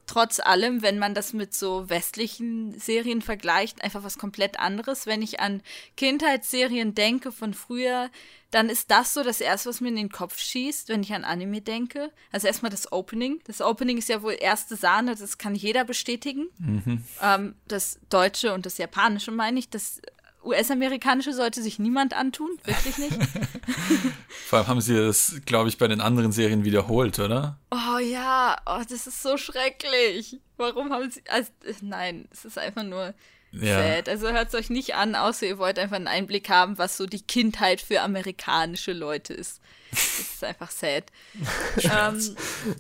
trotz 0.09 0.39
allem, 0.39 0.81
wenn 0.81 0.97
man 0.97 1.13
das 1.13 1.33
mit 1.33 1.53
so 1.53 1.87
westlichen 1.89 2.77
Serien 2.79 3.21
vergleicht, 3.21 3.83
einfach 3.83 4.03
was 4.03 4.17
komplett 4.17 4.59
anderes. 4.59 5.05
Wenn 5.05 5.21
ich 5.21 5.39
an 5.39 5.61
Kindheitsserien 5.97 6.95
denke 6.95 7.31
von 7.31 7.53
früher, 7.53 8.09
dann 8.51 8.69
ist 8.69 8.89
das 8.89 9.13
so 9.13 9.23
das 9.23 9.41
erste, 9.41 9.69
was 9.69 9.81
mir 9.81 9.89
in 9.89 9.95
den 9.95 10.09
Kopf 10.09 10.39
schießt, 10.39 10.89
wenn 10.89 11.03
ich 11.03 11.13
an 11.13 11.23
Anime 11.23 11.61
denke. 11.61 12.11
Also 12.31 12.47
erstmal 12.47 12.71
das 12.71 12.91
Opening. 12.91 13.39
Das 13.45 13.61
Opening 13.61 13.97
ist 13.97 14.09
ja 14.09 14.21
wohl 14.21 14.35
erste 14.39 14.75
Sahne, 14.75 15.15
das 15.15 15.37
kann 15.37 15.55
jeder 15.55 15.85
bestätigen. 15.85 16.47
Mhm. 16.57 17.03
Ähm, 17.21 17.55
das 17.67 17.99
Deutsche 18.09 18.53
und 18.53 18.65
das 18.65 18.77
Japanische 18.77 19.31
meine 19.31 19.59
ich. 19.59 19.69
Das 19.69 20.01
US-amerikanische 20.43 21.33
sollte 21.33 21.61
sich 21.61 21.79
niemand 21.79 22.13
antun, 22.13 22.49
wirklich 22.63 22.97
nicht. 22.97 23.17
Vor 24.47 24.59
allem 24.59 24.67
haben 24.67 24.81
sie 24.81 24.95
das, 24.95 25.41
glaube 25.45 25.69
ich, 25.69 25.77
bei 25.77 25.87
den 25.87 26.01
anderen 26.01 26.31
Serien 26.31 26.63
wiederholt, 26.63 27.19
oder? 27.19 27.59
Oh 27.71 27.99
ja, 27.99 28.57
oh, 28.65 28.81
das 28.89 29.05
ist 29.05 29.21
so 29.21 29.37
schrecklich. 29.37 30.39
Warum 30.57 30.91
haben 30.91 31.11
sie. 31.11 31.21
Also, 31.27 31.51
nein, 31.81 32.27
es 32.31 32.45
ist 32.45 32.57
einfach 32.57 32.83
nur 32.83 33.13
ja. 33.51 33.81
sad. 33.81 34.09
Also 34.09 34.29
hört 34.29 34.49
es 34.49 34.55
euch 34.55 34.69
nicht 34.69 34.95
an, 34.95 35.15
außer 35.15 35.45
ihr 35.45 35.57
wollt 35.57 35.79
einfach 35.79 35.95
einen 35.95 36.07
Einblick 36.07 36.49
haben, 36.49 36.77
was 36.77 36.97
so 36.97 37.05
die 37.05 37.21
Kindheit 37.21 37.81
für 37.81 38.01
amerikanische 38.01 38.93
Leute 38.93 39.33
ist. 39.33 39.61
Das 39.91 40.19
ist 40.19 40.43
einfach 40.43 40.71
sad. 40.71 41.05
ähm, 41.83 42.35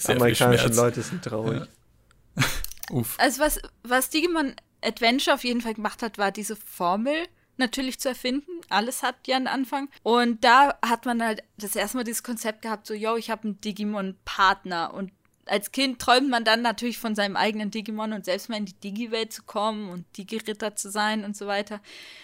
amerikanische 0.05 0.69
Leute 0.69 1.01
sind 1.01 1.23
traurig. 1.23 1.67
Ja. 2.35 2.43
Uff. 2.91 3.15
Also 3.19 3.41
was, 3.41 3.59
was 3.83 4.09
Digimon 4.09 4.55
Adventure 4.81 5.35
auf 5.35 5.43
jeden 5.43 5.61
Fall 5.61 5.73
gemacht 5.73 6.01
hat, 6.01 6.17
war 6.17 6.31
diese 6.31 6.55
Formel 6.55 7.27
natürlich 7.57 7.99
zu 7.99 8.09
erfinden. 8.09 8.49
Alles 8.69 9.03
hat 9.03 9.27
ja 9.27 9.35
einen 9.35 9.47
Anfang. 9.47 9.89
Und 10.03 10.43
da 10.43 10.79
hat 10.83 11.05
man 11.05 11.21
halt 11.21 11.43
das 11.57 11.75
erste 11.75 11.97
Mal 11.97 12.03
dieses 12.03 12.23
Konzept 12.23 12.61
gehabt, 12.61 12.87
so, 12.87 12.93
yo, 12.93 13.15
ich 13.17 13.29
habe 13.29 13.43
einen 13.43 13.61
Digimon-Partner. 13.61 14.93
Und 14.93 15.11
als 15.49 15.71
Kind 15.71 15.99
träumt 15.99 16.29
man 16.29 16.43
dann 16.43 16.61
natürlich 16.61 16.97
von 16.97 17.15
seinem 17.15 17.35
eigenen 17.35 17.71
Digimon 17.71 18.13
und 18.13 18.25
selbst 18.25 18.49
mal 18.49 18.57
in 18.57 18.65
die 18.65 18.79
Digi-Welt 18.79 19.33
zu 19.33 19.43
kommen 19.43 19.89
und 19.89 20.05
Digi-Ritter 20.17 20.75
zu 20.75 20.89
sein 20.89 21.23
und 21.23 21.35
so 21.35 21.47
weiter. 21.47 21.81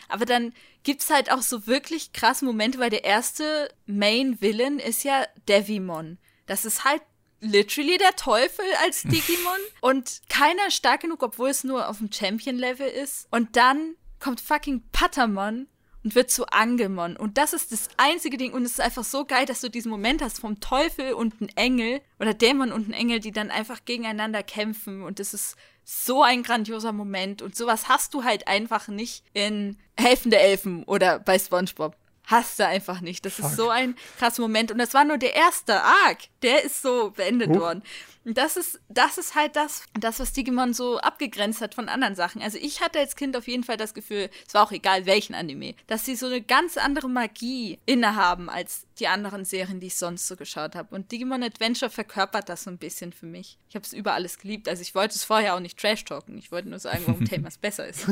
Aber 0.07 0.25
dann 0.25 0.53
gibt 0.83 1.01
es 1.01 1.09
halt 1.09 1.31
auch 1.31 1.41
so 1.41 1.67
wirklich 1.67 2.13
krasse 2.13 2.45
Momente, 2.45 2.79
weil 2.79 2.89
der 2.89 3.03
erste 3.03 3.69
Main-Villain 3.87 4.79
ist 4.79 5.03
ja 5.03 5.25
Devimon. 5.47 6.17
Das 6.45 6.65
ist 6.65 6.85
halt 6.85 7.01
literally 7.41 7.97
der 7.97 8.15
Teufel 8.15 8.65
als 8.83 9.03
Digimon 9.03 9.59
und 9.81 10.21
keiner 10.29 10.69
stark 10.69 11.01
genug, 11.01 11.23
obwohl 11.23 11.49
es 11.49 11.63
nur 11.63 11.89
auf 11.89 11.97
dem 11.97 12.11
Champion-Level 12.11 12.87
ist. 12.87 13.27
Und 13.31 13.55
dann 13.55 13.95
kommt 14.19 14.41
fucking 14.41 14.83
Patamon 14.91 15.67
und 16.05 16.13
wird 16.13 16.29
zu 16.29 16.45
Angemon. 16.45 17.17
Und 17.17 17.39
das 17.39 17.53
ist 17.53 17.71
das 17.71 17.89
einzige 17.97 18.37
Ding. 18.37 18.53
Und 18.53 18.63
es 18.63 18.73
ist 18.73 18.79
einfach 18.79 19.03
so 19.03 19.25
geil, 19.25 19.47
dass 19.47 19.59
du 19.59 19.69
diesen 19.69 19.89
Moment 19.89 20.21
hast 20.21 20.39
vom 20.39 20.59
Teufel 20.59 21.13
und 21.13 21.41
ein 21.41 21.49
Engel 21.55 21.99
oder 22.19 22.35
Dämon 22.35 22.71
und 22.71 22.87
ein 22.87 22.93
Engel, 22.93 23.19
die 23.19 23.31
dann 23.31 23.49
einfach 23.49 23.83
gegeneinander 23.85 24.43
kämpfen. 24.43 25.01
Und 25.01 25.19
das 25.19 25.33
ist 25.33 25.55
so 25.83 26.21
ein 26.21 26.43
grandioser 26.43 26.91
Moment. 26.91 27.41
Und 27.41 27.55
sowas 27.55 27.89
hast 27.89 28.13
du 28.13 28.23
halt 28.23 28.47
einfach 28.47 28.87
nicht 28.87 29.23
in 29.33 29.77
Helfende 29.97 30.37
Elfen 30.37 30.83
oder 30.83 31.17
bei 31.17 31.39
SpongeBob. 31.39 31.97
Hast 32.27 32.59
du 32.59 32.65
einfach 32.65 33.01
nicht. 33.01 33.25
Das 33.25 33.35
Fuck. 33.35 33.45
ist 33.45 33.55
so 33.55 33.69
ein 33.69 33.95
krasser 34.17 34.41
Moment. 34.41 34.71
Und 34.71 34.79
das 34.79 34.93
war 34.93 35.03
nur 35.03 35.17
der 35.17 35.35
erste 35.35 35.81
Arc. 35.81 36.19
Der 36.41 36.63
ist 36.63 36.81
so 36.81 37.11
beendet 37.11 37.49
uh. 37.49 37.59
worden. 37.59 37.83
Und 38.25 38.39
das 38.39 38.57
ist, 38.57 38.79
das 38.89 39.19
ist 39.19 39.35
halt 39.35 39.55
das, 39.55 39.83
das, 39.93 40.19
was 40.19 40.33
Digimon 40.33 40.73
so 40.73 40.97
abgegrenzt 40.97 41.61
hat 41.61 41.75
von 41.75 41.87
anderen 41.87 42.15
Sachen. 42.15 42.41
Also 42.41 42.57
ich 42.59 42.81
hatte 42.81 42.97
als 42.97 43.15
Kind 43.15 43.37
auf 43.37 43.47
jeden 43.47 43.63
Fall 43.63 43.77
das 43.77 43.93
Gefühl, 43.93 44.31
es 44.47 44.53
war 44.55 44.63
auch 44.63 44.71
egal 44.71 45.05
welchen 45.05 45.35
Anime, 45.35 45.75
dass 45.85 46.05
sie 46.05 46.15
so 46.15 46.25
eine 46.25 46.41
ganz 46.41 46.75
andere 46.77 47.07
Magie 47.07 47.77
innehaben 47.85 48.49
als 48.49 48.87
die 48.99 49.07
anderen 49.07 49.45
Serien, 49.45 49.79
die 49.79 49.87
ich 49.87 49.95
sonst 49.95 50.27
so 50.27 50.35
geschaut 50.35 50.73
habe. 50.73 50.95
Und 50.95 51.11
Digimon 51.11 51.43
Adventure 51.43 51.91
verkörpert 51.91 52.49
das 52.49 52.63
so 52.63 52.71
ein 52.71 52.79
bisschen 52.79 53.13
für 53.13 53.27
mich. 53.27 53.59
Ich 53.69 53.75
habe 53.75 53.85
es 53.85 53.93
über 53.93 54.13
alles 54.13 54.39
geliebt. 54.39 54.67
Also 54.67 54.81
ich 54.81 54.95
wollte 54.95 55.13
es 55.13 55.23
vorher 55.23 55.53
auch 55.53 55.59
nicht 55.59 55.77
trash-talken. 55.77 56.35
Ich 56.39 56.51
wollte 56.51 56.69
nur 56.69 56.79
sagen, 56.79 57.03
warum 57.05 57.25
Tamers 57.29 57.59
besser 57.59 57.87
ist. 57.87 58.07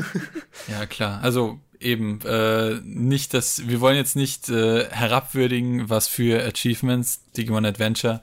Ja, 0.68 0.86
klar. 0.86 1.22
Also 1.24 1.60
eben, 1.84 2.22
äh, 2.22 2.80
nicht, 2.84 3.34
dass, 3.34 3.68
wir 3.68 3.82
wollen 3.82 3.98
jetzt 3.98 4.16
nicht 4.16 4.50
äh, 4.50 4.90
herabwürdigen, 4.90 5.90
was 5.90 6.08
für 6.08 6.44
Achievements 6.44 7.24
Digimon 7.38 7.66
Adventure 7.66 8.22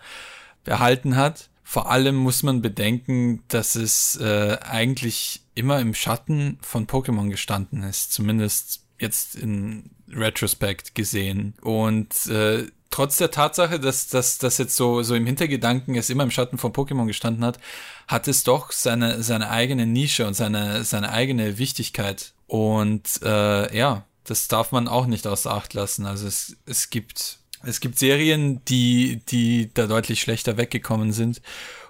behalten 0.64 1.16
hat. 1.16 1.50
Vor 1.62 1.90
allem 1.90 2.16
muss 2.16 2.42
man 2.42 2.62
bedenken, 2.62 3.44
dass 3.48 3.76
es 3.76 4.16
äh, 4.16 4.58
eigentlich 4.62 5.42
immer 5.54 5.78
im 5.78 5.94
Schatten 5.94 6.58
von 6.62 6.86
Pokémon 6.86 7.28
gestanden 7.28 7.82
ist, 7.82 8.12
zumindest 8.12 8.84
jetzt 8.98 9.36
in 9.36 9.90
Retrospect 10.08 10.94
gesehen. 10.94 11.54
Und 11.60 12.26
äh, 12.26 12.66
trotz 12.90 13.16
der 13.16 13.30
Tatsache, 13.30 13.80
dass 13.80 14.08
das 14.08 14.58
jetzt 14.58 14.76
so, 14.76 15.02
so 15.02 15.14
im 15.14 15.26
Hintergedanken 15.26 15.94
es 15.94 16.10
immer 16.10 16.24
im 16.24 16.30
Schatten 16.30 16.58
von 16.58 16.72
Pokémon 16.72 17.06
gestanden 17.06 17.44
hat, 17.44 17.58
hat 18.08 18.28
es 18.28 18.44
doch 18.44 18.72
seine, 18.72 19.22
seine 19.22 19.50
eigene 19.50 19.86
Nische 19.86 20.26
und 20.26 20.34
seine, 20.34 20.84
seine 20.84 21.10
eigene 21.10 21.58
Wichtigkeit. 21.58 22.32
Und 22.46 23.22
äh, 23.22 23.76
ja, 23.76 24.04
das 24.24 24.48
darf 24.48 24.72
man 24.72 24.88
auch 24.88 25.06
nicht 25.06 25.26
außer 25.26 25.52
Acht 25.52 25.74
lassen. 25.74 26.04
Also 26.06 26.26
es, 26.26 26.56
es 26.66 26.90
gibt 26.90 27.40
es 27.62 27.80
gibt 27.80 27.98
Serien, 27.98 28.64
die, 28.66 29.20
die 29.28 29.70
da 29.74 29.86
deutlich 29.86 30.20
schlechter 30.20 30.56
weggekommen 30.56 31.12
sind. 31.12 31.42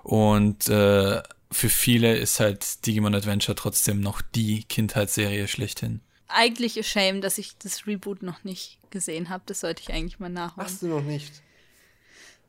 Und 0.03 0.69
äh, 0.69 1.23
für 1.53 1.69
viele 1.69 2.17
ist 2.17 2.41
halt 2.41 2.87
Digimon 2.87 3.15
Adventure 3.15 3.55
trotzdem 3.55 4.01
noch 4.01 4.21
die 4.21 4.65
Kindheitsserie 4.65 5.49
schlechthin. 5.49 6.01
Eigentlich 6.33 6.77
ist 6.77 6.89
Shame, 6.89 7.21
dass 7.21 7.39
ich 7.39 7.57
das 7.59 7.87
Reboot 7.87 8.23
noch 8.23 8.45
nicht 8.45 8.79
gesehen 8.91 9.29
habe. 9.29 9.43
Das 9.47 9.61
sollte 9.61 9.83
ich 9.83 9.93
eigentlich 9.93 10.19
mal 10.19 10.29
nachholen. 10.29 10.67
Hast 10.67 10.83
du 10.83 10.87
noch 10.87 11.03
nicht? 11.03 11.43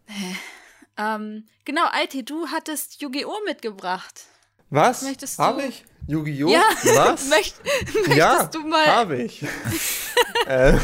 Äh, 0.08 0.36
ähm, 0.98 1.46
genau, 1.65 1.86
Alti, 1.91 2.24
du 2.24 2.48
hattest 2.48 3.02
Yu-Gi-Oh! 3.02 3.39
mitgebracht. 3.46 4.26
Was? 4.70 5.02
Möchtest 5.02 5.39
du? 5.39 5.44
Habe 5.44 5.63
ich? 5.63 5.84
Yu-Gi-Oh! 6.08 6.50
Ja. 6.50 6.63
Was? 6.96 7.28
Möcht, 7.30 7.56
möchtest 7.94 8.17
ja, 8.17 8.46
du 8.46 8.60
mal. 8.67 8.86
Habe 8.86 9.24
ich. 9.24 9.44
äh, 10.48 10.78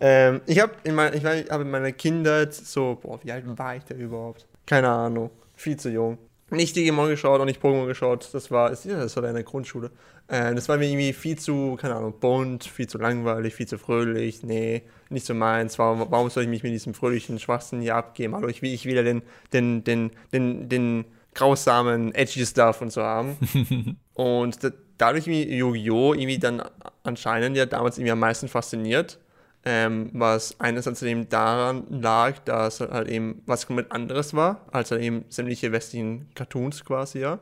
ähm, 0.00 0.40
ich 0.46 0.60
habe 0.60 0.74
in, 0.84 0.94
mein, 0.94 1.14
ich 1.14 1.24
hab 1.24 1.60
in 1.60 1.70
meiner 1.70 1.92
Kindheit 1.92 2.54
so, 2.54 2.98
boah, 3.00 3.18
wie 3.22 3.32
alt 3.32 3.44
war 3.46 3.76
ich 3.76 3.84
da 3.84 3.94
überhaupt? 3.94 4.46
Keine 4.66 4.88
Ahnung, 4.88 5.30
viel 5.54 5.76
zu 5.76 5.90
jung. 5.90 6.18
Nicht 6.50 6.76
Digimon 6.76 7.08
geschaut 7.08 7.40
und 7.40 7.46
nicht 7.46 7.60
Pokémon 7.60 7.86
geschaut, 7.86 8.28
das 8.32 8.50
war, 8.50 8.72
ja, 8.72 8.98
das 8.98 9.16
war 9.16 9.24
in 9.24 9.34
der 9.34 9.42
Grundschule. 9.42 9.90
Ähm, 10.28 10.56
das 10.56 10.68
war 10.68 10.76
mir 10.76 10.88
irgendwie 10.88 11.12
viel 11.12 11.38
zu, 11.38 11.76
keine 11.80 11.94
Ahnung, 11.94 12.14
bunt, 12.18 12.64
viel 12.64 12.88
zu 12.88 12.98
langweilig, 12.98 13.54
viel 13.54 13.68
zu 13.68 13.78
fröhlich, 13.78 14.42
nee, 14.42 14.82
nicht 15.08 15.24
so 15.24 15.34
meins. 15.34 15.78
Warum, 15.78 16.06
warum 16.10 16.30
soll 16.30 16.44
ich 16.44 16.48
mich 16.48 16.62
mit 16.62 16.72
diesem 16.72 16.94
fröhlichen 16.94 17.38
Schwachsinn 17.38 17.80
hier 17.80 17.94
abgeben? 17.94 18.34
Hallo, 18.34 18.48
ich 18.48 18.62
will 18.62 18.72
ich 18.72 18.86
wieder 18.86 19.04
den, 19.04 19.22
den, 19.52 19.84
den, 19.84 20.10
den, 20.32 20.68
den 20.68 21.04
grausamen, 21.34 22.14
edgy 22.14 22.44
Stuff 22.44 22.80
und 22.80 22.90
so 22.90 23.02
haben. 23.02 23.36
und 24.14 24.58
dadurch 24.98 25.26
irgendwie 25.28 25.56
Yu-Gi-Oh! 25.56 26.14
irgendwie 26.14 26.38
dann 26.38 26.62
anscheinend 27.04 27.56
ja 27.56 27.66
damals 27.66 27.98
irgendwie 27.98 28.12
am 28.12 28.20
meisten 28.20 28.48
fasziniert. 28.48 29.18
Ähm, 29.68 30.10
was 30.12 30.60
einerseits 30.60 31.02
eben 31.02 31.28
daran 31.28 31.86
lag, 31.90 32.38
dass 32.44 32.78
halt 32.78 33.08
eben 33.08 33.42
was 33.46 33.66
komplett 33.66 33.90
anderes 33.90 34.32
war, 34.32 34.64
als 34.70 34.92
halt 34.92 35.02
eben 35.02 35.24
sämtliche 35.28 35.72
westlichen 35.72 36.28
Cartoons 36.36 36.84
quasi, 36.84 37.18
ja. 37.18 37.40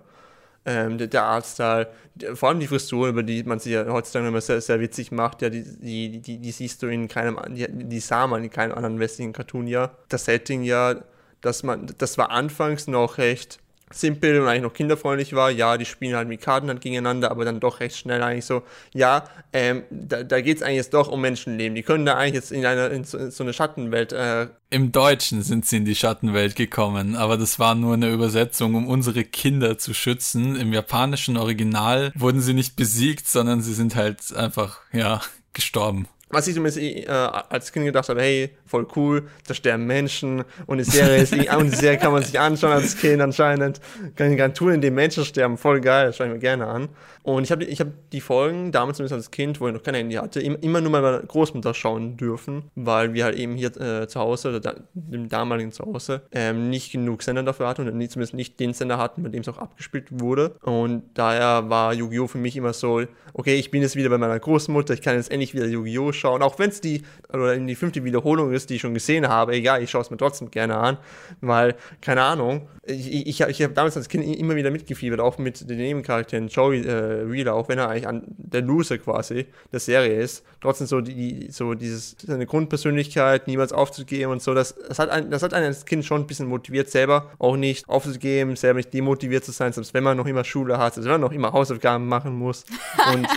Ähm, 0.67 0.97
der, 0.97 1.09
der 1.09 1.25
Artstyle, 1.25 1.91
vor 2.35 2.49
allem 2.49 2.61
die 2.61 2.67
Frisur, 2.67 3.09
über 3.09 3.23
die 3.23 3.43
man 3.43 3.59
sich 3.59 3.73
ja 3.73 3.87
heutzutage 3.87 4.29
immer 4.29 4.41
sehr, 4.41 4.61
sehr 4.61 4.81
witzig 4.81 5.13
macht, 5.13 5.43
ja, 5.43 5.51
die, 5.51 5.63
die, 5.63 6.21
die, 6.21 6.39
die 6.39 6.53
siehst 6.53 6.83
du 6.83 6.87
in 6.87 7.07
keinem, 7.07 7.39
die, 7.51 7.67
die 7.69 8.01
sah 8.01 8.27
man 8.27 8.45
in 8.45 8.51
keinem 8.51 8.75
anderen 8.75 8.99
westlichen 8.99 9.33
Cartoon, 9.33 9.67
ja. 9.67 9.91
Das 10.09 10.25
Setting, 10.25 10.63
ja, 10.63 11.03
dass 11.43 11.63
man, 11.63 11.93
das 11.99 12.17
war 12.17 12.31
anfangs 12.31 12.87
noch 12.87 13.19
recht 13.19 13.59
simpel 13.95 14.41
und 14.41 14.49
eigentlich 14.49 14.63
noch 14.63 14.73
kinderfreundlich 14.73 15.35
war. 15.35 15.51
Ja, 15.51 15.77
die 15.79 15.85
spielen 15.85 16.17
halt 16.17 16.29
mit 16.29 16.41
Karten 16.41 16.69
halt 16.69 16.81
gegeneinander, 16.81 17.31
aber 17.31 17.45
dann 17.45 17.61
doch 17.61 17.81
recht 17.81 17.97
schnell 17.97 18.23
eigentlich 18.23 18.45
so, 18.45 18.63
ja, 18.93 19.25
ähm, 19.53 19.85
da, 19.91 20.23
da 20.23 20.41
geht 20.41 20.59
es 20.59 20.63
eigentlich 20.63 20.77
jetzt 20.77 20.95
doch 20.95 21.09
um 21.09 21.21
Menschenleben. 21.21 21.75
Die 21.75 21.83
können 21.83 22.07
da 22.07 22.17
eigentlich 22.17 22.35
jetzt 22.35 22.53
in, 22.53 22.65
eine, 22.65 22.89
in, 22.89 23.05
so, 23.05 23.19
in 23.19 23.31
so 23.31 23.45
eine 23.45 23.53
Schattenwelt. 23.53 24.13
Äh 24.13 24.49
Im 24.71 24.93
Deutschen 24.93 25.43
sind 25.43 25.67
sie 25.67 25.79
in 25.79 25.85
die 25.85 25.95
Schattenwelt 25.95 26.57
gekommen, 26.57 27.17
aber 27.17 27.37
das 27.37 27.59
war 27.59 27.75
nur 27.75 27.95
eine 27.95 28.11
Übersetzung, 28.11 28.75
um 28.75 28.89
unsere 28.89 29.25
Kinder 29.25 29.79
zu 29.79 29.95
schützen. 29.95 30.57
Im 30.57 30.73
japanischen 30.73 31.37
Original 31.37 32.13
wurden 32.15 32.41
sie 32.41 32.55
nicht 32.55 32.77
besiegt, 32.77 33.29
sondern 33.29 33.61
sie 33.61 33.75
sind 33.75 33.95
halt 33.95 34.35
einfach, 34.35 34.81
ja, 34.93 35.21
gestorben. 35.53 36.09
Was 36.35 36.47
ich 36.49 36.55
zumindest 36.55 36.79
äh, 36.79 37.07
als 37.09 37.73
Kind 37.73 37.87
gedacht 37.87 38.09
habe, 38.09 38.21
hey, 38.21 38.51
voll 38.67 38.87
cool, 38.97 39.29
da 39.47 39.55
sterben 39.55 39.87
Menschen 39.87 40.45
und 40.67 40.79
die 40.79 40.85
Serie 40.85 41.19
ist, 41.23 41.33
und 41.33 41.71
die 41.71 41.77
Serie 41.77 41.99
kann 41.99 42.13
man 42.13 42.23
sich 42.23 42.39
anschauen 42.39 42.73
als 42.73 42.97
Kind 42.97 43.23
anscheinend. 43.23 43.81
Kann 44.17 44.33
ich 44.33 44.39
nicht 44.39 44.55
tun, 44.55 44.73
in 44.73 44.81
dem 44.81 44.95
Menschen 44.95 45.25
sterben, 45.25 45.57
voll 45.57 45.81
geil, 45.81 46.07
das 46.07 46.17
schaue 46.17 46.27
ich 46.27 46.33
mir 46.35 46.39
gerne 46.39 46.67
an. 46.67 46.89
Und 47.25 47.45
ich 47.45 47.51
habe 47.51 47.65
ich 47.65 47.81
hab 47.81 47.89
die 48.13 48.21
Folgen, 48.21 48.71
damals 48.71 48.99
zumindest 48.99 49.15
als 49.15 49.31
Kind, 49.31 49.59
wo 49.59 49.67
ich 49.67 49.73
noch 49.73 49.83
kein 49.83 49.95
Handy 49.95 50.17
hatte, 50.17 50.41
immer 50.41 50.83
nur 50.83 50.91
mal 50.91 51.01
meine 51.01 51.21
Großmutter 51.27 51.73
schauen 51.73 52.19
dürfen, 52.19 52.65
weil 52.75 53.15
wir 53.15 53.25
halt 53.25 53.39
eben 53.39 53.55
hier 53.55 53.75
äh, 53.81 54.07
zu 54.07 54.21
Hause, 54.21 54.51
oder 54.51 54.61
da, 54.61 54.75
im 55.11 55.31
damaligen 55.31 55.73
Zuhause, 55.73 56.21
ähm, 56.33 56.69
nicht 56.69 56.93
genug 56.93 57.23
Sender 57.23 57.43
dafür 57.43 57.67
hatten 57.67 57.89
und 57.89 58.11
zumindest 58.11 58.35
nicht 58.35 58.61
den 58.61 58.75
Sender 58.75 58.99
hatten, 58.99 59.23
mit 59.23 59.33
dem 59.33 59.41
es 59.41 59.49
auch 59.49 59.57
abgespielt 59.57 60.09
wurde. 60.21 60.51
Und 60.61 61.05
daher 61.15 61.71
war 61.71 61.95
Yu-Gi-Oh! 61.95 62.27
für 62.27 62.37
mich 62.37 62.59
immer 62.59 62.75
so, 62.75 63.03
okay, 63.33 63.55
ich 63.55 63.71
bin 63.71 63.81
jetzt 63.81 63.97
wieder 63.97 64.11
bei 64.11 64.19
meiner 64.19 64.39
Großmutter, 64.39 64.93
ich 64.93 65.01
kann 65.01 65.17
jetzt 65.17 65.31
endlich 65.31 65.55
wieder 65.55 65.67
Yu-Gi-Oh! 65.67 66.13
schauen, 66.13 66.43
auch 66.43 66.59
wenn 66.59 66.69
es 66.69 66.83
die, 66.83 67.05
oder 67.33 67.55
in 67.55 67.67
die 67.67 67.75
fünfte 67.75 68.05
Wiederholung 68.05 68.53
ist, 68.53 68.69
die 68.69 68.75
ich 68.75 68.83
schon 68.83 68.93
gesehen 68.93 69.29
habe, 69.29 69.55
egal, 69.55 69.83
ich 69.83 69.89
schaue 69.89 70.03
es 70.03 70.11
mir 70.11 70.19
trotzdem 70.19 70.51
gerne 70.51 70.77
an, 70.77 70.99
weil, 71.41 71.75
keine 72.03 72.21
Ahnung, 72.21 72.69
ich, 72.85 73.11
ich, 73.11 73.27
ich 73.27 73.41
habe 73.41 73.53
hab 73.55 73.75
damals 73.75 73.97
als 73.97 74.11
Kind 74.11 74.25
immer 74.25 74.57
wieder 74.57 74.71
mitgefiebert, 74.71 75.21
auch 75.21 75.39
mit 75.39 75.71
den 75.71 75.79
Nebencharakteren, 75.79 76.49
Joey 76.49 76.81
äh, 76.81 77.14
Wheeler, 77.31 77.55
auch 77.55 77.69
wenn 77.69 77.79
er 77.79 77.89
eigentlich 77.89 78.09
an 78.09 78.23
der 78.27 78.63
Loser 78.63 78.99
quasi 78.99 79.47
der 79.73 79.81
Serie 79.81 80.21
ist, 80.21 80.45
trotzdem 80.61 80.87
so 80.87 81.01
die, 81.01 81.49
so 81.51 81.75
dieses, 81.75 82.17
seine 82.25 82.47
Grundpersönlichkeit, 82.47 83.47
niemals 83.47 83.73
aufzugeben 83.73 84.33
und 84.33 84.43
so, 84.43 84.55
das, 84.55 84.75
das 84.89 84.99
hat 84.99 85.11
ein, 85.11 85.31
das 85.31 85.43
hat 85.43 85.55
einen 85.55 85.67
als 85.67 85.85
Kind 85.85 86.05
schon 86.05 86.23
ein 86.23 86.27
bisschen 86.27 86.47
motiviert, 86.47 86.91
selber 86.91 87.31
auch 87.39 87.57
nicht 87.57 87.89
aufzugeben, 87.89 88.57
selber 88.57 88.79
nicht 88.79 88.93
demotiviert 88.93 89.45
zu 89.45 89.53
sein, 89.53 89.73
selbst 89.73 89.95
wenn 89.95 90.05
man 90.05 90.17
noch 90.17 90.27
immer 90.27 90.45
Schule 90.45 90.79
hat, 90.79 90.95
selbst 90.95 91.07
wenn 91.07 91.21
man 91.21 91.23
noch 91.23 91.33
immer 91.33 91.53
Hausaufgaben 91.53 92.07
machen 92.07 92.35
muss 92.35 92.65
und 93.13 93.29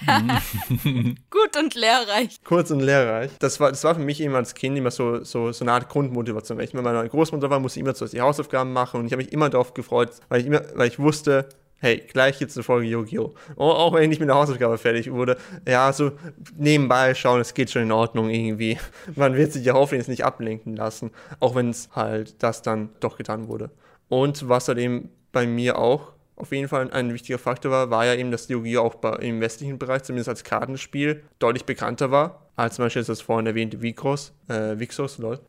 Gut 1.30 1.56
und 1.58 1.74
lehrreich. 1.74 2.42
Kurz 2.44 2.70
und 2.70 2.80
lehrreich. 2.80 3.30
Das 3.38 3.60
war, 3.60 3.70
das 3.70 3.84
war 3.84 3.94
für 3.94 4.00
mich 4.00 4.20
immer 4.20 4.38
als 4.38 4.54
Kind 4.54 4.76
immer 4.76 4.90
so, 4.90 5.22
so, 5.24 5.52
so 5.52 5.64
eine 5.64 5.72
Art 5.72 5.88
Grundmotivation. 5.88 6.58
Wenn 6.58 6.64
ich 6.64 6.74
mit 6.74 6.82
meiner 6.82 7.06
Großmutter 7.08 7.50
war, 7.50 7.60
musste 7.60 7.78
ich 7.78 7.84
immer 7.84 7.94
zuerst 7.94 8.14
die 8.14 8.20
Hausaufgaben 8.20 8.72
machen 8.72 9.00
und 9.00 9.06
ich 9.06 9.12
habe 9.12 9.22
mich 9.22 9.32
immer 9.32 9.50
darauf 9.50 9.74
gefreut, 9.74 10.10
weil 10.28 10.40
ich, 10.40 10.46
immer, 10.46 10.62
weil 10.74 10.88
ich 10.88 10.98
wusste, 10.98 11.48
hey, 11.80 11.98
gleich 12.12 12.38
gibt 12.38 12.50
es 12.50 12.56
eine 12.56 12.64
Folge 12.64 12.86
Yu-Gi-Oh! 12.86 13.34
Auch 13.56 13.92
wenn 13.92 14.02
ich 14.04 14.08
nicht 14.10 14.20
mit 14.20 14.28
der 14.28 14.36
Hausaufgabe 14.36 14.78
fertig 14.78 15.10
wurde. 15.10 15.36
Ja, 15.66 15.92
so 15.92 16.12
nebenbei 16.56 17.14
schauen, 17.14 17.40
es 17.40 17.54
geht 17.54 17.70
schon 17.70 17.82
in 17.82 17.92
Ordnung 17.92 18.30
irgendwie. 18.30 18.78
Man 19.16 19.34
wird 19.34 19.52
sich 19.52 19.64
ja 19.64 19.74
hoffentlich 19.74 20.08
nicht 20.08 20.24
ablenken 20.24 20.76
lassen, 20.76 21.10
auch 21.40 21.54
wenn 21.54 21.70
es 21.70 21.88
halt 21.94 22.42
das 22.42 22.62
dann 22.62 22.90
doch 23.00 23.16
getan 23.16 23.48
wurde. 23.48 23.70
Und 24.08 24.48
was 24.48 24.68
halt 24.68 24.78
eben 24.78 25.10
bei 25.32 25.46
mir 25.46 25.78
auch 25.78 26.12
auf 26.36 26.52
jeden 26.52 26.68
Fall 26.68 26.90
ein 26.90 27.12
wichtiger 27.12 27.38
Faktor 27.38 27.70
war, 27.70 27.90
war 27.90 28.06
ja 28.06 28.14
eben, 28.14 28.30
dass 28.30 28.48
Yu-Gi-Oh! 28.48 28.80
auch 28.80 29.18
im 29.18 29.40
westlichen 29.40 29.78
Bereich, 29.78 30.02
zumindest 30.02 30.28
als 30.28 30.44
Kartenspiel, 30.44 31.22
deutlich 31.38 31.64
bekannter 31.64 32.10
war, 32.10 32.49
als 32.60 32.76
zum 32.76 32.84
Beispiel 32.84 33.02
das 33.02 33.20
vorhin 33.20 33.46
erwähnte 33.46 33.80
Vicross, 33.80 34.32
äh, 34.48 34.78
Vixos, 34.78 35.18
lol. 35.18 35.40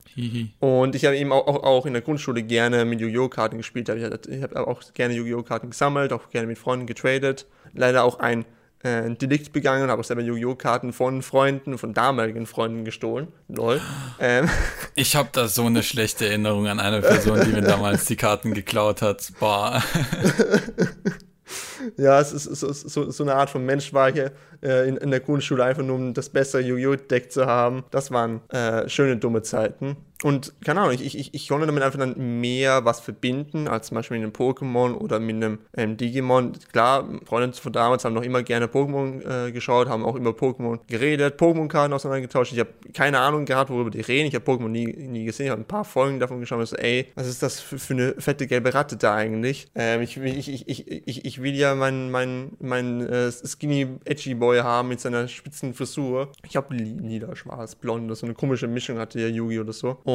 Und 0.59 0.95
ich 0.95 1.05
habe 1.05 1.17
eben 1.17 1.31
auch, 1.31 1.45
auch, 1.45 1.63
auch, 1.63 1.85
in 1.85 1.93
der 1.93 2.01
Grundschule 2.01 2.41
gerne 2.41 2.85
mit 2.85 3.01
Yu-Gi-Oh! 3.01 3.27
Karten 3.27 3.57
gespielt, 3.57 3.89
ich 3.89 4.03
habe 4.43 4.67
auch 4.67 4.81
gerne 4.93 5.13
Yu-Gi-Oh! 5.13 5.43
Karten 5.43 5.71
gesammelt, 5.71 6.13
auch 6.13 6.29
gerne 6.29 6.47
mit 6.47 6.57
Freunden 6.57 6.87
getradet. 6.87 7.47
Leider 7.73 8.03
auch 8.03 8.19
ein 8.19 8.45
äh, 8.83 9.09
Delikt 9.13 9.51
begangen 9.51 9.89
habe 9.89 9.99
auch 9.99 10.05
selber 10.05 10.21
Yu-Gi-Oh! 10.21 10.55
Karten 10.55 10.93
von 10.93 11.21
Freunden, 11.21 11.77
von 11.77 11.93
damaligen 11.93 12.45
Freunden 12.45 12.85
gestohlen. 12.85 13.27
Lol. 13.47 13.81
Ähm. 14.19 14.49
Ich 14.93 15.15
habe 15.15 15.29
da 15.31 15.47
so 15.47 15.65
eine 15.65 15.83
schlechte 15.83 16.27
Erinnerung 16.27 16.67
an 16.67 16.81
eine 16.81 16.99
Person, 16.99 17.39
die 17.45 17.51
mir 17.51 17.61
damals 17.61 18.05
die 18.05 18.17
Karten 18.17 18.53
geklaut 18.53 19.01
hat. 19.01 19.31
Boah. 19.39 19.81
ja, 21.97 22.19
es 22.19 22.33
ist 22.33 22.45
so, 22.45 22.71
so, 22.71 23.11
so, 23.11 23.23
eine 23.23 23.35
Art 23.35 23.49
von 23.49 23.65
Mensch 23.65 23.93
war 23.93 24.09
ich 24.09 24.17
äh, 24.61 24.87
in, 24.87 24.97
in, 24.97 25.11
der 25.11 25.19
Grundschule, 25.19 25.63
einfach 25.63 25.83
nur 25.83 25.95
um 25.95 26.13
das 26.13 26.29
bessere 26.29 26.61
Yu-Gi-Oh!-Deck 26.61 27.31
zu 27.31 27.45
haben. 27.45 27.83
Das 27.91 28.11
waren 28.11 28.41
äh, 28.49 28.87
schöne, 28.89 29.17
dumme 29.17 29.41
Zeiten. 29.41 29.97
Und 30.23 30.53
keine 30.63 30.81
Ahnung, 30.81 30.93
ich, 30.93 31.15
ich, 31.15 31.33
ich 31.33 31.47
konnte 31.47 31.65
damit 31.65 31.81
einfach 31.81 31.97
dann 31.97 32.39
mehr 32.39 32.85
was 32.85 32.99
verbinden, 32.99 33.67
als 33.67 33.87
zum 33.87 33.95
Beispiel 33.95 34.19
mit 34.19 34.23
einem 34.23 34.33
Pokémon 34.33 34.93
oder 34.93 35.19
mit 35.19 35.35
einem 35.35 35.59
ähm, 35.75 35.97
Digimon. 35.97 36.53
Klar, 36.71 37.07
Freunde 37.25 37.57
von 37.57 37.73
damals 37.73 38.05
haben 38.05 38.13
noch 38.13 38.21
immer 38.21 38.43
gerne 38.43 38.67
Pokémon 38.67 39.47
äh, 39.47 39.51
geschaut, 39.51 39.89
haben 39.89 40.05
auch 40.05 40.15
über 40.15 40.31
Pokémon 40.31 40.79
geredet, 40.87 41.39
Pokémon-Karten 41.39 41.93
auseinandergetauscht. 41.93 42.53
Ich 42.53 42.59
habe 42.59 42.69
keine 42.93 43.19
Ahnung 43.19 43.45
gehabt, 43.45 43.71
worüber 43.71 43.89
die 43.89 44.01
reden. 44.01 44.27
Ich 44.27 44.35
habe 44.35 44.45
Pokémon 44.45 44.67
nie, 44.67 44.85
nie 44.85 45.25
gesehen, 45.25 45.47
ich 45.47 45.51
habe 45.51 45.61
ein 45.61 45.67
paar 45.67 45.85
Folgen 45.85 46.19
davon 46.19 46.39
geschaut 46.39 46.59
und 46.59 46.67
so, 46.67 46.75
ey, 46.75 47.07
was 47.15 47.27
ist 47.27 47.41
das 47.41 47.59
für, 47.59 47.79
für 47.79 47.93
eine 47.93 48.13
fette 48.19 48.45
gelbe 48.45 48.73
Ratte 48.73 48.97
da 48.97 49.15
eigentlich? 49.15 49.67
Ähm, 49.73 50.01
ich, 50.01 50.17
ich, 50.17 50.67
ich, 50.67 50.87
ich, 50.87 51.25
ich, 51.25 51.41
will 51.41 51.55
ja 51.55 51.73
meinen 51.73 52.11
mein, 52.11 52.51
mein, 52.59 53.01
äh, 53.01 53.31
Skinny 53.31 53.87
Edgy 54.05 54.35
Boy 54.35 54.59
haben 54.59 54.89
mit 54.89 54.99
seiner 54.99 55.27
spitzen 55.27 55.73
Frisur. 55.73 56.31
Ich 56.47 56.55
habe 56.55 56.75
lila, 56.75 57.35
schwarz, 57.35 57.75
blond, 57.75 58.15
so 58.15 58.25
eine 58.25 58.35
komische 58.35 58.67
Mischung 58.67 58.99
hatte 58.99 59.19
ja 59.19 59.27
Yugi 59.27 59.59
oder 59.59 59.73
so. 59.73 59.97
Und 60.03 60.10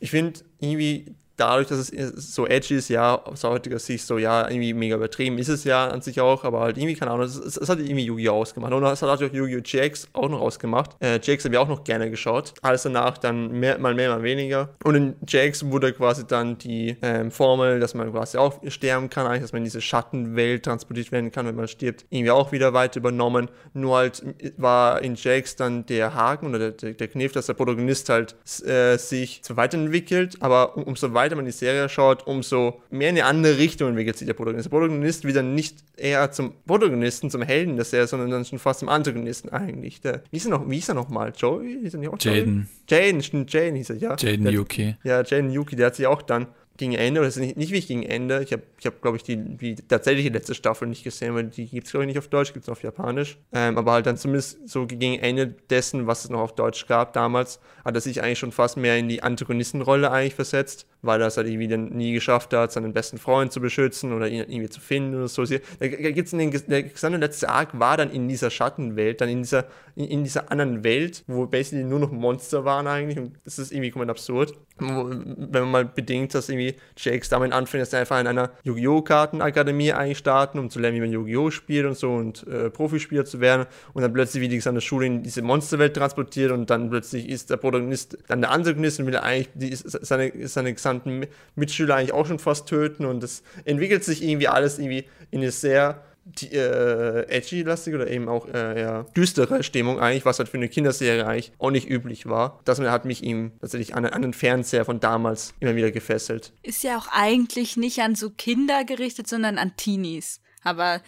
ich 0.00 0.10
finde 0.10 0.40
irgendwie 0.60 1.14
dadurch, 1.38 1.68
dass 1.68 1.90
es 1.90 2.34
so 2.34 2.46
edgy 2.46 2.76
ist, 2.76 2.88
ja, 2.88 3.14
aus 3.24 3.44
heutiger 3.44 3.78
Sicht 3.78 4.06
so, 4.06 4.18
ja, 4.18 4.48
irgendwie 4.48 4.74
mega 4.74 4.96
übertrieben 4.96 5.38
ist 5.38 5.48
es 5.48 5.64
ja 5.64 5.88
an 5.88 6.02
sich 6.02 6.20
auch, 6.20 6.44
aber 6.44 6.60
halt 6.60 6.76
irgendwie, 6.76 6.94
keine 6.94 7.12
Ahnung, 7.12 7.26
es, 7.26 7.36
es, 7.36 7.68
hat 7.68 7.78
irgendwie 7.78 8.04
Yu-Gi-Oh! 8.04 8.32
ausgemacht. 8.32 8.72
Und 8.72 8.82
es 8.84 9.02
hat 9.02 9.08
auch 9.08 9.20
Yu-Gi-Oh! 9.20 9.60
GX 9.62 10.08
auch 10.12 10.28
noch 10.28 10.40
ausgemacht. 10.40 10.96
Äh, 11.00 11.18
GX 11.18 11.44
habe 11.44 11.54
ich 11.54 11.58
auch 11.58 11.68
noch 11.68 11.84
gerne 11.84 12.10
geschaut. 12.10 12.54
Alles 12.62 12.82
danach 12.82 13.18
dann 13.18 13.52
mehr, 13.52 13.78
mal 13.78 13.94
mehr, 13.94 14.10
mal 14.10 14.22
weniger. 14.22 14.70
Und 14.84 14.94
in 14.94 15.16
GX 15.24 15.66
wurde 15.70 15.92
quasi 15.92 16.26
dann 16.26 16.58
die 16.58 16.96
ähm, 17.02 17.30
Formel, 17.30 17.80
dass 17.80 17.94
man 17.94 18.10
quasi 18.12 18.38
auch 18.38 18.60
sterben 18.68 19.10
kann, 19.10 19.26
eigentlich, 19.26 19.42
dass 19.42 19.52
man 19.52 19.60
in 19.60 19.64
diese 19.64 19.80
Schattenwelt 19.80 20.64
transportiert 20.64 21.12
werden 21.12 21.30
kann, 21.30 21.46
wenn 21.46 21.54
man 21.54 21.68
stirbt, 21.68 22.04
irgendwie 22.10 22.30
auch 22.30 22.52
wieder 22.52 22.72
weiter 22.72 22.98
übernommen. 23.00 23.48
Nur 23.74 23.96
halt 23.96 24.22
war 24.56 25.02
in 25.02 25.14
GX 25.14 25.56
dann 25.56 25.86
der 25.86 26.14
Haken 26.14 26.48
oder 26.48 26.70
der, 26.70 26.92
der 26.92 27.08
Kniff, 27.08 27.32
dass 27.32 27.46
der 27.46 27.54
Protagonist 27.54 28.08
halt 28.08 28.36
äh, 28.64 28.96
sich 28.96 29.42
zwar 29.42 29.58
weiterentwickelt, 29.58 30.36
aber 30.40 30.76
um, 30.76 30.84
umso 30.84 31.14
weiter 31.14 31.27
weiter 31.28 31.36
man 31.36 31.44
die 31.44 31.52
Serie 31.52 31.88
schaut, 31.88 32.26
umso 32.26 32.80
mehr 32.90 33.10
in 33.10 33.16
eine 33.16 33.26
andere 33.26 33.58
Richtung 33.58 33.88
entwickelt 33.88 34.16
sich 34.16 34.26
der 34.26 34.34
Protagonist. 34.34 34.66
Der 34.66 34.70
Protagonist 34.70 35.24
wieder 35.24 35.42
nicht 35.42 35.78
eher 35.96 36.30
zum 36.32 36.54
Protagonisten, 36.66 37.30
zum 37.30 37.42
Helden 37.42 37.76
der 37.76 37.84
Serie, 37.84 38.06
sondern 38.06 38.30
dann 38.30 38.44
schon 38.44 38.58
fast 38.58 38.80
zum 38.80 38.88
Antagonisten 38.88 39.50
eigentlich. 39.50 40.00
Der, 40.00 40.22
wie 40.30 40.38
ist 40.38 40.46
er 40.46 40.50
noch, 40.50 40.68
wie 40.68 40.78
ist 40.78 40.88
er 40.88 40.94
noch 40.94 41.08
mal? 41.08 41.32
Joey? 41.36 41.78
Hieß 41.82 41.94
er 41.94 42.00
nicht 42.00 42.08
auch 42.08 42.18
Jaden. 42.18 42.68
Jaden, 42.88 43.22
stimmt, 43.22 43.52
Jaden 43.52 43.74
hieß 43.76 43.90
er, 43.90 43.96
ja. 43.96 44.16
Jaden 44.18 44.48
Yuki. 44.48 44.96
Ja, 45.04 45.22
Jaden 45.22 45.50
Yuki, 45.50 45.76
der 45.76 45.86
hat 45.86 45.96
sich 45.96 46.06
auch 46.06 46.22
dann 46.22 46.46
gegen 46.78 46.94
Ende, 46.94 47.20
oder 47.20 47.28
das 47.28 47.36
ist 47.36 47.42
nicht, 47.42 47.56
nicht 47.56 47.70
wirklich 47.70 47.88
gegen 47.88 48.02
Ende, 48.04 48.42
ich 48.42 48.52
habe, 48.52 48.62
ich 48.78 48.86
hab, 48.86 49.02
glaube 49.02 49.16
ich, 49.16 49.22
die, 49.22 49.36
die 49.36 49.74
tatsächliche 49.74 50.30
letzte 50.30 50.54
Staffel 50.54 50.88
nicht 50.88 51.04
gesehen, 51.04 51.34
weil 51.34 51.44
die 51.44 51.66
gibt 51.66 51.86
es, 51.86 51.90
glaube 51.90 52.04
ich, 52.04 52.08
nicht 52.08 52.18
auf 52.18 52.28
Deutsch, 52.28 52.52
gibt 52.52 52.64
es 52.64 52.68
auf 52.68 52.82
Japanisch. 52.82 53.38
Ähm, 53.52 53.76
aber 53.76 53.92
halt 53.92 54.06
dann 54.06 54.16
zumindest 54.16 54.68
so 54.68 54.86
gegen 54.86 55.18
Ende 55.18 55.48
dessen, 55.48 56.06
was 56.06 56.24
es 56.24 56.30
noch 56.30 56.40
auf 56.40 56.54
Deutsch 56.54 56.86
gab 56.86 57.12
damals, 57.12 57.60
hat 57.84 57.94
er 57.94 58.00
sich 58.00 58.22
eigentlich 58.22 58.38
schon 58.38 58.52
fast 58.52 58.76
mehr 58.76 58.96
in 58.96 59.08
die 59.08 59.22
Antagonistenrolle 59.22 60.10
eigentlich 60.10 60.34
versetzt 60.34 60.86
weil 61.02 61.20
er 61.20 61.28
es 61.28 61.36
halt 61.36 61.46
irgendwie 61.46 61.68
dann 61.68 61.90
nie 61.90 62.12
geschafft 62.12 62.52
hat, 62.52 62.72
seinen 62.72 62.92
besten 62.92 63.18
Freund 63.18 63.52
zu 63.52 63.60
beschützen 63.60 64.12
oder 64.12 64.28
ihn 64.28 64.40
irgendwie 64.40 64.68
zu 64.68 64.80
finden 64.80 65.14
oder 65.14 65.28
so. 65.28 65.44
Da 65.44 65.86
gibt's 65.86 66.32
in 66.32 66.38
den, 66.38 66.50
der 66.66 66.82
gesamte 66.82 67.18
letzte 67.18 67.48
Arc 67.48 67.78
war 67.78 67.96
dann 67.96 68.10
in 68.10 68.28
dieser 68.28 68.50
Schattenwelt, 68.50 69.20
dann 69.20 69.28
in 69.28 69.42
dieser, 69.42 69.66
in, 69.94 70.06
in, 70.06 70.24
dieser 70.24 70.50
anderen 70.50 70.82
Welt, 70.82 71.24
wo 71.26 71.46
basically 71.46 71.84
nur 71.84 72.00
noch 72.00 72.10
Monster 72.10 72.64
waren 72.64 72.86
eigentlich 72.86 73.18
und 73.18 73.38
das 73.44 73.58
ist 73.58 73.72
irgendwie 73.72 73.90
komplett 73.90 74.10
absurd. 74.10 74.54
Wenn 74.78 75.62
man 75.62 75.70
mal 75.70 75.84
bedenkt, 75.84 76.34
dass 76.34 76.48
irgendwie 76.48 76.76
Jakes 76.96 77.28
damit 77.28 77.52
anfängt, 77.52 77.82
dass 77.82 77.92
er 77.92 78.00
einfach 78.00 78.20
in 78.20 78.26
einer 78.26 78.50
Yu-Gi-Oh! 78.64 79.02
Kartenakademie 79.02 79.92
eigentlich 79.92 80.18
starten, 80.18 80.58
um 80.58 80.70
zu 80.70 80.78
lernen, 80.78 80.96
wie 80.96 81.00
man 81.00 81.12
Yu-Gi-Oh! 81.12 81.50
spielt 81.50 81.86
und 81.86 81.96
so 81.96 82.12
und 82.12 82.46
äh, 82.46 82.70
Profispieler 82.70 83.24
zu 83.24 83.40
werden 83.40 83.66
und 83.92 84.02
dann 84.02 84.12
plötzlich 84.12 84.42
wie 84.42 84.48
die 84.48 84.56
gesamte 84.56 84.80
Schule 84.80 85.06
in 85.06 85.22
diese 85.22 85.42
Monsterwelt 85.42 85.94
transportiert 85.94 86.52
und 86.52 86.70
dann 86.70 86.90
plötzlich 86.90 87.28
ist 87.28 87.50
der 87.50 87.56
Protagonist 87.56 88.18
dann 88.28 88.40
der 88.40 88.50
Antagonist 88.50 89.00
und 89.00 89.06
will 89.06 89.16
eigentlich 89.16 89.48
die, 89.54 89.74
seine, 89.74 90.32
seine 90.48 90.74
gesamte 90.74 90.88
gesamten 90.88 91.26
Mitschüler 91.54 91.96
eigentlich 91.96 92.12
auch 92.12 92.26
schon 92.26 92.38
fast 92.38 92.66
töten 92.66 93.04
und 93.04 93.22
es 93.22 93.42
entwickelt 93.64 94.04
sich 94.04 94.22
irgendwie 94.22 94.48
alles 94.48 94.78
irgendwie 94.78 95.04
in 95.30 95.40
eine 95.40 95.50
sehr 95.50 96.02
die, 96.28 96.52
äh, 96.52 97.26
edgy-lastige 97.28 97.96
oder 97.96 98.10
eben 98.10 98.28
auch 98.28 98.46
äh, 98.48 98.80
ja, 98.80 99.02
düstere 99.16 99.62
Stimmung 99.62 99.98
eigentlich, 99.98 100.24
was 100.24 100.38
halt 100.38 100.48
für 100.48 100.56
eine 100.56 100.68
Kinderserie 100.68 101.26
eigentlich 101.26 101.52
auch 101.58 101.70
nicht 101.70 101.88
üblich 101.88 102.26
war. 102.26 102.60
Das 102.64 102.80
hat 102.80 103.04
mich 103.04 103.22
ihm 103.22 103.52
tatsächlich 103.60 103.94
an, 103.94 104.04
an 104.04 104.22
den 104.22 104.34
Fernseher 104.34 104.84
von 104.84 105.00
damals 105.00 105.54
immer 105.60 105.74
wieder 105.74 105.90
gefesselt. 105.90 106.52
Ist 106.62 106.82
ja 106.82 106.98
auch 106.98 107.08
eigentlich 107.12 107.76
nicht 107.76 108.00
an 108.00 108.14
so 108.14 108.30
Kinder 108.30 108.84
gerichtet, 108.84 109.28
sondern 109.28 109.58
an 109.58 109.72
Teenies. 109.76 110.40
Aber 110.62 111.00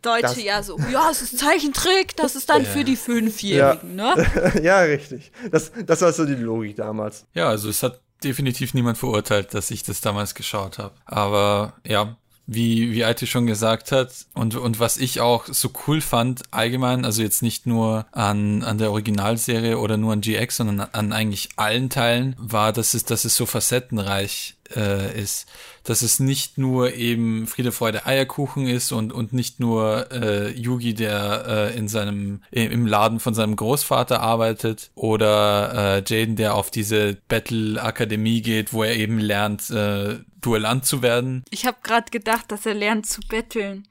Deutsche 0.00 0.22
das, 0.22 0.42
ja 0.42 0.62
so, 0.62 0.78
ja, 0.90 1.10
es 1.10 1.20
ist 1.20 1.38
Zeichentrick, 1.38 2.16
das 2.16 2.34
ist 2.34 2.48
dann 2.48 2.62
ja. 2.62 2.68
für 2.68 2.84
die 2.84 2.96
Fünfjährigen, 2.96 3.98
ja. 3.98 4.14
ne? 4.14 4.60
ja, 4.62 4.80
richtig. 4.80 5.32
Das, 5.50 5.70
das 5.84 6.00
war 6.00 6.12
so 6.12 6.24
die 6.24 6.34
Logik 6.34 6.76
damals. 6.76 7.26
Ja, 7.34 7.48
also 7.48 7.68
es 7.68 7.82
hat 7.82 8.00
definitiv 8.24 8.72
niemand 8.74 8.98
verurteilt, 8.98 9.52
dass 9.52 9.70
ich 9.70 9.82
das 9.82 10.00
damals 10.00 10.34
geschaut 10.34 10.78
habe. 10.78 10.94
Aber 11.04 11.74
ja, 11.86 12.16
wie, 12.46 12.92
wie 12.92 13.04
Alte 13.04 13.26
schon 13.26 13.46
gesagt 13.46 13.92
hat. 13.92 14.26
Und, 14.34 14.56
und 14.56 14.80
was 14.80 14.96
ich 14.96 15.20
auch 15.20 15.46
so 15.46 15.70
cool 15.86 16.00
fand, 16.00 16.42
allgemein, 16.50 17.04
also 17.04 17.22
jetzt 17.22 17.42
nicht 17.42 17.66
nur 17.66 18.06
an, 18.12 18.62
an 18.62 18.78
der 18.78 18.90
Originalserie 18.90 19.78
oder 19.78 19.96
nur 19.96 20.12
an 20.12 20.20
GX, 20.20 20.56
sondern 20.56 20.80
an 20.80 21.12
eigentlich 21.12 21.50
allen 21.56 21.90
Teilen, 21.90 22.34
war, 22.38 22.72
dass 22.72 22.94
es, 22.94 23.04
dass 23.04 23.24
es 23.24 23.36
so 23.36 23.46
facettenreich 23.46 24.56
äh, 24.76 25.20
ist. 25.20 25.46
Dass 25.84 26.02
es 26.02 26.20
nicht 26.20 26.58
nur 26.58 26.94
eben 26.94 27.46
Friede, 27.46 27.72
Freude, 27.72 28.06
Eierkuchen 28.06 28.66
ist 28.66 28.92
und, 28.92 29.12
und 29.12 29.32
nicht 29.32 29.60
nur 29.60 30.10
äh, 30.12 30.50
Yugi, 30.50 30.94
der 30.94 31.44
äh, 31.46 31.78
in 31.78 31.88
seinem, 31.88 32.42
im 32.50 32.86
Laden 32.86 33.20
von 33.20 33.34
seinem 33.34 33.56
Großvater 33.56 34.20
arbeitet 34.20 34.90
oder 34.94 35.96
äh, 35.98 36.04
Jaden, 36.06 36.36
der 36.36 36.54
auf 36.54 36.70
diese 36.70 37.16
Battle-Akademie 37.28 38.42
geht, 38.42 38.72
wo 38.72 38.84
er 38.84 38.96
eben 38.96 39.18
lernt, 39.18 39.70
äh, 39.70 40.18
Duellant 40.42 40.84
zu 40.84 41.02
werden. 41.02 41.42
Ich 41.50 41.66
habe 41.66 41.78
gerade 41.82 42.10
gedacht, 42.10 42.52
dass 42.52 42.66
er 42.66 42.74
lernt 42.74 43.06
zu 43.06 43.20
betteln. 43.22 43.88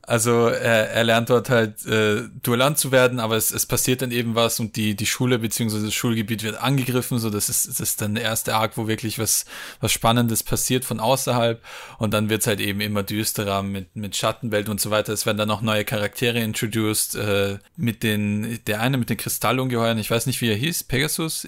Also 0.06 0.46
er, 0.46 0.90
er 0.90 1.02
lernt 1.02 1.30
dort 1.30 1.50
halt 1.50 1.84
äh, 1.84 2.22
Duellant 2.40 2.78
zu 2.78 2.92
werden, 2.92 3.18
aber 3.18 3.36
es, 3.36 3.50
es 3.50 3.66
passiert 3.66 4.02
dann 4.02 4.12
eben 4.12 4.36
was 4.36 4.60
und 4.60 4.76
die, 4.76 4.94
die 4.94 5.06
Schule 5.06 5.40
bzw. 5.40 5.84
das 5.84 5.94
Schulgebiet 5.94 6.44
wird 6.44 6.62
angegriffen, 6.62 7.18
so 7.18 7.28
das 7.28 7.48
ist, 7.48 7.68
das 7.68 7.80
ist 7.80 8.00
dann 8.00 8.14
der 8.14 8.22
erste 8.22 8.54
Arc, 8.54 8.76
wo 8.76 8.86
wirklich 8.86 9.18
was, 9.18 9.46
was 9.80 9.90
Spannendes 9.90 10.44
passiert 10.44 10.84
von 10.84 11.00
außerhalb 11.00 11.60
und 11.98 12.14
dann 12.14 12.28
wird's 12.28 12.46
halt 12.46 12.60
eben 12.60 12.80
immer 12.80 13.02
düsterer 13.02 13.64
mit, 13.64 13.96
mit 13.96 14.14
Schattenwelt 14.14 14.68
und 14.68 14.80
so 14.80 14.92
weiter. 14.92 15.12
Es 15.12 15.26
werden 15.26 15.38
dann 15.38 15.48
noch 15.48 15.60
neue 15.60 15.84
Charaktere 15.84 16.38
introduced, 16.38 17.16
äh, 17.16 17.58
mit 17.76 18.04
den, 18.04 18.60
der 18.68 18.80
eine 18.80 18.98
mit 18.98 19.10
den 19.10 19.16
Kristallungeheuern, 19.16 19.98
ich 19.98 20.10
weiß 20.10 20.26
nicht, 20.26 20.40
wie 20.40 20.50
er 20.50 20.56
hieß, 20.56 20.84
Pegasus? 20.84 21.44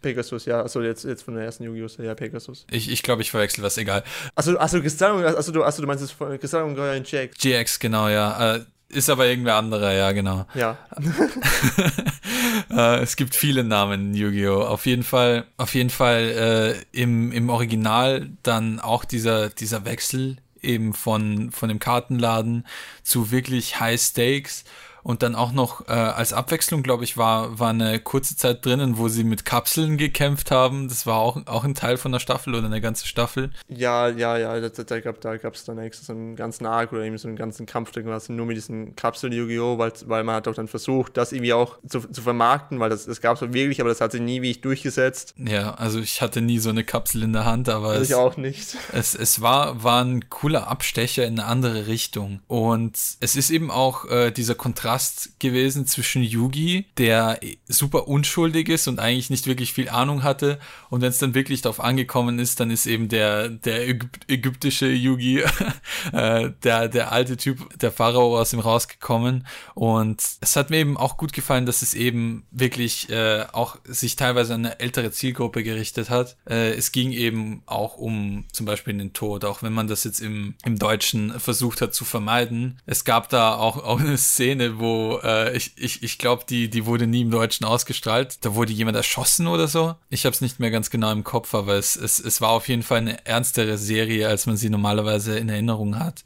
Pegasus, 0.00 0.44
ja, 0.46 0.60
also 0.60 0.82
jetzt, 0.82 1.04
jetzt 1.04 1.22
von 1.22 1.36
der 1.36 1.44
ersten 1.44 1.62
Yu-Gi-Oh! 1.62 2.02
ja, 2.02 2.16
Pegasus. 2.16 2.66
Ich, 2.68 2.90
ich 2.90 3.04
glaube, 3.04 3.22
ich 3.22 3.30
verwechsel 3.30 3.62
was, 3.62 3.78
egal. 3.78 4.02
Also, 4.34 4.58
also 4.58 4.80
Kristallungeheuer, 4.80 5.36
also 5.36 5.52
du, 5.52 5.62
also 5.62 5.82
du 5.82 5.86
meinst 5.86 6.02
das 6.02 6.40
Kristallungeheuer 6.40 6.94
in 6.94 7.04
GX? 7.04 7.38
GX, 7.38 7.78
genau 7.78 7.91
genau, 7.92 8.08
ja. 8.08 8.54
Äh, 8.54 8.64
ist 8.88 9.10
aber 9.10 9.26
irgendwer 9.26 9.56
anderer, 9.56 9.92
ja, 9.92 10.12
genau. 10.12 10.46
Ja. 10.54 10.78
äh, 12.70 13.00
es 13.00 13.16
gibt 13.16 13.34
viele 13.34 13.64
Namen 13.64 14.12
in 14.12 14.14
Yu-Gi-Oh! 14.14 14.62
Auf 14.62 14.86
jeden 14.86 15.02
Fall, 15.02 15.44
auf 15.58 15.74
jeden 15.74 15.90
Fall 15.90 16.76
äh, 16.94 16.98
im, 16.98 17.32
im 17.32 17.50
Original 17.50 18.30
dann 18.42 18.80
auch 18.80 19.04
dieser, 19.04 19.50
dieser 19.50 19.84
Wechsel 19.84 20.36
eben 20.62 20.94
von, 20.94 21.50
von 21.52 21.68
dem 21.68 21.80
Kartenladen 21.80 22.66
zu 23.02 23.30
wirklich 23.30 23.80
High 23.80 24.00
Stakes 24.00 24.64
und 25.02 25.22
dann 25.22 25.34
auch 25.34 25.52
noch 25.52 25.88
äh, 25.88 25.92
als 25.92 26.32
Abwechslung, 26.32 26.82
glaube 26.82 27.04
ich, 27.04 27.16
war, 27.16 27.58
war 27.58 27.70
eine 27.70 27.98
kurze 28.00 28.36
Zeit 28.36 28.64
drinnen, 28.64 28.98
wo 28.98 29.08
sie 29.08 29.24
mit 29.24 29.44
Kapseln 29.44 29.96
gekämpft 29.96 30.50
haben. 30.50 30.88
Das 30.88 31.06
war 31.06 31.18
auch, 31.18 31.40
auch 31.46 31.64
ein 31.64 31.74
Teil 31.74 31.96
von 31.96 32.12
der 32.12 32.20
Staffel 32.20 32.54
oder 32.54 32.66
eine 32.66 32.80
ganze 32.80 33.06
Staffel. 33.06 33.50
Ja, 33.68 34.08
ja, 34.08 34.36
ja, 34.38 34.60
da, 34.60 34.68
da, 34.68 35.00
gab 35.00 35.20
da 35.20 35.36
gab's 35.36 35.64
dann 35.64 35.78
extra 35.78 36.06
so 36.06 36.12
einen 36.12 36.36
ganzen 36.36 36.66
Arc 36.66 36.92
oder 36.92 37.02
eben 37.02 37.18
so 37.18 37.28
einen 37.28 37.36
ganzen 37.36 37.66
Kampf 37.66 37.92
was 37.94 38.28
nur 38.28 38.46
mit 38.46 38.56
diesen 38.56 38.96
Kapseln 38.96 39.32
Yu-Gi-Oh!, 39.32 39.78
weil, 39.78 39.92
weil 40.06 40.24
man 40.24 40.36
hat 40.36 40.48
auch 40.48 40.54
dann 40.54 40.68
versucht, 40.68 41.16
das 41.16 41.32
irgendwie 41.32 41.52
auch 41.52 41.78
zu, 41.86 42.00
zu 42.00 42.22
vermarkten, 42.22 42.80
weil 42.80 42.90
das, 42.90 43.06
das 43.06 43.20
gab 43.20 43.36
es 43.36 43.52
wirklich, 43.52 43.80
aber 43.80 43.90
das 43.90 44.00
hat 44.00 44.12
sich 44.12 44.20
nie 44.20 44.40
wie 44.42 44.50
ich 44.50 44.60
durchgesetzt. 44.60 45.34
Ja, 45.36 45.74
also 45.74 45.98
ich 46.00 46.22
hatte 46.22 46.40
nie 46.40 46.58
so 46.58 46.70
eine 46.70 46.84
Kapsel 46.84 47.22
in 47.22 47.32
der 47.32 47.44
Hand, 47.44 47.68
aber 47.68 47.96
es, 47.96 48.08
ich 48.08 48.14
auch 48.14 48.36
nicht. 48.36 48.76
Es, 48.92 49.14
es 49.14 49.40
war, 49.40 49.82
war 49.82 50.04
ein 50.04 50.28
cooler 50.28 50.68
Abstecher 50.68 51.24
in 51.24 51.38
eine 51.38 51.48
andere 51.48 51.86
Richtung. 51.86 52.40
Und 52.46 52.96
es 53.20 53.36
ist 53.36 53.50
eben 53.50 53.70
auch 53.70 54.04
äh, 54.10 54.30
dieser 54.30 54.54
Kontrast 54.54 54.91
Kontrast 54.92 55.40
gewesen 55.40 55.86
zwischen 55.86 56.22
Yugi, 56.22 56.84
der 56.98 57.40
super 57.66 58.08
unschuldig 58.08 58.68
ist 58.68 58.88
und 58.88 59.00
eigentlich 59.00 59.30
nicht 59.30 59.46
wirklich 59.46 59.72
viel 59.72 59.88
Ahnung 59.88 60.22
hatte. 60.22 60.58
Und 60.90 61.00
wenn 61.00 61.08
es 61.08 61.18
dann 61.18 61.34
wirklich 61.34 61.62
darauf 61.62 61.80
angekommen 61.80 62.38
ist, 62.38 62.60
dann 62.60 62.70
ist 62.70 62.86
eben 62.86 63.08
der, 63.08 63.48
der 63.48 63.88
Ägyp 63.88 64.10
ägyptische 64.28 64.88
Yugi, 64.88 65.42
äh, 66.12 66.50
der, 66.62 66.88
der 66.88 67.12
alte 67.12 67.36
Typ, 67.36 67.78
der 67.78 67.90
Pharao 67.90 68.38
aus 68.38 68.52
ihm 68.52 68.60
rausgekommen. 68.60 69.46
Und 69.74 70.22
es 70.40 70.56
hat 70.56 70.68
mir 70.68 70.78
eben 70.78 70.96
auch 70.96 71.16
gut 71.16 71.32
gefallen, 71.32 71.64
dass 71.64 71.80
es 71.82 71.94
eben 71.94 72.44
wirklich 72.50 73.08
äh, 73.08 73.46
auch 73.52 73.76
sich 73.84 74.16
teilweise 74.16 74.54
an 74.54 74.66
eine 74.66 74.80
ältere 74.80 75.10
Zielgruppe 75.10 75.62
gerichtet 75.62 76.10
hat. 76.10 76.36
Äh, 76.48 76.72
es 76.74 76.92
ging 76.92 77.12
eben 77.12 77.62
auch 77.66 77.96
um 77.96 78.44
zum 78.52 78.66
Beispiel 78.66 78.94
den 78.94 79.14
Tod, 79.14 79.44
auch 79.44 79.62
wenn 79.62 79.72
man 79.72 79.86
das 79.86 80.04
jetzt 80.04 80.20
im, 80.20 80.54
im 80.64 80.78
Deutschen 80.78 81.38
versucht 81.40 81.80
hat 81.80 81.94
zu 81.94 82.04
vermeiden. 82.04 82.78
Es 82.84 83.04
gab 83.04 83.30
da 83.30 83.56
auch, 83.56 83.78
auch 83.78 84.00
eine 84.00 84.18
Szene, 84.18 84.81
wo 84.82 85.20
äh, 85.22 85.56
ich, 85.56 85.72
ich, 85.76 86.02
ich 86.02 86.18
glaube, 86.18 86.44
die, 86.48 86.68
die 86.68 86.84
wurde 86.84 87.06
nie 87.06 87.22
im 87.22 87.30
Deutschen 87.30 87.64
ausgestrahlt. 87.64 88.44
Da 88.44 88.54
wurde 88.54 88.72
jemand 88.72 88.96
erschossen 88.96 89.46
oder 89.46 89.68
so. 89.68 89.94
Ich 90.10 90.26
habe 90.26 90.34
es 90.34 90.42
nicht 90.42 90.60
mehr 90.60 90.70
ganz 90.70 90.90
genau 90.90 91.10
im 91.12 91.24
Kopf, 91.24 91.54
aber 91.54 91.76
es, 91.76 91.96
es, 91.96 92.18
es 92.18 92.42
war 92.42 92.50
auf 92.50 92.68
jeden 92.68 92.82
Fall 92.82 92.98
eine 92.98 93.24
ernstere 93.24 93.78
Serie, 93.78 94.28
als 94.28 94.46
man 94.46 94.58
sie 94.58 94.68
normalerweise 94.68 95.38
in 95.38 95.48
Erinnerung 95.48 95.98
hat. 95.98 96.24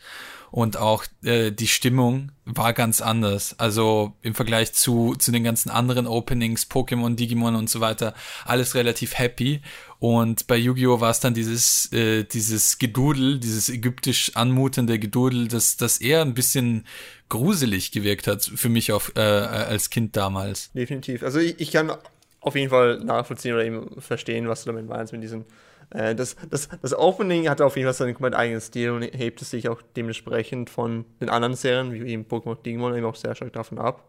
Und 0.50 0.76
auch 0.76 1.04
äh, 1.22 1.50
die 1.50 1.66
Stimmung 1.68 2.32
war 2.44 2.72
ganz 2.72 3.00
anders. 3.00 3.58
Also 3.58 4.14
im 4.22 4.34
Vergleich 4.34 4.72
zu, 4.72 5.14
zu 5.16 5.32
den 5.32 5.44
ganzen 5.44 5.70
anderen 5.70 6.06
Openings, 6.06 6.70
Pokémon, 6.70 7.14
Digimon 7.14 7.56
und 7.56 7.68
so 7.68 7.80
weiter, 7.80 8.14
alles 8.44 8.74
relativ 8.74 9.18
happy. 9.18 9.60
Und 9.98 10.46
bei 10.46 10.56
Yu-Gi-Oh! 10.56 11.00
war 11.00 11.10
es 11.10 11.20
dann 11.20 11.34
dieses, 11.34 11.90
äh, 11.92 12.24
dieses 12.24 12.78
Gedudel, 12.78 13.38
dieses 13.38 13.68
ägyptisch 13.68 14.32
anmutende 14.34 14.98
Gedudel, 14.98 15.48
das, 15.48 15.76
das 15.76 15.98
eher 15.98 16.22
ein 16.22 16.34
bisschen 16.34 16.84
gruselig 17.28 17.92
gewirkt 17.92 18.26
hat 18.26 18.44
für 18.44 18.68
mich 18.68 18.92
auf, 18.92 19.12
äh, 19.16 19.20
als 19.20 19.90
Kind 19.90 20.16
damals. 20.16 20.70
Definitiv. 20.72 21.22
Also 21.22 21.38
ich, 21.38 21.58
ich 21.60 21.72
kann 21.72 21.92
auf 22.40 22.54
jeden 22.54 22.70
Fall 22.70 23.00
nachvollziehen 23.00 23.54
oder 23.54 23.64
eben 23.64 24.00
verstehen, 24.00 24.48
was 24.48 24.64
du 24.64 24.70
damit 24.70 24.88
meinst 24.88 25.12
mit 25.12 25.22
diesem. 25.22 25.44
Äh, 25.90 26.14
das, 26.14 26.36
das, 26.50 26.68
das 26.82 26.94
Opening 26.94 27.48
hatte 27.48 27.64
auf 27.64 27.76
jeden 27.76 27.86
Fall 27.86 27.94
seinen 27.94 28.14
komplett 28.14 28.34
eigenen 28.34 28.60
Stil 28.60 28.90
und 28.90 29.02
hebt 29.02 29.42
es 29.42 29.50
sich 29.50 29.68
auch 29.68 29.82
dementsprechend 29.96 30.70
von 30.70 31.04
den 31.20 31.28
anderen 31.28 31.54
Serien, 31.54 31.92
wie 31.92 32.06
eben 32.06 32.24
Pokémon 32.24 32.60
Digimon, 32.62 32.94
eben 32.94 33.06
auch 33.06 33.16
sehr 33.16 33.34
stark 33.34 33.52
davon 33.52 33.78
ab. 33.78 34.04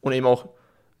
Und 0.00 0.12
eben 0.12 0.26
auch, 0.26 0.48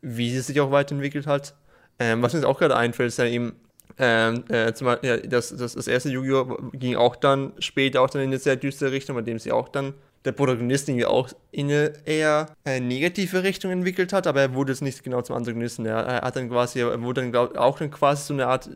wie 0.02 0.30
sie 0.30 0.40
sich 0.40 0.60
auch 0.60 0.70
weiterentwickelt 0.70 1.26
hat. 1.26 1.54
Ähm, 1.98 2.22
was 2.22 2.32
mir 2.32 2.40
jetzt 2.40 2.46
auch 2.46 2.58
gerade 2.58 2.76
einfällt, 2.76 3.08
ist 3.08 3.18
ja 3.18 3.24
eben, 3.24 3.56
ähm, 3.98 4.44
äh, 4.48 4.72
zum 4.74 4.88
ja, 5.02 5.16
das, 5.16 5.56
das, 5.56 5.74
das 5.74 5.86
erste 5.86 6.10
Yu-Gi-Oh! 6.10 6.70
ging 6.72 6.96
auch 6.96 7.16
dann 7.16 7.52
später 7.58 8.02
auch 8.02 8.10
dann 8.10 8.22
in 8.22 8.28
eine 8.28 8.38
sehr 8.38 8.56
düstere 8.56 8.92
Richtung, 8.92 9.16
bei 9.16 9.22
dem 9.22 9.38
sie 9.38 9.52
auch 9.52 9.68
dann 9.68 9.94
der 10.26 10.32
Protagonist 10.32 10.88
irgendwie 10.88 11.06
auch 11.06 11.28
in 11.52 11.70
eine 11.70 11.92
eher 12.04 12.46
äh, 12.64 12.80
negative 12.80 13.42
Richtung 13.42 13.70
entwickelt 13.70 14.12
hat, 14.12 14.26
aber 14.26 14.40
er 14.40 14.54
wurde 14.54 14.72
jetzt 14.72 14.82
nicht 14.82 15.02
genau 15.02 15.22
zum 15.22 15.36
Antagonisten. 15.36 15.86
Er, 15.86 15.98
er 15.98 16.22
hat 16.22 16.36
dann 16.36 16.50
quasi, 16.50 16.80
er 16.80 17.00
wurde 17.00 17.22
dann 17.22 17.30
glaub, 17.30 17.56
auch 17.56 17.78
dann 17.78 17.90
quasi 17.90 18.24
so 18.24 18.34
eine 18.34 18.46
Art 18.46 18.68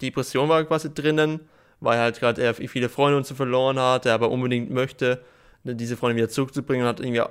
Depression 0.00 0.48
war 0.48 0.64
quasi 0.64 0.94
drinnen, 0.94 1.40
weil 1.80 1.98
er 1.98 2.04
halt 2.04 2.20
gerade 2.20 2.54
viele 2.54 2.88
Freunde 2.88 3.16
und 3.16 3.26
so 3.26 3.34
verloren 3.34 3.78
hat, 3.78 4.06
er 4.06 4.14
aber 4.14 4.30
unbedingt 4.30 4.70
möchte, 4.70 5.22
diese 5.64 5.96
Freunde 5.96 6.16
wieder 6.16 6.28
zurückzubringen 6.28 6.86
und 6.86 6.88
hat 6.88 7.00
irgendwie 7.00 7.22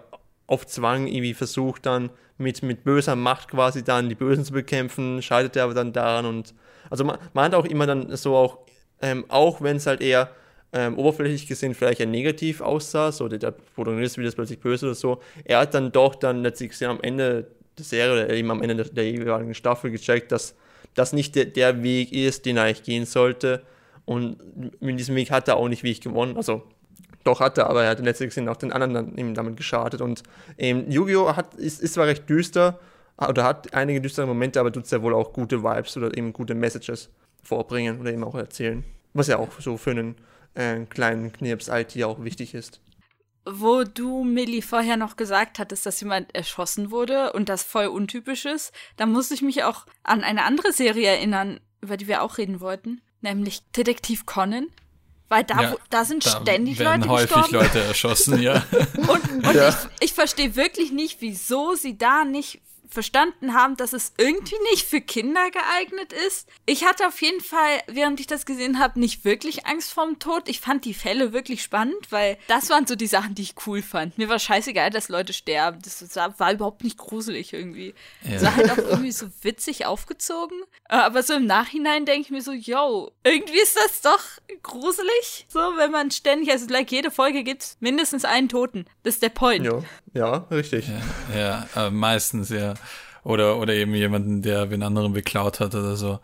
auf 0.48 0.68
Zwang 0.68 1.08
irgendwie 1.08 1.34
versucht 1.34 1.86
dann 1.86 2.10
mit, 2.38 2.62
mit 2.64 2.84
böser 2.84 3.16
Macht 3.16 3.50
quasi 3.50 3.84
dann 3.84 4.10
die 4.10 4.16
Bösen 4.16 4.44
zu 4.44 4.52
bekämpfen, 4.52 5.22
scheiterte 5.22 5.64
aber 5.64 5.74
dann 5.74 5.94
daran 5.94 6.26
und 6.26 6.54
also 6.92 7.04
man, 7.04 7.18
man 7.34 7.46
hat 7.46 7.56
auch 7.56 7.66
immer 7.66 7.88
dann 7.88 8.16
so 8.16 8.36
auch, 8.36 8.60
ähm, 9.02 9.26
auch 9.30 9.62
wenn 9.62 9.78
es 9.78 9.88
halt 9.88 10.02
eher 10.02 10.30
ähm, 10.74 10.98
oberflächlich 10.98 11.48
gesehen 11.48 11.74
vielleicht 11.74 12.00
ja 12.00 12.06
negativ 12.06 12.62
aussah, 12.62 13.12
so 13.12 13.28
der, 13.28 13.40
der 13.40 13.52
Protagonist 13.52 14.18
wird 14.18 14.26
jetzt 14.26 14.36
plötzlich 14.36 14.60
böse 14.60 14.86
oder 14.86 14.96
so, 14.96 15.22
er 15.44 15.60
hat 15.60 15.74
dann 15.74 15.92
doch 15.92 16.16
dann 16.16 16.44
letztlich 16.44 16.70
gesehen 16.70 16.90
am 16.90 17.02
Ende 17.02 17.48
der 17.78 17.86
Serie 17.86 18.26
oder 18.26 18.34
eben 18.34 18.52
am 18.52 18.62
Ende 18.62 18.76
der, 18.76 18.86
der 18.86 19.10
jeweiligen 19.10 19.54
Staffel 19.54 19.90
gecheckt, 19.92 20.32
dass 20.32 20.56
das 20.94 21.14
nicht 21.14 21.36
der, 21.36 21.46
der 21.46 21.84
Weg 21.84 22.12
ist, 22.12 22.46
den 22.46 22.58
er 22.58 22.64
eigentlich 22.64 22.84
gehen 22.84 23.06
sollte. 23.06 23.64
Und 24.06 24.38
mit 24.82 25.00
diesem 25.00 25.16
Weg 25.16 25.32
hat 25.32 25.48
er 25.48 25.58
auch 25.58 25.70
nicht 25.70 25.84
wie 25.84 25.92
ich 25.92 26.02
gewonnen. 26.02 26.36
Also 26.36 26.64
doch 27.24 27.40
hat 27.40 27.58
er, 27.58 27.70
aber 27.70 27.84
er 27.84 27.92
hat 27.92 28.00
letztlich 28.00 28.30
gesehen 28.30 28.50
auch 28.50 28.58
den 28.58 28.74
anderen 28.74 28.94
dann 28.94 29.18
eben 29.18 29.34
damit 29.34 29.56
geschadet. 29.56 30.02
Und 30.02 30.24
ähm, 30.58 30.90
Yu-Gi-Oh! 30.90 31.34
ist, 31.58 31.82
ist 31.82 31.94
zwar 31.94 32.08
recht 32.08 32.30
düster 32.30 32.80
oder 33.30 33.44
hat 33.44 33.74
einige 33.74 34.02
düstere 34.02 34.28
Momente, 34.28 34.60
aber 34.60 34.72
tut 34.72 34.88
sehr 34.88 35.02
wohl 35.02 35.14
auch 35.14 35.34
gute 35.34 35.64
Vibes 35.64 35.96
oder 35.98 36.16
eben 36.18 36.34
gute 36.34 36.56
Messages 36.56 37.10
vorbringen 37.44 38.00
oder 38.00 38.12
eben 38.12 38.24
auch 38.24 38.36
erzählen. 38.36 38.84
Was 39.14 39.28
ja 39.28 39.38
auch 39.38 39.50
so 39.60 39.78
für 39.78 39.92
einen 39.92 40.16
äh, 40.54 40.86
kleinen 40.86 41.32
Knirps 41.32 41.68
IT 41.68 42.02
auch 42.04 42.24
wichtig 42.24 42.54
ist. 42.54 42.82
Wo 43.46 43.84
du, 43.84 44.24
Millie, 44.24 44.62
vorher 44.62 44.98
noch 44.98 45.16
gesagt 45.16 45.58
hattest, 45.58 45.86
dass 45.86 46.00
jemand 46.00 46.34
erschossen 46.36 46.92
wurde 46.92 47.34
und 47.34 47.50
das 47.50 47.64
voll 47.64 47.88
untypisch 47.88 48.46
ist, 48.46 48.72
da 48.98 49.08
musste 49.08 49.34
ich 49.34 49.42
mich 49.42 49.64
auch 49.64 49.86
an 50.04 50.24
eine 50.24 50.44
andere 50.44 50.72
Serie 50.72 51.10
erinnern, 51.10 51.60
über 51.82 51.98
die 51.98 52.08
wir 52.08 52.22
auch 52.22 52.38
reden 52.38 52.60
wollten, 52.60 53.02
nämlich 53.22 53.64
Detektiv 53.72 54.26
Conan. 54.26 54.68
Weil 55.28 55.46
da, 55.46 55.62
ja, 55.62 55.76
da 55.90 56.04
sind 56.04 56.26
da 56.26 56.42
ständig 56.42 56.78
werden 56.80 57.04
Leute 57.04 57.10
häufig 57.10 57.30
gestorben. 57.30 57.56
Leute 57.56 57.80
erschossen, 57.80 58.42
ja. 58.42 58.66
und, 58.98 59.46
und 59.46 59.56
ja. 59.56 59.70
ich, 59.70 59.76
ich 60.02 60.14
verstehe 60.14 60.58
wirklich 60.58 60.92
nicht, 60.92 61.22
wieso 61.22 61.74
sie 61.74 61.98
da 61.98 62.26
nicht 62.26 62.62
verstanden 62.92 63.54
haben, 63.54 63.78
dass 63.78 63.94
es 63.94 64.14
irgendwie 64.18 64.58
nicht 64.70 64.86
für 64.86 65.02
Kinder 65.02 65.50
geeignet 65.50 66.14
ist. 66.28 66.48
Ich 66.66 66.86
hatte 66.86 67.08
auf 67.08 67.22
jeden 67.22 67.42
Fall, 67.42 67.82
während 67.88 68.20
ich 68.20 68.28
das 68.28 68.46
gesehen 68.46 68.80
habe, 68.80 69.00
nicht 69.00 69.24
wirklich 69.26 69.66
Angst 69.66 69.94
vorm 69.94 70.20
Tod. 70.20 70.50
Ich 70.50 70.60
fand 70.60 70.86
die 70.86 70.94
Fälle 70.94 71.32
wirklich 71.34 71.64
spannend, 71.64 72.12
weil 72.12 72.38
das 72.48 72.70
waren 72.70 72.86
so 72.86 72.96
die 72.96 73.08
Sachen, 73.08 73.34
die 73.34 73.44
ich 73.44 73.56
cool 73.66 73.82
fand. 73.82 74.18
Mir 74.18 74.30
war 74.30 74.40
scheißegal, 74.40 74.90
dass 74.90 75.10
Leute 75.10 75.34
sterben. 75.34 75.80
Das 75.82 76.16
war 76.38 76.54
überhaupt 76.54 76.84
nicht 76.84 76.98
gruselig 76.98 77.54
irgendwie. 77.54 77.94
Ja. 78.24 78.34
Das 78.34 78.44
war 78.44 78.56
halt 78.56 78.72
auch 78.72 78.78
irgendwie 78.78 79.12
so 79.12 79.28
witzig 79.42 79.86
aufgezogen. 79.86 80.62
Aber 80.90 81.24
so 81.24 81.34
im 81.34 81.46
Nachhinein 81.46 82.06
denke 82.06 82.22
ich 82.22 82.30
mir 82.30 82.42
so, 82.42 82.52
yo, 82.52 83.12
irgendwie 83.24 83.62
ist 83.62 83.78
das 83.78 84.02
doch 84.02 84.20
gruselig. 84.64 85.46
So, 85.48 85.60
wenn 85.60 85.92
man 85.92 86.12
ständig, 86.12 86.52
also 86.52 86.68
like 86.70 86.92
jede 86.92 87.12
Folge 87.12 87.44
gibt 87.44 87.78
mindestens 87.80 88.26
einen 88.26 88.50
Toten. 88.50 88.86
Das 89.04 89.16
ist 89.16 89.24
der 89.24 89.30
Point. 89.30 89.66
Ja, 89.66 89.82
ja 90.14 90.48
richtig. 90.52 90.88
Ja, 91.34 91.68
ja 91.76 91.88
äh, 91.88 91.90
meistens 91.92 92.50
ja. 92.50 92.74
Oder, 93.24 93.58
oder 93.58 93.74
eben 93.74 93.94
jemanden, 93.94 94.42
der 94.42 94.72
wen 94.72 94.82
anderen 94.82 95.14
beklaut 95.14 95.60
hat 95.60 95.76
oder 95.76 95.96
so. 95.96 96.20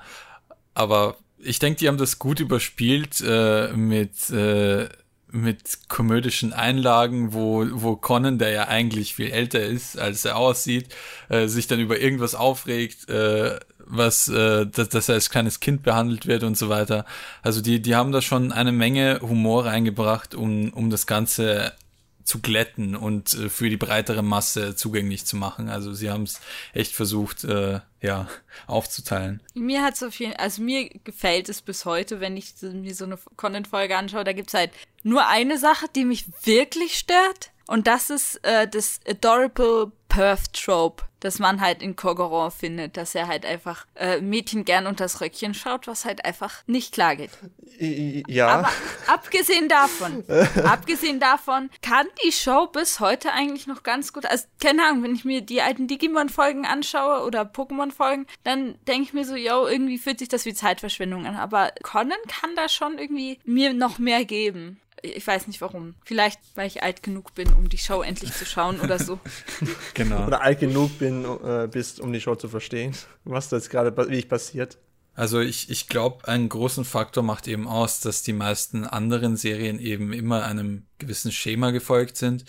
Aber 0.74 1.18
ich 1.38 1.60
denke, 1.60 1.80
die 1.80 1.88
haben 1.88 2.00
das 2.00 2.18
gut 2.18 2.40
überspielt 2.40 3.22
äh, 3.22 3.72
mit, 3.74 4.30
äh, 4.32 4.90
mit 5.32 5.90
komödischen 5.90 6.54
Einlagen, 6.54 7.34
wo, 7.34 7.66
wo 7.72 7.96
Conan, 7.96 8.38
der 8.38 8.52
ja 8.52 8.68
eigentlich 8.68 9.14
viel 9.16 9.32
älter 9.32 9.62
ist, 9.62 10.00
als 10.00 10.26
er 10.26 10.38
aussieht, 10.38 10.94
äh, 11.30 11.48
sich 11.48 11.68
dann 11.68 11.80
über 11.80 12.00
irgendwas 12.00 12.36
aufregt, 12.36 13.10
äh, 13.10 13.60
was, 13.80 14.28
äh, 14.30 14.66
dass, 14.66 14.90
dass 14.90 15.10
er 15.10 15.16
als 15.16 15.30
kleines 15.30 15.60
Kind 15.60 15.84
behandelt 15.84 16.28
wird 16.28 16.44
und 16.44 16.58
so 16.58 16.70
weiter. 16.70 17.06
Also 17.42 17.62
die, 17.62 17.82
die 17.82 17.96
haben 17.96 18.12
da 18.12 18.22
schon 18.22 18.52
eine 18.52 18.72
Menge 18.72 19.20
Humor 19.22 19.66
reingebracht, 19.66 20.36
um, 20.36 20.72
um 20.74 20.90
das 20.90 21.08
Ganze 21.08 21.74
zu 22.28 22.42
glätten 22.42 22.96
und 22.96 23.34
äh, 23.34 23.50
für 23.50 23.70
die 23.70 23.78
breitere 23.78 24.22
Masse 24.22 24.76
zugänglich 24.76 25.26
zu 25.26 25.38
machen. 25.38 25.70
Also 25.70 25.94
sie 25.94 26.10
haben 26.10 26.24
es 26.24 26.42
echt 26.74 26.94
versucht, 26.94 27.46
äh, 27.46 27.80
ja, 28.02 28.28
aufzuteilen. 28.68 29.42
Mir 29.54 29.82
hat 29.82 29.96
so 29.96 30.12
viel, 30.12 30.34
also 30.34 30.62
mir 30.62 30.90
gefällt 31.06 31.48
es 31.48 31.62
bis 31.62 31.86
heute, 31.86 32.20
wenn 32.20 32.36
ich 32.36 32.54
mir 32.62 32.94
so 32.94 33.06
eine 33.06 33.18
Content-Folge 33.38 33.96
anschaue, 33.96 34.26
da 34.26 34.34
gibt's 34.34 34.54
halt 34.54 34.72
nur 35.04 35.26
eine 35.28 35.58
Sache, 35.58 35.86
die 35.96 36.04
mich 36.04 36.26
wirklich 36.44 36.98
stört. 36.98 37.52
Und 37.66 37.88
das 37.88 38.10
ist 38.10 38.44
äh, 38.44 38.68
das 38.68 39.00
Adorable 39.08 39.94
Perth 40.10 40.52
Trope, 40.52 41.04
das 41.20 41.40
man 41.40 41.62
halt 41.62 41.82
in 41.82 41.96
Kogoron 41.96 42.52
findet, 42.52 42.98
dass 42.98 43.16
er 43.16 43.28
halt 43.28 43.46
einfach 43.46 43.86
äh, 43.96 44.22
Mädchen 44.22 44.66
gern 44.66 44.88
unter 44.88 45.06
das 45.06 45.22
Röckchen 45.22 45.54
schaut, 45.54 45.88
was 45.88 46.06
halt 46.06 46.26
einfach 46.26 46.64
nicht 46.68 46.94
klar 46.94 47.16
geht. 47.16 47.32
Ja. 47.80 48.48
Aber 48.48 48.70
abgesehen 49.08 49.70
davon, 49.70 50.24
abgesehen 50.64 51.20
davon, 51.20 51.70
kann 51.82 52.08
die 52.26 52.32
Show 52.32 52.68
bis 52.68 53.00
heute 53.00 53.34
eigentlich 53.34 53.68
noch 53.68 53.84
ganz 53.84 54.14
gut. 54.14 54.26
Also, 54.26 54.46
keine 54.62 54.84
Ahnung, 54.86 55.04
wenn 55.04 55.16
ich 55.16 55.26
mir 55.26 55.42
die 55.42 55.62
alten 55.62 55.88
Digimon-Folgen 55.88 56.66
anschaue 56.66 57.26
oder 57.26 57.42
Pokémon-Folgen, 57.42 58.26
dann 58.44 58.76
denke 58.88 59.04
ich 59.04 59.14
mir 59.14 59.26
so, 59.26 59.36
yo, 59.36 59.68
irgendwie 59.68 59.98
fühlt 59.98 60.20
sich 60.20 60.30
das 60.30 60.46
wie 60.46 60.54
Zeitverschwendung 60.54 61.26
an. 61.26 61.36
Aber 61.36 61.72
Conan 61.84 62.18
kann 62.28 62.56
da 62.56 62.70
schon 62.70 62.98
irgendwie 62.98 63.40
mir 63.46 63.74
noch 63.74 64.00
mehr 64.00 64.26
geben. 64.26 64.80
Ich 65.02 65.26
weiß 65.26 65.48
nicht 65.48 65.62
warum. 65.62 65.96
Vielleicht, 66.04 66.40
weil 66.56 66.68
ich 66.68 66.84
alt 66.84 67.04
genug 67.04 67.36
bin, 67.36 67.54
um 67.54 67.70
die 67.70 67.78
Show 67.78 68.02
endlich 68.02 68.34
zu 68.34 68.46
schauen 68.46 68.80
oder 68.80 69.00
so. 69.00 69.20
genau. 69.94 70.26
Oder 70.26 70.42
alt 70.42 70.60
genug 70.60 70.98
bin, 71.00 71.24
äh, 71.24 71.68
bist, 71.72 72.00
um 72.00 72.12
die 72.12 72.22
Show 72.22 72.36
zu 72.36 72.50
verstehen, 72.50 72.96
was 73.24 73.50
da 73.50 73.58
jetzt 73.58 73.70
gerade 73.70 73.96
wie 74.10 74.16
ich 74.16 74.30
passiert. 74.30 74.78
Also 75.14 75.40
ich, 75.40 75.72
ich 75.72 75.88
glaube, 75.88 76.28
einen 76.28 76.48
großen 76.48 76.86
Faktor 76.86 77.24
macht 77.24 77.48
eben 77.48 77.68
aus, 77.68 78.02
dass 78.02 78.22
die 78.22 78.34
meisten 78.34 78.86
anderen 78.86 79.36
Serien 79.36 79.80
eben 79.80 80.14
immer 80.14 80.46
einem 80.46 80.86
gewissen 81.00 81.32
Schema 81.32 81.72
gefolgt 81.72 82.18
sind. 82.18 82.46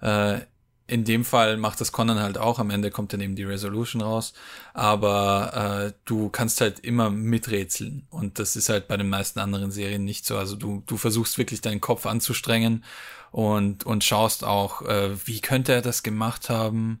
Äh, 0.00 0.40
in 0.88 1.04
dem 1.04 1.24
Fall 1.24 1.58
macht 1.58 1.80
das 1.82 1.92
Conan 1.92 2.18
halt 2.18 2.38
auch, 2.38 2.58
am 2.58 2.70
Ende 2.70 2.90
kommt 2.90 3.12
dann 3.12 3.20
eben 3.20 3.36
die 3.36 3.44
Resolution 3.44 4.00
raus, 4.00 4.32
aber 4.72 5.90
äh, 5.90 5.92
du 6.06 6.30
kannst 6.30 6.62
halt 6.62 6.80
immer 6.80 7.10
miträtseln 7.10 8.06
und 8.08 8.38
das 8.38 8.56
ist 8.56 8.70
halt 8.70 8.88
bei 8.88 8.96
den 8.96 9.10
meisten 9.10 9.38
anderen 9.38 9.70
Serien 9.70 10.04
nicht 10.04 10.24
so. 10.24 10.38
Also 10.38 10.56
du, 10.56 10.82
du 10.86 10.96
versuchst 10.96 11.36
wirklich 11.36 11.60
deinen 11.60 11.82
Kopf 11.82 12.06
anzustrengen 12.06 12.84
und, 13.32 13.84
und 13.84 14.02
schaust 14.02 14.44
auch, 14.44 14.80
äh, 14.82 15.10
wie 15.26 15.40
könnte 15.40 15.74
er 15.74 15.82
das 15.82 16.02
gemacht 16.02 16.48
haben 16.48 17.00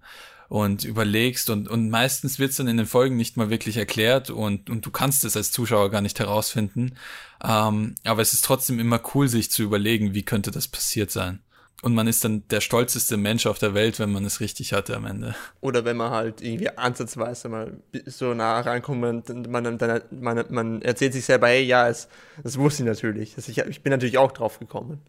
und 0.50 0.84
überlegst 0.84 1.48
und, 1.48 1.66
und 1.66 1.88
meistens 1.88 2.38
wird's 2.38 2.56
dann 2.56 2.68
in 2.68 2.76
den 2.76 2.86
Folgen 2.86 3.16
nicht 3.16 3.38
mal 3.38 3.48
wirklich 3.48 3.78
erklärt 3.78 4.28
und, 4.28 4.68
und 4.68 4.84
du 4.84 4.90
kannst 4.90 5.24
es 5.24 5.34
als 5.34 5.50
Zuschauer 5.50 5.90
gar 5.90 6.02
nicht 6.02 6.18
herausfinden. 6.18 6.94
Ähm, 7.42 7.94
aber 8.04 8.20
es 8.20 8.34
ist 8.34 8.44
trotzdem 8.44 8.78
immer 8.80 9.00
cool, 9.14 9.28
sich 9.28 9.50
zu 9.50 9.62
überlegen, 9.62 10.12
wie 10.12 10.24
könnte 10.24 10.50
das 10.50 10.68
passiert 10.68 11.10
sein. 11.10 11.40
Und 11.82 11.94
man 11.94 12.08
ist 12.08 12.24
dann 12.24 12.42
der 12.48 12.60
stolzeste 12.60 13.16
Mensch 13.16 13.46
auf 13.46 13.58
der 13.60 13.72
Welt, 13.72 14.00
wenn 14.00 14.10
man 14.10 14.24
es 14.24 14.40
richtig 14.40 14.72
hatte 14.72 14.96
am 14.96 15.06
Ende. 15.06 15.36
Oder 15.60 15.84
wenn 15.84 15.96
man 15.96 16.10
halt 16.10 16.42
irgendwie 16.42 16.70
ansatzweise 16.70 17.48
mal 17.48 17.78
so 18.04 18.34
nah 18.34 18.60
rankommt 18.60 19.30
und 19.30 19.48
man, 19.48 19.78
dann, 19.78 20.02
man, 20.10 20.44
man 20.50 20.82
erzählt 20.82 21.12
sich 21.12 21.24
selber, 21.24 21.46
hey, 21.48 21.62
ja, 21.62 21.88
es, 21.88 22.08
das 22.42 22.58
wusste 22.58 22.82
ich 22.82 22.88
natürlich. 22.88 23.36
Das 23.36 23.48
ich, 23.48 23.58
ich 23.58 23.82
bin 23.82 23.92
natürlich 23.92 24.18
auch 24.18 24.32
drauf 24.32 24.58
gekommen. 24.58 25.00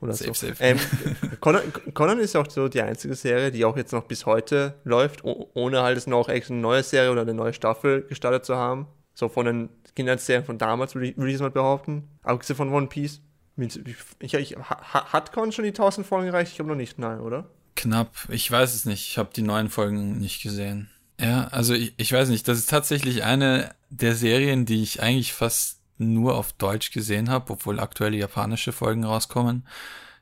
Oder 0.00 0.14
safe, 0.14 0.34
so. 0.34 0.48
safe. 0.48 0.56
Ähm, 0.62 0.78
Conan, 1.40 1.62
Conan, 1.94 2.18
ist 2.18 2.36
auch 2.36 2.50
so 2.50 2.68
die 2.68 2.82
einzige 2.82 3.14
Serie, 3.14 3.52
die 3.52 3.64
auch 3.64 3.76
jetzt 3.76 3.92
noch 3.92 4.04
bis 4.04 4.26
heute 4.26 4.74
läuft, 4.84 5.24
ohne 5.24 5.82
halt 5.82 5.96
es 5.96 6.06
noch 6.08 6.28
eine 6.28 6.42
neue 6.50 6.82
Serie 6.82 7.12
oder 7.12 7.22
eine 7.22 7.34
neue 7.34 7.52
Staffel 7.52 8.02
gestartet 8.02 8.44
zu 8.44 8.56
haben. 8.56 8.88
So 9.14 9.28
von 9.28 9.46
den 9.46 9.68
Kinderserien 9.94 10.44
von 10.44 10.58
damals, 10.58 10.94
würde 10.94 11.08
ich, 11.08 11.16
würd 11.16 11.28
ich 11.28 11.36
es 11.36 11.40
mal 11.40 11.50
behaupten. 11.50 12.08
Abgesehen 12.22 12.56
von 12.56 12.72
One 12.72 12.88
Piece. 12.88 13.22
Ich, 13.56 14.34
ich, 14.34 14.56
hat 14.56 15.32
Con 15.32 15.52
schon 15.52 15.64
die 15.64 15.70
1000 15.70 16.06
Folgen 16.06 16.26
gereicht? 16.26 16.50
Ich 16.50 16.56
glaube 16.56 16.70
noch 16.70 16.76
nicht, 16.76 16.98
nein, 16.98 17.20
oder? 17.20 17.48
Knapp. 17.74 18.12
Ich 18.28 18.50
weiß 18.50 18.74
es 18.74 18.84
nicht. 18.84 19.08
Ich 19.08 19.18
habe 19.18 19.30
die 19.34 19.42
neuen 19.42 19.70
Folgen 19.70 20.18
nicht 20.18 20.42
gesehen. 20.42 20.90
Ja, 21.18 21.46
also 21.48 21.74
ich, 21.74 21.94
ich 21.96 22.12
weiß 22.12 22.28
nicht. 22.28 22.46
Das 22.48 22.58
ist 22.58 22.68
tatsächlich 22.68 23.24
eine 23.24 23.74
der 23.88 24.14
Serien, 24.14 24.66
die 24.66 24.82
ich 24.82 25.02
eigentlich 25.02 25.32
fast 25.32 25.80
nur 25.98 26.34
auf 26.36 26.52
Deutsch 26.52 26.90
gesehen 26.90 27.30
habe, 27.30 27.52
obwohl 27.52 27.80
aktuelle 27.80 28.18
japanische 28.18 28.72
Folgen 28.72 29.04
rauskommen. 29.04 29.66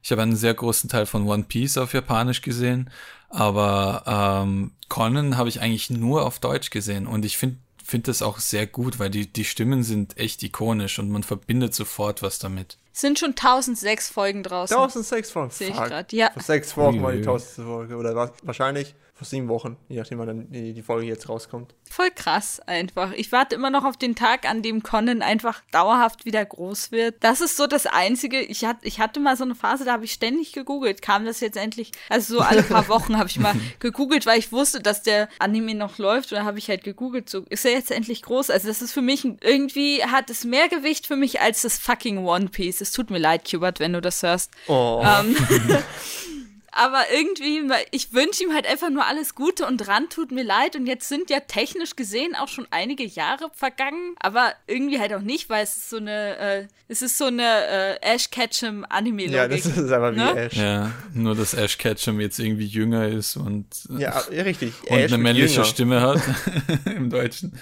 Ich 0.03 0.13
habe 0.13 0.23
einen 0.23 0.37
sehr 0.37 0.55
großen 0.55 0.89
Teil 0.91 1.07
von 1.07 1.27
One 1.27 1.45
Piece 1.45 1.79
auf 1.79 1.95
Japanisch 1.95 2.43
gesehen, 2.43 2.91
aber 3.31 4.05
ähm, 4.45 4.73
Conan 4.89 5.37
habe 5.37 5.49
ich 5.49 5.61
eigentlich 5.61 5.91
nur 5.91 6.27
auf 6.27 6.39
Deutsch 6.39 6.71
gesehen 6.71 7.07
und 7.07 7.25
ich 7.25 7.39
finde 7.39 7.57
finde 7.83 8.07
das 8.07 8.23
auch 8.23 8.39
sehr 8.39 8.67
gut, 8.67 8.99
weil 8.99 9.11
die, 9.11 9.31
die 9.31 9.45
Stimmen 9.45 9.83
sind 9.83 10.17
echt 10.17 10.43
ikonisch 10.43 10.99
und 10.99 11.11
man 11.11 11.23
verbindet 11.23 11.75
sofort 11.75 12.23
was 12.23 12.39
damit. 12.39 12.79
Sind 12.97 13.19
schon 13.19 13.31
1006 13.31 14.09
Folgen 14.09 14.45
draußen. 14.45 14.77
1006 14.77 15.31
Folgen? 15.33 15.51
Sehe 15.51 15.71
ich 15.71 15.75
gerade, 15.75 16.17
ja. 16.17 16.31
Vor 16.31 16.43
sechs 16.43 16.77
Wochen 16.77 17.03
war 17.03 17.11
die 17.11 17.19
1000. 17.19 17.67
Folge 17.67 17.97
oder 17.97 18.31
wahrscheinlich 18.45 18.95
vor 19.15 19.27
sieben 19.29 19.49
Wochen, 19.49 19.77
je 19.89 19.99
nachdem, 19.99 20.19
wann 20.19 20.27
dann 20.27 20.51
die, 20.51 20.83
Folge 20.83 21.07
jetzt 21.07 21.29
rauskommt. 21.29 21.73
Voll 21.89 22.11
krass 22.11 22.61
einfach. 22.67 23.13
Ich 23.13 23.31
warte 23.31 23.55
immer 23.55 23.71
noch 23.71 23.85
auf 23.85 23.97
den 23.97 24.17
Tag, 24.17 24.45
an 24.51 24.61
dem 24.61 24.83
Conan 24.83 25.23
einfach 25.23 25.63
dauerhaft 25.71 26.25
wieder 26.25 26.45
groß 26.45 26.91
wird. 26.91 27.15
Das 27.21 27.41
ist 27.41 27.57
so 27.57 27.69
das 27.69 27.87
Einzige. 27.87 28.41
Ich, 28.41 28.65
hat, 28.65 28.79
ich 28.83 28.99
hatte 28.99 29.21
mal 29.21 29.37
so 29.37 29.45
eine 29.45 29.55
Phase, 29.55 29.85
da 29.85 29.93
habe 29.93 30.05
ich 30.05 30.13
ständig 30.13 30.53
gegoogelt. 30.53 31.01
Kam 31.01 31.25
das 31.25 31.39
jetzt 31.39 31.57
endlich? 31.57 31.93
Also 32.09 32.35
so 32.35 32.41
alle 32.41 32.65
paar 32.65 32.89
Wochen 32.89 33.17
habe 33.17 33.29
ich 33.29 33.39
mal 33.39 33.55
gegoogelt, 33.79 34.27
weil 34.27 34.41
ich 34.41 34.51
wusste, 34.51 34.81
dass 34.81 35.03
der 35.03 35.29
Anime 35.39 35.77
noch 35.77 35.99
läuft. 35.99 36.33
Und 36.33 36.39
dann 36.39 36.47
habe 36.47 36.59
ich 36.59 36.69
halt 36.69 36.83
gegoogelt, 36.83 37.31
so 37.31 37.45
ist 37.49 37.65
er 37.65 37.71
jetzt 37.71 37.93
endlich 37.93 38.21
groß? 38.23 38.51
Also 38.51 38.67
das 38.67 38.83
ist 38.83 38.93
für 38.93 39.03
mich, 39.03 39.25
irgendwie 39.25 40.03
hat 40.05 40.29
es 40.29 40.45
mehr 40.45 40.69
Gewicht 40.69 41.07
für 41.07 41.17
mich 41.17 41.41
als 41.41 41.63
das 41.63 41.79
fucking 41.79 42.19
One 42.19 42.49
Piece. 42.49 42.81
Es 42.81 42.91
tut 42.91 43.11
mir 43.11 43.19
leid, 43.19 43.49
Kubert, 43.49 43.79
wenn 43.79 43.93
du 43.93 44.01
das 44.01 44.25
hörst. 44.25 44.51
Oh. 44.67 45.05
Ähm, 45.05 45.37
aber 46.77 47.05
irgendwie, 47.13 47.63
ich 47.93 48.13
wünsche 48.13 48.43
ihm 48.43 48.53
halt 48.53 48.67
einfach 48.67 48.91
nur 48.91 49.07
alles 49.07 49.35
Gute 49.35 49.67
und 49.67 49.87
ran 49.87 50.09
tut 50.09 50.33
mir 50.33 50.43
leid. 50.43 50.75
Und 50.75 50.87
jetzt 50.87 51.09
sind 51.09 51.31
ja 51.31 51.41
technisch 51.41 51.95
gesehen 51.95 52.35
auch 52.35 52.49
schon 52.49 52.67
einige 52.71 53.05
Jahre 53.05 53.51
vergangen, 53.53 54.17
aber 54.19 54.53
irgendwie 54.67 54.99
halt 54.99 55.15
auch 55.15 55.21
nicht, 55.21 55.49
weil 55.49 55.63
es 55.63 55.77
ist 55.77 55.91
so 55.91 55.99
eine, 55.99 56.37
äh, 56.37 56.67
es 56.89 57.01
ist 57.01 57.17
so 57.17 57.27
eine 57.27 57.43
äh, 57.43 57.97
Ash 58.03 58.29
Ketchum 58.31 58.85
Anime-Logik. 58.89 59.35
Ja, 59.37 59.49
das 59.49 59.67
ist 59.67 59.93
aber 59.93 60.15
wie 60.15 60.19
ne? 60.19 60.37
Ash. 60.37 60.53
Ja, 60.55 60.91
nur 61.13 61.37
dass 61.37 61.55
Ash 61.55 61.79
Ketchum 61.79 62.21
jetzt 62.21 62.41
irgendwie 62.41 62.67
jünger 62.67 63.07
ist 63.07 63.37
und, 63.37 63.67
ja, 63.97 64.19
richtig. 64.31 64.75
und 64.89 64.99
Ash 64.99 65.13
eine 65.13 65.23
männliche 65.23 65.55
jünger. 65.55 65.67
Stimme 65.67 66.01
hat 66.01 66.21
im 66.87 67.09
Deutschen. 67.09 67.57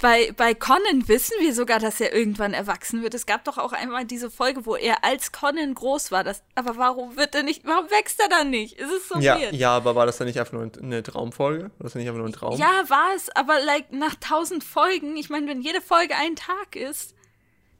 Bei, 0.00 0.32
bei 0.36 0.54
Conan 0.54 1.06
wissen 1.06 1.34
wir 1.40 1.54
sogar, 1.54 1.80
dass 1.80 2.00
er 2.00 2.14
irgendwann 2.14 2.54
erwachsen 2.54 3.02
wird. 3.02 3.12
Es 3.12 3.26
gab 3.26 3.44
doch 3.44 3.58
auch 3.58 3.72
einmal 3.72 4.06
diese 4.06 4.30
Folge, 4.30 4.64
wo 4.64 4.74
er 4.74 5.04
als 5.04 5.32
Conan 5.32 5.74
groß 5.74 6.10
war. 6.12 6.24
Das, 6.24 6.42
aber 6.54 6.78
warum 6.78 7.16
wird 7.16 7.34
er 7.34 7.42
nicht, 7.42 7.62
warum 7.64 7.90
wächst 7.90 8.20
er 8.20 8.28
dann 8.28 8.53
nicht? 8.54 8.80
Es 8.80 8.90
ist 8.90 9.08
so 9.08 9.18
Ja, 9.18 9.38
weird. 9.38 9.52
ja, 9.54 9.70
aber 9.76 9.94
war 9.94 10.06
das 10.06 10.18
dann 10.18 10.26
nicht 10.26 10.38
einfach 10.38 10.52
nur 10.52 10.70
eine 10.82 11.02
Traumfolge? 11.02 11.64
War 11.64 11.70
das 11.80 11.94
nicht 11.94 12.06
einfach 12.06 12.18
nur 12.18 12.28
ein 12.28 12.32
Traum? 12.32 12.58
Ja, 12.58 12.84
war 12.88 13.14
es, 13.16 13.28
aber 13.34 13.60
like 13.60 13.92
nach 13.92 14.14
tausend 14.16 14.64
Folgen, 14.64 15.16
ich 15.16 15.30
meine, 15.30 15.46
wenn 15.48 15.60
jede 15.62 15.80
Folge 15.80 16.14
ein 16.16 16.36
Tag 16.36 16.76
ist, 16.76 17.14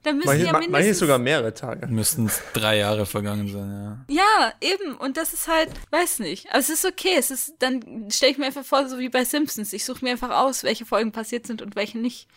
dann 0.03 0.17
müssen 0.17 0.29
Manche, 0.29 0.45
ja 0.45 0.53
mindestens... 0.53 0.73
manche 0.73 0.95
sogar 0.95 1.19
mehrere 1.19 1.55
Tage. 1.55 1.87
Müssten 1.87 2.31
drei 2.53 2.77
Jahre 2.77 3.07
vergangen 3.07 3.49
sein, 3.49 4.05
ja. 4.09 4.23
Ja, 4.23 4.53
eben. 4.61 4.97
Und 4.97 5.17
das 5.17 5.33
ist 5.33 5.49
halt, 5.49 5.71
weiß 5.91 6.19
nicht. 6.19 6.51
Aber 6.51 6.59
es 6.59 6.69
ist 6.69 6.85
okay. 6.85 7.15
Es 7.17 7.31
ist, 7.31 7.55
dann 7.61 8.11
stelle 8.11 8.33
ich 8.33 8.37
mir 8.39 8.45
einfach 8.47 8.67
vor, 8.67 8.87
so 8.87 8.99
wie 8.99 9.09
bei 9.09 9.25
Simpsons. 9.25 9.73
Ich 9.73 9.87
suche 9.87 10.05
mir 10.05 10.11
einfach 10.11 10.29
aus, 10.31 10.63
welche 10.63 10.85
Folgen 10.85 11.11
passiert 11.11 11.47
sind 11.47 11.63
und 11.63 11.75
welche 11.75 11.99
nicht. 11.99 12.29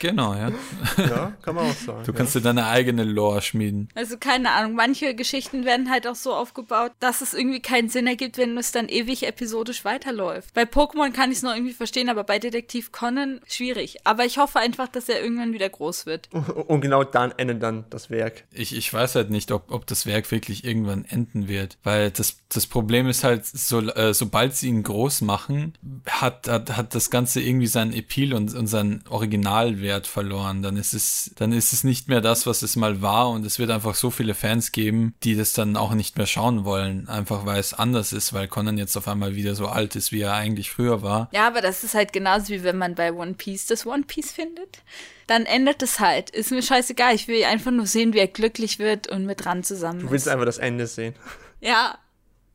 Genau, 0.00 0.34
ja. 0.34 0.50
Ja, 0.96 1.32
kann 1.42 1.54
man 1.54 1.70
auch 1.70 1.74
sagen. 1.74 2.04
Du 2.04 2.12
kannst 2.12 2.34
dir 2.34 2.40
deine 2.40 2.66
eigene 2.66 3.04
Lore 3.04 3.42
schmieden. 3.42 3.88
Also 3.94 4.16
keine 4.16 4.52
Ahnung. 4.52 4.74
Manche 4.74 5.14
Geschichten 5.14 5.64
werden 5.64 5.90
halt 5.90 6.06
auch 6.06 6.14
so 6.14 6.34
aufgebaut, 6.34 6.92
dass 7.00 7.20
es 7.20 7.34
irgendwie 7.34 7.60
keinen 7.60 7.88
Sinn 7.88 8.06
ergibt, 8.06 8.38
wenn 8.38 8.56
es 8.56 8.72
dann 8.72 8.88
ewig 8.88 9.26
episodisch 9.26 9.84
weiterläuft. 9.84 10.54
Bei 10.54 10.62
Pokémon 10.62 11.12
kann 11.12 11.30
ich 11.30 11.38
es 11.38 11.42
noch 11.42 11.54
irgendwie 11.54 11.74
verstehen, 11.74 12.08
aber 12.08 12.24
bei 12.24 12.38
Detektiv 12.38 12.92
Conan 12.92 13.40
schwierig. 13.46 13.98
Aber 14.04 14.24
ich 14.24 14.38
hoffe 14.38 14.58
einfach, 14.60 14.88
dass 14.88 15.08
er 15.08 15.20
irgendwann 15.20 15.52
wieder 15.52 15.68
groß 15.68 16.06
wird. 16.06 16.28
ja. 16.32 16.38
Und 16.68 16.78
und 16.78 16.82
genau 16.82 17.02
dann 17.02 17.32
endet 17.36 17.60
dann 17.60 17.86
das 17.90 18.08
Werk. 18.08 18.44
Ich, 18.52 18.74
ich 18.74 18.92
weiß 18.92 19.16
halt 19.16 19.30
nicht, 19.30 19.50
ob, 19.50 19.72
ob 19.72 19.84
das 19.86 20.06
Werk 20.06 20.30
wirklich 20.30 20.64
irgendwann 20.64 21.04
enden 21.04 21.48
wird, 21.48 21.76
weil 21.82 22.12
das, 22.12 22.38
das 22.48 22.68
Problem 22.68 23.08
ist 23.08 23.24
halt, 23.24 23.44
so, 23.44 23.80
äh, 23.80 24.14
sobald 24.14 24.54
sie 24.54 24.68
ihn 24.68 24.84
groß 24.84 25.22
machen, 25.22 25.74
hat, 26.08 26.46
hat, 26.46 26.76
hat 26.76 26.94
das 26.94 27.10
Ganze 27.10 27.40
irgendwie 27.40 27.66
seinen 27.66 27.92
Epil 27.92 28.32
und, 28.32 28.54
und 28.54 28.68
seinen 28.68 29.02
Originalwert 29.28 30.06
verloren. 30.06 30.62
Dann 30.62 30.76
ist 30.76 30.94
es, 30.94 31.30
dann 31.36 31.52
ist 31.52 31.72
es 31.74 31.84
nicht 31.84 32.08
mehr 32.08 32.20
das, 32.22 32.46
was 32.46 32.62
es 32.62 32.76
mal 32.76 33.02
war 33.02 33.28
und 33.30 33.44
es 33.44 33.58
wird 33.58 33.70
einfach 33.70 33.94
so 33.94 34.10
viele 34.10 34.34
Fans 34.34 34.72
geben, 34.72 35.14
die 35.22 35.36
das 35.36 35.52
dann 35.52 35.76
auch 35.76 35.92
nicht 35.92 36.16
mehr 36.16 36.26
schauen 36.26 36.64
wollen, 36.64 37.08
einfach 37.08 37.44
weil 37.44 37.60
es 37.60 37.74
anders 37.74 38.12
ist, 38.14 38.32
weil 38.32 38.48
Conan 38.48 38.78
jetzt 38.78 38.96
auf 38.96 39.06
einmal 39.06 39.34
wieder 39.36 39.54
so 39.54 39.66
alt 39.68 39.96
ist, 39.96 40.12
wie 40.12 40.22
er 40.22 40.32
eigentlich 40.32 40.70
früher 40.70 41.02
war. 41.02 41.28
Ja, 41.32 41.46
aber 41.46 41.60
das 41.60 41.84
ist 41.84 41.94
halt 41.94 42.12
genauso 42.14 42.48
wie 42.48 42.62
wenn 42.62 42.78
man 42.78 42.94
bei 42.94 43.12
One 43.12 43.34
Piece 43.34 43.66
das 43.66 43.84
One 43.86 44.04
Piece 44.04 44.32
findet. 44.32 44.78
Dann 45.26 45.44
endet 45.44 45.82
es 45.82 46.00
halt. 46.00 46.30
Ist 46.30 46.50
mir 46.50 46.62
scheißegal. 46.62 47.14
Ich 47.14 47.28
will 47.28 47.44
einfach 47.44 47.70
nur 47.70 47.86
sehen, 47.86 48.14
wie 48.14 48.18
er 48.18 48.28
glücklich 48.28 48.78
wird 48.78 49.08
und 49.08 49.26
mit 49.26 49.44
Ran 49.44 49.62
zusammen 49.62 50.00
Du 50.00 50.10
willst 50.10 50.26
ist. 50.26 50.32
einfach 50.32 50.46
das 50.46 50.56
Ende 50.56 50.86
sehen. 50.86 51.14
Ja. 51.60 51.98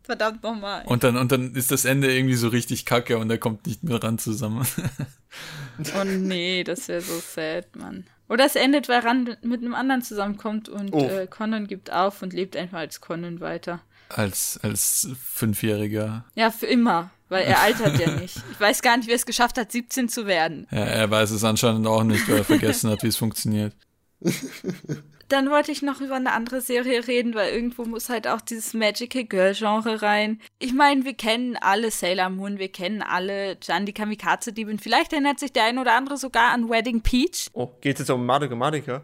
Verdammt 0.06 0.44
nochmal. 0.44 0.84
Und 0.86 1.06
dann, 1.06 1.16
und 1.16 1.32
dann 1.32 1.56
ist 1.56 1.72
das 1.72 1.86
Ende 1.86 2.14
irgendwie 2.14 2.36
so 2.36 2.50
richtig 2.50 2.86
kacke 2.86 3.18
und 3.20 3.30
er 3.30 3.38
kommt 3.38 3.68
nicht 3.68 3.84
mehr 3.84 4.04
ran 4.04 4.18
zusammen. 4.18 4.68
Oh 6.00 6.04
nee, 6.04 6.64
das 6.64 6.88
wäre 6.88 7.02
so 7.02 7.20
sad, 7.20 7.76
Mann. 7.76 8.06
Oder 8.30 8.46
es 8.46 8.56
endet, 8.56 8.88
weil 8.90 9.00
Ran 9.02 9.36
mit 9.42 9.62
einem 9.62 9.74
anderen 9.74 10.02
zusammenkommt 10.02 10.70
und 10.70 10.94
Oh. 10.94 11.06
äh, 11.08 11.28
Conan 11.28 11.68
gibt 11.68 11.92
auf 11.92 12.22
und 12.22 12.34
lebt 12.34 12.56
einfach 12.56 12.78
als 12.80 13.02
Conan 13.02 13.40
weiter. 13.42 13.82
als, 14.10 14.60
als 14.64 15.10
Fünfjähriger. 15.22 16.24
Ja, 16.36 16.52
für 16.52 16.68
immer, 16.68 17.10
weil 17.30 17.44
er 17.46 17.60
altert 17.62 18.00
ja 18.00 18.12
nicht. 18.12 18.38
Ich 18.52 18.60
weiß 18.60 18.82
gar 18.82 18.96
nicht, 18.98 19.08
wie 19.08 19.12
er 19.12 19.16
es 19.18 19.26
geschafft 19.26 19.58
hat, 19.58 19.72
17 19.72 20.08
zu 20.10 20.26
werden. 20.28 20.68
Ja, 20.72 20.80
er 20.86 21.10
weiß 21.12 21.32
es 21.32 21.44
anscheinend 21.44 21.86
auch 21.88 22.04
nicht, 22.04 22.28
weil 22.30 22.38
er 22.40 22.44
vergessen 22.46 22.90
hat, 22.92 23.02
wie 23.04 23.08
es 23.08 23.18
funktioniert. 23.18 23.74
Dann 25.34 25.50
wollte 25.50 25.72
ich 25.72 25.82
noch 25.82 26.00
über 26.00 26.14
eine 26.14 26.32
andere 26.32 26.62
Serie 26.62 27.08
reden, 27.08 27.34
weil 27.34 27.56
irgendwo 27.56 27.86
muss 27.86 28.08
halt 28.08 28.28
auch 28.28 28.40
dieses 28.40 28.76
Magical 28.76 29.24
Girl 29.24 29.56
Genre 29.56 30.04
rein. 30.04 30.40
Ich 30.60 30.74
meine, 30.74 31.06
wir 31.06 31.16
kennen 31.16 31.58
alle 31.60 31.90
Sailor 31.90 32.30
Moon, 32.30 32.60
wir 32.60 32.72
kennen 32.72 33.02
alle 33.02 33.58
Jan 33.64 33.88
die 33.88 33.94
Kamikaze 33.94 34.54
Diebin. 34.54 34.78
Vielleicht 34.78 35.12
erinnert 35.12 35.40
sich 35.40 35.52
der 35.52 35.64
ein 35.64 35.80
oder 35.80 35.96
andere 35.96 36.18
sogar 36.18 36.52
an 36.52 36.70
Wedding 36.70 37.02
Peach. 37.02 37.48
Oh, 37.54 37.72
geht 37.82 37.96
es 37.96 38.02
jetzt 38.02 38.10
um 38.12 38.24
Madoka 38.28 38.54
Magica? 38.54 39.02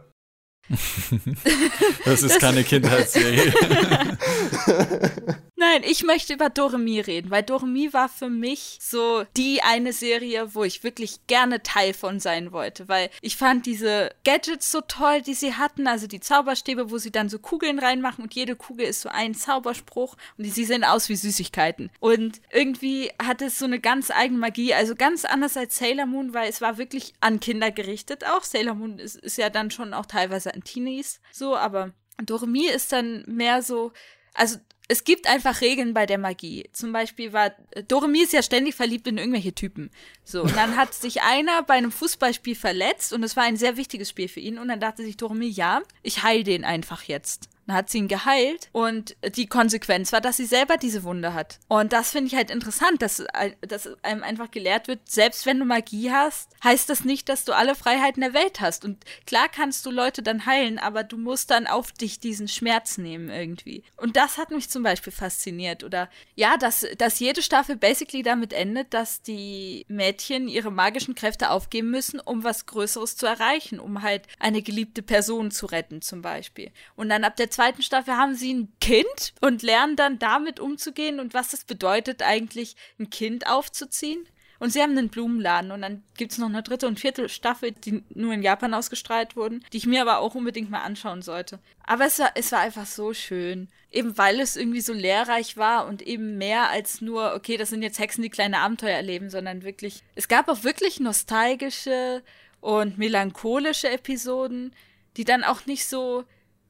Das 2.05 2.23
ist 2.23 2.39
keine 2.39 2.63
Kindheitsserie. 2.63 3.53
Nein, 5.59 5.81
ich 5.83 6.03
möchte 6.03 6.33
über 6.33 6.49
Doremi 6.49 7.01
reden, 7.01 7.31
weil 7.31 7.43
Doremi 7.43 7.91
war 7.91 8.07
für 8.07 8.29
mich 8.29 8.77
so 8.81 9.25
die 9.35 9.61
eine 9.61 9.91
Serie, 9.91 10.55
wo 10.55 10.63
ich 10.63 10.85
wirklich 10.85 11.27
gerne 11.27 11.61
Teil 11.63 11.93
von 11.93 12.21
sein 12.21 12.53
wollte, 12.53 12.87
weil 12.87 13.09
ich 13.21 13.35
fand 13.35 13.65
diese 13.65 14.09
Gadgets 14.23 14.71
so 14.71 14.79
toll, 14.79 15.21
die 15.21 15.33
sie 15.33 15.55
hatten, 15.55 15.85
also 15.85 16.07
die 16.07 16.21
Zauberstäbe, 16.21 16.91
wo 16.91 16.97
sie 16.97 17.11
dann 17.11 17.27
so 17.27 17.39
Kugeln 17.39 17.77
reinmachen 17.77 18.23
und 18.23 18.33
jede 18.33 18.55
Kugel 18.55 18.85
ist 18.85 19.01
so 19.01 19.09
ein 19.09 19.35
Zauberspruch 19.35 20.15
und 20.37 20.45
sie 20.45 20.63
sehen 20.63 20.85
aus 20.85 21.09
wie 21.09 21.17
Süßigkeiten. 21.17 21.91
Und 21.99 22.39
irgendwie 22.53 23.11
hat 23.21 23.41
es 23.41 23.59
so 23.59 23.65
eine 23.65 23.81
ganz 23.81 24.11
eigene 24.11 24.39
Magie, 24.39 24.73
also 24.73 24.95
ganz 24.95 25.25
anders 25.25 25.57
als 25.57 25.77
Sailor 25.77 26.05
Moon, 26.05 26.33
weil 26.33 26.47
es 26.49 26.61
war 26.61 26.77
wirklich 26.77 27.13
an 27.19 27.41
Kinder 27.41 27.69
gerichtet 27.69 28.23
auch. 28.23 28.43
Sailor 28.43 28.75
Moon 28.75 28.97
ist, 28.97 29.17
ist 29.17 29.37
ja 29.37 29.49
dann 29.49 29.71
schon 29.71 29.93
auch 29.93 30.05
teilweise 30.05 30.53
an 30.59 30.63
Teenies 30.63 31.21
so, 31.31 31.55
aber 31.55 31.93
Doremi 32.25 32.67
ist 32.67 32.91
dann 32.91 33.23
mehr 33.27 33.61
so, 33.61 33.91
also 34.33 34.57
es 34.91 35.03
gibt 35.03 35.27
einfach 35.27 35.61
Regeln 35.61 35.93
bei 35.93 36.07
der 36.07 36.17
Magie. 36.17 36.67
Zum 36.73 36.91
Beispiel 36.91 37.31
war 37.31 37.51
Doremi 37.87 38.21
ist 38.21 38.33
ja 38.33 38.41
ständig 38.41 38.73
verliebt 38.73 39.07
in 39.07 39.19
irgendwelche 39.19 39.53
Typen. 39.53 39.91
So, 40.23 40.41
und 40.41 40.55
dann 40.55 40.75
hat 40.75 40.95
sich 40.95 41.21
einer 41.21 41.61
bei 41.61 41.75
einem 41.75 41.91
Fußballspiel 41.91 42.55
verletzt 42.55 43.13
und 43.13 43.21
es 43.21 43.37
war 43.37 43.43
ein 43.43 43.55
sehr 43.55 43.77
wichtiges 43.77 44.09
Spiel 44.09 44.27
für 44.27 44.39
ihn. 44.39 44.57
Und 44.57 44.67
dann 44.67 44.79
dachte 44.79 45.03
sich 45.03 45.15
Doremi, 45.15 45.47
ja, 45.47 45.83
ich 46.01 46.23
heil 46.23 46.43
den 46.43 46.65
einfach 46.65 47.03
jetzt. 47.03 47.49
Dann 47.69 47.77
hat 47.77 47.91
sie 47.91 47.99
ihn 47.99 48.07
geheilt 48.07 48.67
und 48.71 49.15
die 49.35 49.45
Konsequenz 49.45 50.11
war, 50.11 50.21
dass 50.21 50.37
sie 50.37 50.47
selber 50.47 50.77
diese 50.77 51.03
Wunde 51.03 51.35
hat. 51.35 51.59
Und 51.67 51.93
das 51.93 52.09
finde 52.09 52.25
ich 52.25 52.35
halt 52.35 52.49
interessant, 52.49 53.03
dass, 53.03 53.23
dass 53.61 53.87
einem 54.03 54.23
einfach 54.23 54.49
gelehrt 54.49 54.87
wird, 54.87 55.01
selbst 55.07 55.45
wenn 55.45 55.59
du 55.59 55.65
Magie 55.65 56.11
hast, 56.11 56.49
heißt 56.63 56.89
das 56.89 57.05
nicht, 57.05 57.29
dass 57.29 57.45
du 57.45 57.53
alle 57.53 57.75
Freiheiten 57.75 58.21
der 58.21 58.33
Welt 58.33 58.59
hast. 58.59 58.85
Und 58.85 59.05
klar 59.27 59.49
kannst 59.49 59.85
du 59.85 59.91
Leute 59.91 60.23
dann 60.23 60.47
heilen, 60.47 60.79
aber 60.79 61.03
du 61.03 61.17
musst 61.17 61.51
dann 61.51 61.67
auf 61.67 61.91
dich 61.91 62.19
diesen 62.19 62.47
Schmerz 62.47 62.97
nehmen 62.97 63.29
irgendwie. 63.29 63.83
Und 63.97 64.15
das 64.15 64.39
hat 64.39 64.49
mich 64.49 64.71
zum 64.71 64.81
Beispiel 64.81 65.13
fasziniert. 65.13 65.83
Oder 65.83 66.09
ja, 66.33 66.57
dass, 66.57 66.87
dass 66.97 67.19
jede 67.19 67.43
Staffel 67.43 67.75
basically 67.75 68.23
damit 68.23 68.51
endet, 68.51 68.95
dass 68.95 69.21
die 69.21 69.85
Mädchen 69.89 70.47
ihre 70.47 70.71
magischen 70.71 71.13
Kräfte 71.13 71.51
aufgeben 71.51 71.91
müssen, 71.91 72.19
um 72.19 72.43
was 72.43 72.65
Größeres 72.65 73.15
zu 73.15 73.27
erreichen, 73.27 73.79
um 73.79 74.01
halt 74.01 74.23
eine 74.39 74.63
geliebte 74.63 75.03
Person 75.03 75.51
zu 75.51 75.67
retten 75.67 76.01
zum 76.01 76.23
Beispiel. 76.23 76.71
Und 76.95 77.09
dann 77.09 77.23
ab 77.23 77.35
der 77.35 77.51
zweiten 77.59 77.81
Staffel 77.81 78.15
haben 78.15 78.35
sie 78.35 78.53
ein 78.53 78.71
Kind 78.79 79.33
und 79.41 79.63
lernen 79.63 79.97
dann 79.97 80.17
damit 80.17 80.61
umzugehen 80.61 81.19
und 81.19 81.33
was 81.33 81.49
das 81.49 81.65
bedeutet, 81.65 82.23
eigentlich 82.23 82.77
ein 82.97 83.09
Kind 83.09 83.47
aufzuziehen. 83.47 84.25
Und 84.59 84.71
sie 84.71 84.81
haben 84.81 84.97
einen 84.97 85.09
Blumenladen 85.09 85.71
und 85.71 85.81
dann 85.81 86.03
gibt 86.17 86.31
es 86.31 86.37
noch 86.37 86.47
eine 86.47 86.63
dritte 86.63 86.87
und 86.87 87.01
vierte 87.01 87.27
Staffel, 87.27 87.71
die 87.73 88.01
nur 88.13 88.33
in 88.33 88.43
Japan 88.43 88.73
ausgestrahlt 88.73 89.35
wurden, 89.35 89.65
die 89.73 89.77
ich 89.77 89.85
mir 89.85 90.01
aber 90.01 90.19
auch 90.19 90.35
unbedingt 90.35 90.69
mal 90.69 90.83
anschauen 90.83 91.21
sollte. 91.21 91.59
Aber 91.85 92.05
es 92.05 92.19
war, 92.19 92.31
es 92.35 92.53
war 92.53 92.59
einfach 92.61 92.85
so 92.85 93.13
schön. 93.13 93.67
Eben 93.91 94.17
weil 94.17 94.39
es 94.39 94.55
irgendwie 94.55 94.81
so 94.81 94.93
lehrreich 94.93 95.57
war 95.57 95.85
und 95.85 96.01
eben 96.01 96.37
mehr 96.37 96.69
als 96.69 97.01
nur, 97.01 97.33
okay, 97.33 97.57
das 97.57 97.69
sind 97.69 97.81
jetzt 97.81 97.99
Hexen, 97.99 98.21
die 98.21 98.29
kleine 98.29 98.59
Abenteuer 98.59 98.95
erleben, 98.95 99.29
sondern 99.29 99.63
wirklich, 99.63 100.01
es 100.15 100.29
gab 100.29 100.47
auch 100.47 100.63
wirklich 100.63 101.01
nostalgische 101.01 102.23
und 102.61 102.97
melancholische 102.97 103.89
Episoden, 103.89 104.73
die 105.17 105.25
dann 105.25 105.43
auch 105.43 105.65
nicht 105.65 105.85
so 105.85 106.23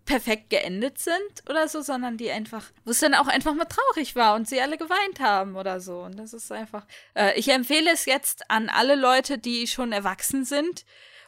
perfekt 0.09 0.49
geendet 0.49 0.97
sind 0.97 1.47
oder 1.47 1.67
so, 1.67 1.81
sondern 1.81 2.17
die 2.17 2.31
einfach, 2.31 2.65
wo 2.83 2.89
es 2.89 2.99
dann 2.99 3.13
auch 3.13 3.27
einfach 3.27 3.53
mal 3.53 3.65
traurig 3.65 4.15
war 4.15 4.33
und 4.33 4.49
sie 4.49 4.59
alle 4.59 4.79
geweint 4.79 5.19
haben 5.19 5.55
oder 5.55 5.79
so. 5.79 5.99
Und 5.99 6.17
das 6.17 6.33
ist 6.33 6.51
einfach. 6.51 6.87
Äh, 7.13 7.37
ich 7.37 7.47
empfehle 7.49 7.91
es 7.91 8.05
jetzt 8.05 8.49
an 8.49 8.69
alle 8.69 8.95
Leute, 8.95 9.37
die 9.37 9.67
schon 9.67 9.91
erwachsen 9.91 10.45
sind 10.45 10.83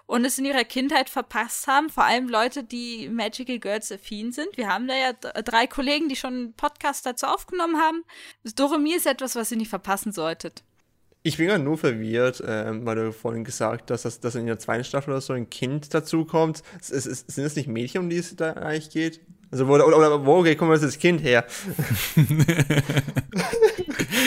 und 0.07 0.25
es 0.25 0.39
in 0.39 0.45
ihrer 0.45 0.63
Kindheit 0.63 1.11
verpasst 1.11 1.67
haben, 1.67 1.91
vor 1.91 2.05
allem 2.05 2.27
Leute, 2.27 2.63
die 2.63 3.07
Magical 3.07 3.59
Girls 3.59 3.91
affin 3.91 4.31
sind. 4.31 4.57
Wir 4.57 4.67
haben 4.67 4.87
da 4.87 4.95
ja 4.95 5.13
drei 5.13 5.67
Kollegen, 5.67 6.09
die 6.09 6.15
schon 6.15 6.33
einen 6.33 6.53
Podcast 6.53 7.05
dazu 7.05 7.27
aufgenommen 7.27 7.77
haben. 7.77 8.03
Doremi 8.55 8.95
ist 8.95 9.05
etwas, 9.05 9.35
was 9.35 9.51
ihr 9.51 9.57
nicht 9.57 9.69
verpassen 9.69 10.11
solltet. 10.11 10.63
Ich 11.23 11.37
bin 11.37 11.47
ja 11.47 11.59
nur 11.59 11.77
verwirrt, 11.77 12.43
ähm, 12.47 12.83
weil 12.85 12.95
du 12.95 13.13
vorhin 13.13 13.43
gesagt 13.43 13.91
hast, 13.91 14.05
dass, 14.05 14.19
dass 14.19 14.33
in 14.33 14.47
der 14.47 14.57
zweiten 14.57 14.83
Staffel 14.83 15.11
oder 15.11 15.21
so 15.21 15.33
ein 15.33 15.49
Kind 15.49 15.93
dazukommt. 15.93 16.63
Es, 16.79 16.89
es, 16.89 17.05
es, 17.05 17.25
sind 17.27 17.43
das 17.43 17.55
nicht 17.55 17.67
Mädchen, 17.67 18.01
um 18.01 18.09
die 18.09 18.17
es 18.17 18.35
da 18.35 18.53
eigentlich 18.53 18.89
geht? 18.89 19.21
Also, 19.51 19.67
wo, 19.67 19.73
oder, 19.73 19.97
oder 19.97 20.25
wo 20.25 20.39
okay, 20.39 20.55
kommt 20.55 20.81
das 20.81 20.97
Kind 20.97 21.21
her? 21.21 21.45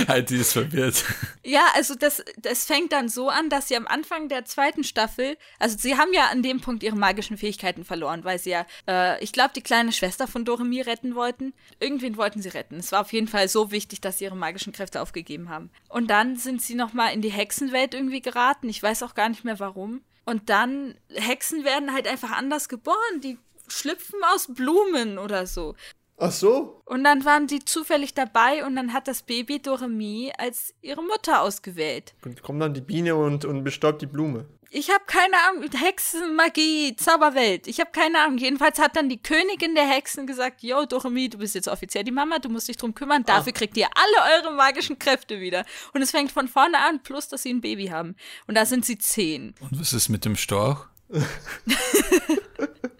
halt, 0.08 0.28
die 0.28 0.36
ist 0.36 0.52
verwirrt. 0.52 1.02
Ja, 1.42 1.62
also 1.74 1.94
das, 1.94 2.22
das 2.36 2.66
fängt 2.66 2.92
dann 2.92 3.08
so 3.08 3.30
an, 3.30 3.48
dass 3.48 3.68
sie 3.68 3.76
am 3.76 3.86
Anfang 3.86 4.28
der 4.28 4.44
zweiten 4.44 4.84
Staffel, 4.84 5.38
also 5.58 5.78
sie 5.78 5.96
haben 5.96 6.12
ja 6.12 6.28
an 6.30 6.42
dem 6.42 6.60
Punkt 6.60 6.82
ihre 6.82 6.96
magischen 6.96 7.38
Fähigkeiten 7.38 7.84
verloren, 7.84 8.24
weil 8.24 8.38
sie 8.38 8.50
ja, 8.50 8.66
äh, 8.86 9.22
ich 9.24 9.32
glaube, 9.32 9.52
die 9.56 9.62
kleine 9.62 9.92
Schwester 9.92 10.26
von 10.26 10.44
Doremi 10.44 10.82
retten 10.82 11.14
wollten. 11.14 11.54
Irgendwen 11.80 12.18
wollten 12.18 12.42
sie 12.42 12.50
retten. 12.50 12.76
Es 12.76 12.92
war 12.92 13.00
auf 13.00 13.12
jeden 13.12 13.28
Fall 13.28 13.48
so 13.48 13.70
wichtig, 13.70 14.02
dass 14.02 14.18
sie 14.18 14.24
ihre 14.24 14.36
magischen 14.36 14.74
Kräfte 14.74 15.00
aufgegeben 15.00 15.48
haben. 15.48 15.70
Und 15.88 16.10
dann 16.10 16.36
sind 16.36 16.60
sie 16.60 16.74
nochmal 16.74 17.14
in 17.14 17.22
die 17.22 17.32
Hexenwelt 17.32 17.94
irgendwie 17.94 18.20
geraten. 18.20 18.68
Ich 18.68 18.82
weiß 18.82 19.02
auch 19.02 19.14
gar 19.14 19.30
nicht 19.30 19.44
mehr 19.44 19.58
warum. 19.58 20.02
Und 20.26 20.48
dann, 20.48 20.94
Hexen 21.10 21.64
werden 21.64 21.92
halt 21.92 22.06
einfach 22.06 22.32
anders 22.32 22.68
geboren. 22.68 23.20
Die 23.22 23.38
schlüpfen 23.68 24.20
aus 24.32 24.48
Blumen 24.54 25.18
oder 25.18 25.46
so. 25.46 25.74
Ach 26.16 26.30
so? 26.30 26.80
Und 26.84 27.02
dann 27.04 27.24
waren 27.24 27.46
die 27.46 27.64
zufällig 27.64 28.14
dabei 28.14 28.64
und 28.64 28.76
dann 28.76 28.92
hat 28.92 29.08
das 29.08 29.22
Baby 29.22 29.60
Doremi 29.60 30.32
als 30.38 30.72
ihre 30.80 31.02
Mutter 31.02 31.42
ausgewählt. 31.42 32.14
Und 32.24 32.42
kommt 32.42 32.62
dann 32.62 32.72
die 32.72 32.80
Biene 32.80 33.16
und, 33.16 33.44
und 33.44 33.64
bestäubt 33.64 34.00
die 34.00 34.06
Blume. 34.06 34.46
Ich 34.70 34.90
habe 34.90 35.04
keine 35.06 35.36
Ahnung, 35.48 35.70
Hexen, 35.72 36.34
Magie, 36.34 36.96
Zauberwelt. 36.96 37.68
Ich 37.68 37.78
habe 37.78 37.92
keine 37.92 38.20
Ahnung. 38.20 38.38
Jedenfalls 38.38 38.80
hat 38.80 38.96
dann 38.96 39.08
die 39.08 39.22
Königin 39.22 39.76
der 39.76 39.86
Hexen 39.86 40.26
gesagt, 40.26 40.62
yo, 40.64 40.84
Doremi, 40.84 41.28
du 41.28 41.38
bist 41.38 41.54
jetzt 41.54 41.68
offiziell 41.68 42.02
die 42.02 42.10
Mama, 42.10 42.40
du 42.40 42.48
musst 42.48 42.68
dich 42.68 42.76
drum 42.76 42.92
kümmern. 42.92 43.24
Dafür 43.24 43.52
kriegt 43.52 43.76
ihr 43.76 43.86
alle 43.94 44.36
eure 44.36 44.52
magischen 44.52 44.98
Kräfte 44.98 45.40
wieder. 45.40 45.64
Und 45.92 46.02
es 46.02 46.10
fängt 46.10 46.32
von 46.32 46.48
vorne 46.48 46.78
an, 46.78 47.02
plus, 47.04 47.28
dass 47.28 47.42
sie 47.42 47.52
ein 47.52 47.60
Baby 47.60 47.86
haben. 47.86 48.16
Und 48.48 48.56
da 48.56 48.66
sind 48.66 48.84
sie 48.84 48.98
zehn. 48.98 49.54
Und 49.60 49.80
was 49.80 49.92
ist 49.92 50.08
mit 50.08 50.24
dem 50.24 50.34
Storch? 50.34 50.86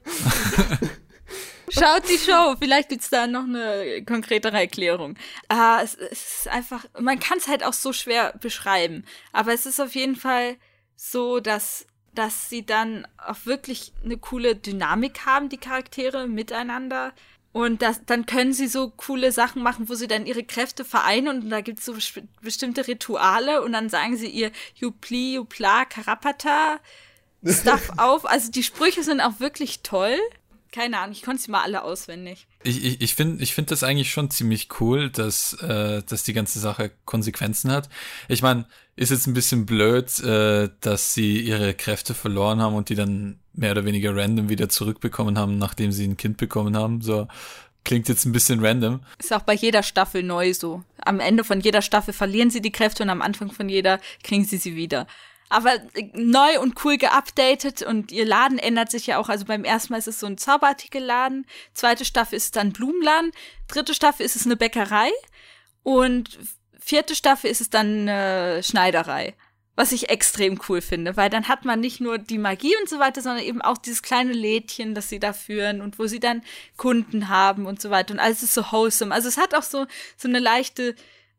Schaut 1.70 2.08
die 2.08 2.18
Show, 2.18 2.54
vielleicht 2.58 2.88
gibt's 2.90 3.10
da 3.10 3.26
noch 3.26 3.44
eine 3.44 4.04
konkretere 4.04 4.58
Erklärung. 4.58 5.16
Ah, 5.48 5.80
es, 5.82 5.94
es 5.94 6.38
ist 6.38 6.48
einfach, 6.48 6.84
man 7.00 7.18
kann 7.18 7.38
es 7.38 7.48
halt 7.48 7.64
auch 7.64 7.72
so 7.72 7.92
schwer 7.92 8.34
beschreiben. 8.40 9.04
Aber 9.32 9.52
es 9.52 9.66
ist 9.66 9.80
auf 9.80 9.94
jeden 9.94 10.16
Fall 10.16 10.56
so, 10.94 11.40
dass, 11.40 11.86
dass 12.14 12.48
sie 12.48 12.64
dann 12.64 13.08
auch 13.18 13.44
wirklich 13.44 13.92
eine 14.04 14.18
coole 14.18 14.54
Dynamik 14.54 15.26
haben, 15.26 15.48
die 15.48 15.58
Charaktere 15.58 16.28
miteinander. 16.28 17.12
Und 17.52 17.82
das, 17.82 18.04
dann 18.04 18.26
können 18.26 18.52
sie 18.52 18.66
so 18.66 18.90
coole 18.90 19.30
Sachen 19.32 19.62
machen, 19.62 19.88
wo 19.88 19.94
sie 19.94 20.08
dann 20.08 20.26
ihre 20.26 20.44
Kräfte 20.44 20.84
vereinen 20.84 21.44
und 21.44 21.50
da 21.50 21.60
gibt's 21.60 21.84
so 21.84 21.94
bestimmte 22.40 22.88
Rituale 22.88 23.62
und 23.62 23.72
dann 23.72 23.88
sagen 23.88 24.16
sie 24.16 24.28
ihr 24.28 24.50
Jupli, 24.74 25.34
Jupla, 25.34 25.84
Karapata 25.84 26.80
Stuff 27.46 27.90
auf. 27.96 28.28
Also 28.28 28.50
die 28.50 28.62
Sprüche 28.62 29.02
sind 29.02 29.20
auch 29.20 29.40
wirklich 29.40 29.80
toll. 29.82 30.16
Keine 30.72 30.98
Ahnung, 30.98 31.12
ich 31.12 31.22
konnte 31.22 31.40
sie 31.40 31.52
mal 31.52 31.62
alle 31.62 31.84
auswendig. 31.84 32.48
Ich, 32.64 32.84
ich, 32.84 33.00
ich 33.00 33.14
finde 33.14 33.44
ich 33.44 33.54
find 33.54 33.70
das 33.70 33.84
eigentlich 33.84 34.10
schon 34.10 34.28
ziemlich 34.30 34.68
cool, 34.80 35.08
dass, 35.08 35.52
äh, 35.62 36.02
dass 36.02 36.24
die 36.24 36.32
ganze 36.32 36.58
Sache 36.58 36.90
Konsequenzen 37.04 37.70
hat. 37.70 37.88
Ich 38.26 38.42
meine, 38.42 38.66
ist 38.96 39.10
jetzt 39.10 39.28
ein 39.28 39.34
bisschen 39.34 39.66
blöd, 39.66 40.18
äh, 40.24 40.70
dass 40.80 41.14
sie 41.14 41.40
ihre 41.40 41.74
Kräfte 41.74 42.12
verloren 42.12 42.60
haben 42.60 42.74
und 42.74 42.88
die 42.88 42.96
dann 42.96 43.38
mehr 43.52 43.70
oder 43.70 43.84
weniger 43.84 44.16
random 44.16 44.48
wieder 44.48 44.68
zurückbekommen 44.68 45.38
haben, 45.38 45.58
nachdem 45.58 45.92
sie 45.92 46.08
ein 46.08 46.16
Kind 46.16 46.38
bekommen 46.38 46.76
haben. 46.76 47.02
So 47.02 47.28
klingt 47.84 48.08
jetzt 48.08 48.24
ein 48.24 48.32
bisschen 48.32 48.64
random. 48.64 49.00
Ist 49.20 49.32
auch 49.32 49.42
bei 49.42 49.54
jeder 49.54 49.84
Staffel 49.84 50.24
neu 50.24 50.54
so. 50.54 50.82
Am 51.04 51.20
Ende 51.20 51.44
von 51.44 51.60
jeder 51.60 51.82
Staffel 51.82 52.12
verlieren 52.12 52.50
sie 52.50 52.62
die 52.62 52.72
Kräfte 52.72 53.04
und 53.04 53.10
am 53.10 53.22
Anfang 53.22 53.52
von 53.52 53.68
jeder 53.68 54.00
kriegen 54.24 54.44
sie 54.44 54.56
sie 54.56 54.74
wieder 54.74 55.06
aber 55.48 55.80
neu 56.12 56.60
und 56.60 56.84
cool 56.84 56.96
geupdatet 56.96 57.82
und 57.82 58.12
ihr 58.12 58.24
Laden 58.24 58.58
ändert 58.58 58.90
sich 58.90 59.06
ja 59.06 59.18
auch. 59.18 59.28
Also 59.28 59.44
beim 59.44 59.64
ersten 59.64 59.92
Mal 59.92 59.98
ist 59.98 60.08
es 60.08 60.20
so 60.20 60.26
ein 60.26 60.38
Zauberartikelladen, 60.38 61.46
zweite 61.74 62.04
Staffel 62.04 62.36
ist 62.36 62.56
dann 62.56 62.72
Blumenladen, 62.72 63.32
dritte 63.68 63.94
Staffel 63.94 64.24
ist 64.26 64.36
es 64.36 64.46
eine 64.46 64.56
Bäckerei 64.56 65.10
und 65.82 66.38
vierte 66.78 67.14
Staffel 67.14 67.50
ist 67.50 67.60
es 67.60 67.70
dann 67.70 68.08
eine 68.08 68.62
Schneiderei. 68.62 69.34
Was 69.76 69.90
ich 69.90 70.08
extrem 70.08 70.60
cool 70.68 70.80
finde, 70.80 71.16
weil 71.16 71.30
dann 71.30 71.48
hat 71.48 71.64
man 71.64 71.80
nicht 71.80 72.00
nur 72.00 72.18
die 72.18 72.38
Magie 72.38 72.76
und 72.80 72.88
so 72.88 73.00
weiter, 73.00 73.20
sondern 73.20 73.42
eben 73.42 73.60
auch 73.60 73.76
dieses 73.76 74.02
kleine 74.02 74.32
Lädchen, 74.32 74.94
das 74.94 75.08
sie 75.08 75.18
da 75.18 75.32
führen 75.32 75.80
und 75.80 75.98
wo 75.98 76.06
sie 76.06 76.20
dann 76.20 76.42
Kunden 76.76 77.28
haben 77.28 77.66
und 77.66 77.82
so 77.82 77.90
weiter. 77.90 78.14
Und 78.14 78.20
alles 78.20 78.44
ist 78.44 78.54
so 78.54 78.70
wholesome. 78.70 79.12
Also 79.12 79.26
es 79.26 79.36
hat 79.36 79.52
auch 79.52 79.64
so, 79.64 79.86
so 80.16 80.28
eine 80.28 80.38
leichte 80.38 80.94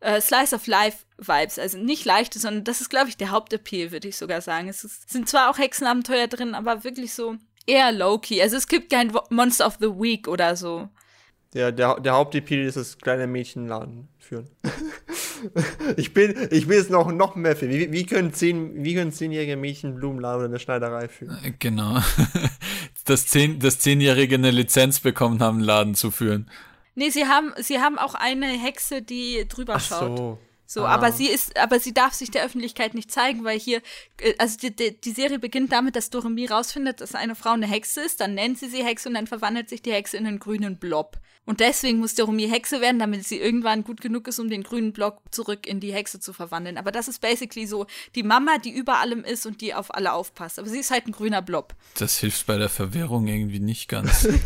äh, 0.06 0.22
Slice 0.22 0.56
of 0.56 0.68
Life 0.68 1.00
Vibes. 1.18 1.58
Also 1.58 1.78
nicht 1.78 2.06
leichte, 2.06 2.40
sondern 2.40 2.64
das 2.64 2.82
ist, 2.82 2.90
glaube 2.90 3.10
ich, 3.10 3.18
der 3.18 3.32
Hauptappeal, 3.32 3.92
würde 3.92 4.08
ich 4.08 4.18
sogar 4.18 4.42
sagen. 4.42 4.68
Es 4.68 4.84
ist, 4.84 5.10
sind 5.10 5.28
zwar 5.28 5.50
auch 5.50 5.58
Hexenabenteuer 5.58 6.28
drin, 6.28 6.54
aber 6.54 6.84
wirklich 6.84 7.14
so 7.14 7.36
eher 7.66 7.92
low-key. 7.92 8.42
Also 8.42 8.58
es 8.58 8.68
gibt 8.68 8.92
kein 8.92 9.12
Monster 9.30 9.66
of 9.66 9.78
the 9.80 9.88
Week 9.88 10.28
oder 10.28 10.56
so. 10.56 10.90
Der, 11.54 11.72
der, 11.72 12.00
der 12.02 12.14
Hauptappeal 12.14 12.66
ist 12.66 12.76
das 12.76 12.98
kleine 12.98 13.28
Mädchenladen 13.28 14.10
führen. 14.20 14.50
ich 15.96 16.14
bin, 16.14 16.36
ich 16.52 16.68
bin 16.68 16.78
jetzt 16.78 16.90
noch, 16.90 17.10
noch 17.12 17.36
mehr 17.36 17.56
für. 17.56 17.70
Wie, 17.70 17.92
wie 17.94 18.06
können 18.06 18.34
zehn, 18.34 18.84
wie 18.84 18.94
können 18.94 19.14
zehnjährige 19.14 19.56
Mädchen 19.56 19.96
Blumenladen 19.96 20.40
oder 20.40 20.50
eine 20.50 20.60
Schneiderei 20.60 21.08
führen? 21.08 21.38
Äh, 21.44 21.54
genau. 21.58 22.00
dass 23.06 23.28
zehn, 23.28 23.60
dass 23.60 23.80
zehnjährige 23.80 24.36
eine 24.36 24.52
Lizenz 24.52 25.00
bekommen 25.00 25.40
haben, 25.40 25.58
einen 25.58 25.66
Laden 25.66 25.96
zu 25.96 26.12
führen. 26.12 26.50
Nee, 26.96 27.10
sie 27.10 27.28
haben, 27.28 27.54
sie 27.58 27.80
haben 27.80 27.98
auch 28.00 28.16
eine 28.16 28.48
Hexe, 28.48 29.02
die 29.02 29.48
drüber 29.48 29.76
Ach 29.76 29.82
schaut. 29.86 30.18
so. 30.18 30.38
So, 30.68 30.84
Ah. 30.84 30.96
aber 30.96 31.12
sie 31.12 31.28
ist, 31.28 31.56
aber 31.60 31.80
sie 31.80 31.94
darf 31.94 32.14
sich 32.16 32.32
der 32.32 32.44
Öffentlichkeit 32.44 32.96
nicht 32.96 33.12
zeigen, 33.12 33.44
weil 33.44 33.60
hier, 33.60 33.84
äh, 34.20 34.34
also 34.40 34.58
die, 34.58 34.76
die, 34.76 35.00
die 35.00 35.12
Serie 35.12 35.38
beginnt 35.38 35.72
damit, 35.72 35.96
dass 35.96 36.10
Doremi 36.10 36.48
rausfindet, 36.48 37.02
dass 37.02 37.14
eine 37.14 37.36
Frau 37.36 37.52
eine 37.52 37.68
Hexe 37.68 38.02
ist, 38.02 38.20
dann 38.20 38.34
nennt 38.34 38.58
sie 38.58 38.68
sie 38.70 38.84
Hexe 38.84 39.08
und 39.10 39.14
dann 39.14 39.28
verwandelt 39.28 39.70
sich 39.70 39.84
die 39.84 39.92
Hexe 39.94 40.18
in 40.18 40.26
einen 40.26 40.40
grünen 40.40 40.80
Blob. 40.80 41.18
Und 41.46 41.60
deswegen 41.60 42.00
muss 42.00 42.16
Doremi 42.16 42.48
Hexe 42.50 42.82
werden, 42.82 43.00
damit 43.00 43.26
sie 43.26 43.40
irgendwann 43.40 43.84
gut 43.84 44.02
genug 44.02 44.28
ist, 44.28 44.40
um 44.40 44.50
den 44.50 44.64
grünen 44.64 44.94
Blob 44.94 45.22
zurück 45.32 45.68
in 45.68 45.80
die 45.80 45.94
Hexe 45.94 46.20
zu 46.20 46.34
verwandeln. 46.34 46.78
Aber 46.78 46.92
das 46.92 47.08
ist 47.08 47.22
basically 47.22 47.68
so 47.68 47.86
die 48.16 48.24
Mama, 48.24 48.58
die 48.58 48.72
über 48.72 49.00
allem 49.00 49.24
ist 49.24 49.46
und 49.46 49.62
die 49.62 49.74
auf 49.74 49.94
alle 49.94 50.14
aufpasst. 50.14 50.58
Aber 50.58 50.68
sie 50.68 50.80
ist 50.80 50.92
halt 50.92 51.08
ein 51.08 51.12
grüner 51.12 51.42
Blob. 51.42 51.76
Das 51.98 52.18
hilft 52.18 52.48
bei 52.48 52.58
der 52.58 52.70
Verwirrung 52.70 53.28
irgendwie 53.28 53.60
nicht 53.60 53.88
ganz. 53.88 54.28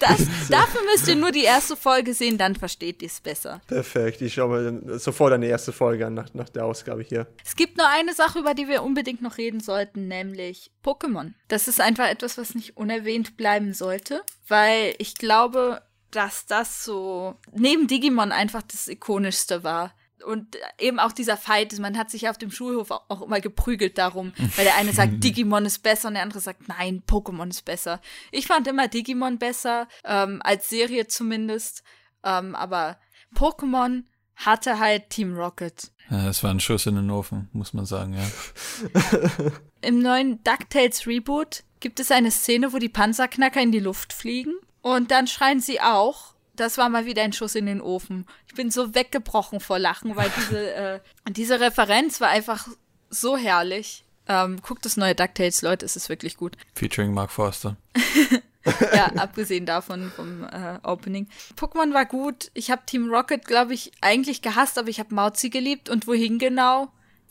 Das, 0.00 0.20
dafür 0.48 0.80
müsst 0.92 1.08
ihr 1.08 1.16
nur 1.16 1.32
die 1.32 1.42
erste 1.42 1.76
Folge 1.76 2.14
sehen, 2.14 2.38
dann 2.38 2.54
versteht 2.54 3.02
ihr 3.02 3.08
es 3.08 3.20
besser. 3.20 3.60
Perfekt. 3.66 4.20
Ich 4.20 4.34
schaue 4.34 4.72
mir 4.72 4.98
sofort 4.98 5.32
eine 5.32 5.46
erste 5.46 5.72
Folge 5.72 6.06
an 6.06 6.14
nach, 6.14 6.32
nach 6.34 6.48
der 6.48 6.64
Ausgabe 6.64 7.02
hier. 7.02 7.26
Es 7.44 7.56
gibt 7.56 7.76
nur 7.76 7.88
eine 7.88 8.14
Sache, 8.14 8.38
über 8.38 8.54
die 8.54 8.68
wir 8.68 8.82
unbedingt 8.82 9.22
noch 9.22 9.38
reden 9.38 9.60
sollten, 9.60 10.08
nämlich 10.08 10.70
Pokémon. 10.84 11.32
Das 11.48 11.68
ist 11.68 11.80
einfach 11.80 12.08
etwas, 12.08 12.38
was 12.38 12.54
nicht 12.54 12.76
unerwähnt 12.76 13.36
bleiben 13.36 13.74
sollte, 13.74 14.22
weil 14.48 14.94
ich 14.98 15.14
glaube, 15.14 15.82
dass 16.10 16.46
das 16.46 16.84
so 16.84 17.36
neben 17.52 17.86
Digimon 17.86 18.32
einfach 18.32 18.62
das 18.62 18.88
ikonischste 18.88 19.64
war. 19.64 19.94
Und 20.24 20.56
eben 20.78 21.00
auch 21.00 21.10
dieser 21.10 21.36
Fight, 21.36 21.76
man 21.80 21.98
hat 21.98 22.08
sich 22.08 22.28
auf 22.28 22.38
dem 22.38 22.52
Schulhof 22.52 22.92
auch 22.92 23.02
auch 23.08 23.22
immer 23.22 23.40
geprügelt 23.40 23.98
darum, 23.98 24.32
weil 24.56 24.64
der 24.64 24.76
eine 24.76 24.92
sagt, 24.92 25.14
Digimon 25.24 25.66
ist 25.66 25.80
besser 25.80 26.08
und 26.08 26.14
der 26.14 26.22
andere 26.22 26.38
sagt, 26.38 26.68
nein, 26.68 27.02
Pokémon 27.08 27.48
ist 27.48 27.64
besser. 27.64 28.00
Ich 28.30 28.46
fand 28.46 28.68
immer 28.68 28.86
Digimon 28.86 29.38
besser, 29.38 29.88
ähm, 30.04 30.40
als 30.44 30.68
Serie 30.68 31.08
zumindest, 31.08 31.82
ähm, 32.22 32.54
aber 32.54 33.00
Pokémon 33.34 34.04
hatte 34.36 34.78
halt 34.78 35.10
Team 35.10 35.34
Rocket. 35.36 35.91
Ja, 36.10 36.28
es 36.28 36.42
war 36.42 36.50
ein 36.50 36.60
Schuss 36.60 36.86
in 36.86 36.96
den 36.96 37.10
Ofen, 37.10 37.48
muss 37.52 37.72
man 37.72 37.86
sagen, 37.86 38.14
ja. 38.14 39.50
Im 39.80 40.00
neuen 40.00 40.42
DuckTales 40.44 41.06
Reboot 41.06 41.64
gibt 41.80 42.00
es 42.00 42.10
eine 42.10 42.30
Szene, 42.30 42.72
wo 42.72 42.78
die 42.78 42.88
Panzerknacker 42.88 43.60
in 43.60 43.72
die 43.72 43.80
Luft 43.80 44.12
fliegen 44.12 44.54
und 44.82 45.10
dann 45.10 45.26
schreien 45.26 45.60
sie 45.60 45.80
auch. 45.80 46.34
Das 46.54 46.76
war 46.76 46.88
mal 46.90 47.06
wieder 47.06 47.22
ein 47.22 47.32
Schuss 47.32 47.54
in 47.54 47.66
den 47.66 47.80
Ofen. 47.80 48.26
Ich 48.46 48.54
bin 48.54 48.70
so 48.70 48.94
weggebrochen 48.94 49.58
vor 49.60 49.78
Lachen, 49.78 50.16
weil 50.16 50.30
diese, 50.36 50.74
äh, 50.74 51.00
diese 51.30 51.60
Referenz 51.60 52.20
war 52.20 52.28
einfach 52.28 52.68
so 53.08 53.36
herrlich. 53.36 54.04
Ähm, 54.28 54.60
guckt 54.62 54.84
das 54.84 54.96
neue 54.96 55.14
DuckTales, 55.14 55.62
Leute, 55.62 55.84
es 55.84 55.96
ist 55.96 56.08
wirklich 56.08 56.36
gut. 56.36 56.56
Featuring 56.74 57.12
Mark 57.12 57.30
Forster. 57.30 57.76
Ja, 58.94 59.06
abgesehen 59.16 59.66
davon 59.66 60.10
vom 60.14 60.44
äh, 60.44 60.78
Opening. 60.82 61.28
Pokémon 61.56 61.92
war 61.92 62.06
gut. 62.06 62.50
Ich 62.54 62.70
habe 62.70 62.82
Team 62.86 63.10
Rocket, 63.10 63.44
glaube 63.44 63.74
ich, 63.74 63.92
eigentlich 64.00 64.42
gehasst, 64.42 64.78
aber 64.78 64.88
ich 64.88 65.00
habe 65.00 65.14
Mauzi 65.14 65.50
geliebt. 65.50 65.88
Und 65.88 66.06
wohin 66.06 66.38
genau? 66.38 66.88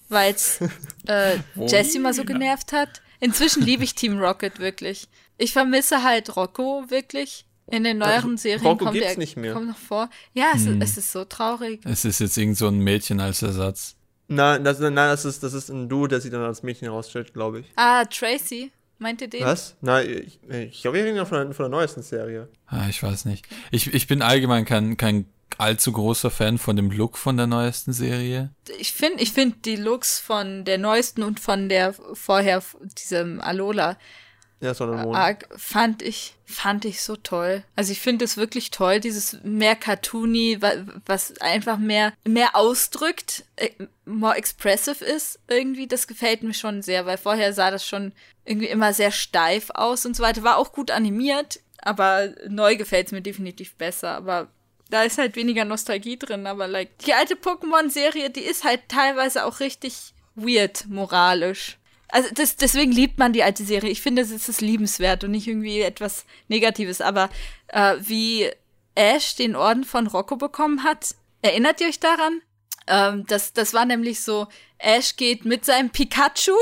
Weil 0.09 0.33
es 0.33 0.59
äh, 1.07 1.37
Jessie 1.55 1.99
mal 1.99 2.13
so 2.13 2.25
genervt 2.25 2.73
hat. 2.73 3.01
Inzwischen 3.19 3.63
liebe 3.63 3.83
ich 3.83 3.95
Team 3.95 4.19
Rocket 4.19 4.59
wirklich. 4.59 5.07
Ich 5.37 5.53
vermisse 5.53 6.03
halt 6.03 6.35
Rocco 6.35 6.85
wirklich. 6.89 7.45
In 7.67 7.83
den 7.83 7.99
neueren 7.99 8.37
Serien 8.37 8.65
Rocco 8.65 8.85
kommt 8.85 8.97
er 8.97 9.17
nicht 9.17 9.37
mehr. 9.37 9.53
kommt 9.53 9.67
noch 9.67 9.77
vor. 9.77 10.09
Ja, 10.33 10.51
es, 10.53 10.65
es 10.65 10.97
ist 10.97 11.11
so 11.11 11.23
traurig. 11.23 11.79
Es 11.85 12.03
ist 12.03 12.19
jetzt 12.19 12.37
irgend 12.37 12.57
so 12.57 12.67
ein 12.67 12.79
Mädchen 12.79 13.21
als 13.21 13.41
Ersatz. 13.41 13.95
Nein, 14.27 14.63
das, 14.63 14.79
nein 14.79 14.95
das, 14.95 15.25
ist, 15.25 15.43
das 15.43 15.53
ist 15.53 15.69
ein 15.69 15.87
Duo, 15.87 16.07
der 16.07 16.19
sich 16.19 16.31
dann 16.31 16.41
als 16.41 16.63
Mädchen 16.63 16.87
herausstellt, 16.87 17.33
glaube 17.33 17.61
ich. 17.61 17.65
Ah, 17.75 18.05
Tracy. 18.05 18.71
Meint 19.01 19.19
ihr 19.21 19.27
den? 19.29 19.43
Was? 19.43 19.75
Nein, 19.81 20.07
ich, 20.27 20.39
ich 20.51 20.81
glaube, 20.83 20.97
wir 20.97 21.05
reden 21.05 21.17
ja 21.17 21.25
von, 21.25 21.47
der- 21.47 21.53
von 21.55 21.63
der 21.63 21.69
neuesten 21.69 22.03
Serie. 22.03 22.47
Ah, 22.67 22.85
ich 22.87 23.01
weiß 23.01 23.25
nicht. 23.25 23.47
Ich, 23.71 23.91
ich 23.93 24.05
bin 24.05 24.21
allgemein 24.21 24.63
kein, 24.63 24.95
kein 24.95 25.25
allzu 25.57 25.91
großer 25.91 26.29
Fan 26.29 26.59
von 26.59 26.75
dem 26.75 26.91
Look 26.91 27.17
von 27.17 27.35
der 27.35 27.47
neuesten 27.47 27.93
Serie. 27.93 28.51
Ich 28.79 28.93
finde 28.93 29.23
ich 29.23 29.31
find 29.33 29.65
die 29.65 29.75
Looks 29.75 30.19
von 30.19 30.65
der 30.65 30.77
neuesten 30.77 31.23
und 31.23 31.39
von 31.39 31.67
der 31.67 31.93
vorher, 32.13 32.61
diesem 32.99 33.41
Alola, 33.41 33.97
Ja, 34.61 34.73
Sonnenmond. 34.73 35.15
arg 35.17 35.47
fand 35.57 36.01
ich 36.01 36.35
fand 36.45 36.85
ich 36.85 37.01
so 37.01 37.15
toll. 37.15 37.63
Also 37.75 37.91
ich 37.91 37.99
finde 37.99 38.25
es 38.25 38.37
wirklich 38.37 38.69
toll, 38.71 38.99
dieses 38.99 39.37
mehr 39.43 39.75
cartoony, 39.75 40.61
wa- 40.61 40.85
was 41.05 41.37
einfach 41.41 41.77
mehr 41.77 42.13
mehr 42.23 42.55
ausdrückt, 42.55 43.43
äh, 43.55 43.69
more 44.05 44.35
expressive 44.35 45.03
ist 45.03 45.39
irgendwie. 45.47 45.87
Das 45.87 46.07
gefällt 46.07 46.43
mir 46.43 46.53
schon 46.53 46.81
sehr, 46.81 47.05
weil 47.05 47.17
vorher 47.17 47.53
sah 47.53 47.71
das 47.71 47.85
schon 47.87 48.13
irgendwie 48.45 48.67
immer 48.67 48.93
sehr 48.93 49.11
steif 49.11 49.69
aus 49.73 50.05
und 50.05 50.15
so 50.15 50.23
weiter. 50.23 50.43
War 50.43 50.57
auch 50.57 50.73
gut 50.73 50.91
animiert, 50.91 51.59
aber 51.81 52.29
neu 52.47 52.75
gefällt 52.75 53.07
es 53.07 53.11
mir 53.13 53.21
definitiv 53.21 53.75
besser. 53.75 54.09
Aber 54.15 54.47
da 54.89 55.03
ist 55.03 55.17
halt 55.17 55.35
weniger 55.37 55.63
Nostalgie 55.65 56.17
drin, 56.17 56.45
aber 56.47 56.67
like 56.67 56.97
die 56.99 57.13
alte 57.13 57.35
Pokémon-Serie, 57.35 58.29
die 58.29 58.41
ist 58.41 58.63
halt 58.65 58.81
teilweise 58.89 59.45
auch 59.45 59.59
richtig 59.61 60.13
weird 60.35 60.85
moralisch. 60.87 61.77
Also 62.11 62.29
das, 62.33 62.57
deswegen 62.57 62.91
liebt 62.91 63.17
man 63.17 63.33
die 63.33 63.43
alte 63.43 63.63
Serie. 63.63 63.89
Ich 63.89 64.01
finde, 64.01 64.21
es 64.21 64.31
ist 64.31 64.61
liebenswert 64.61 65.23
und 65.23 65.31
nicht 65.31 65.47
irgendwie 65.47 65.81
etwas 65.81 66.25
Negatives. 66.49 67.01
Aber 67.01 67.29
äh, 67.69 67.95
wie 67.99 68.49
Ash 68.95 69.35
den 69.35 69.55
Orden 69.55 69.85
von 69.85 70.07
Rocco 70.07 70.35
bekommen 70.35 70.83
hat, 70.83 71.15
erinnert 71.41 71.81
ihr 71.81 71.87
euch 71.87 71.99
daran? 71.99 72.41
Ähm, 72.87 73.25
das, 73.27 73.53
das 73.53 73.73
war 73.73 73.85
nämlich 73.85 74.21
so, 74.21 74.47
Ash 74.77 75.15
geht 75.15 75.45
mit 75.45 75.65
seinem 75.65 75.89
Pikachu 75.89 76.55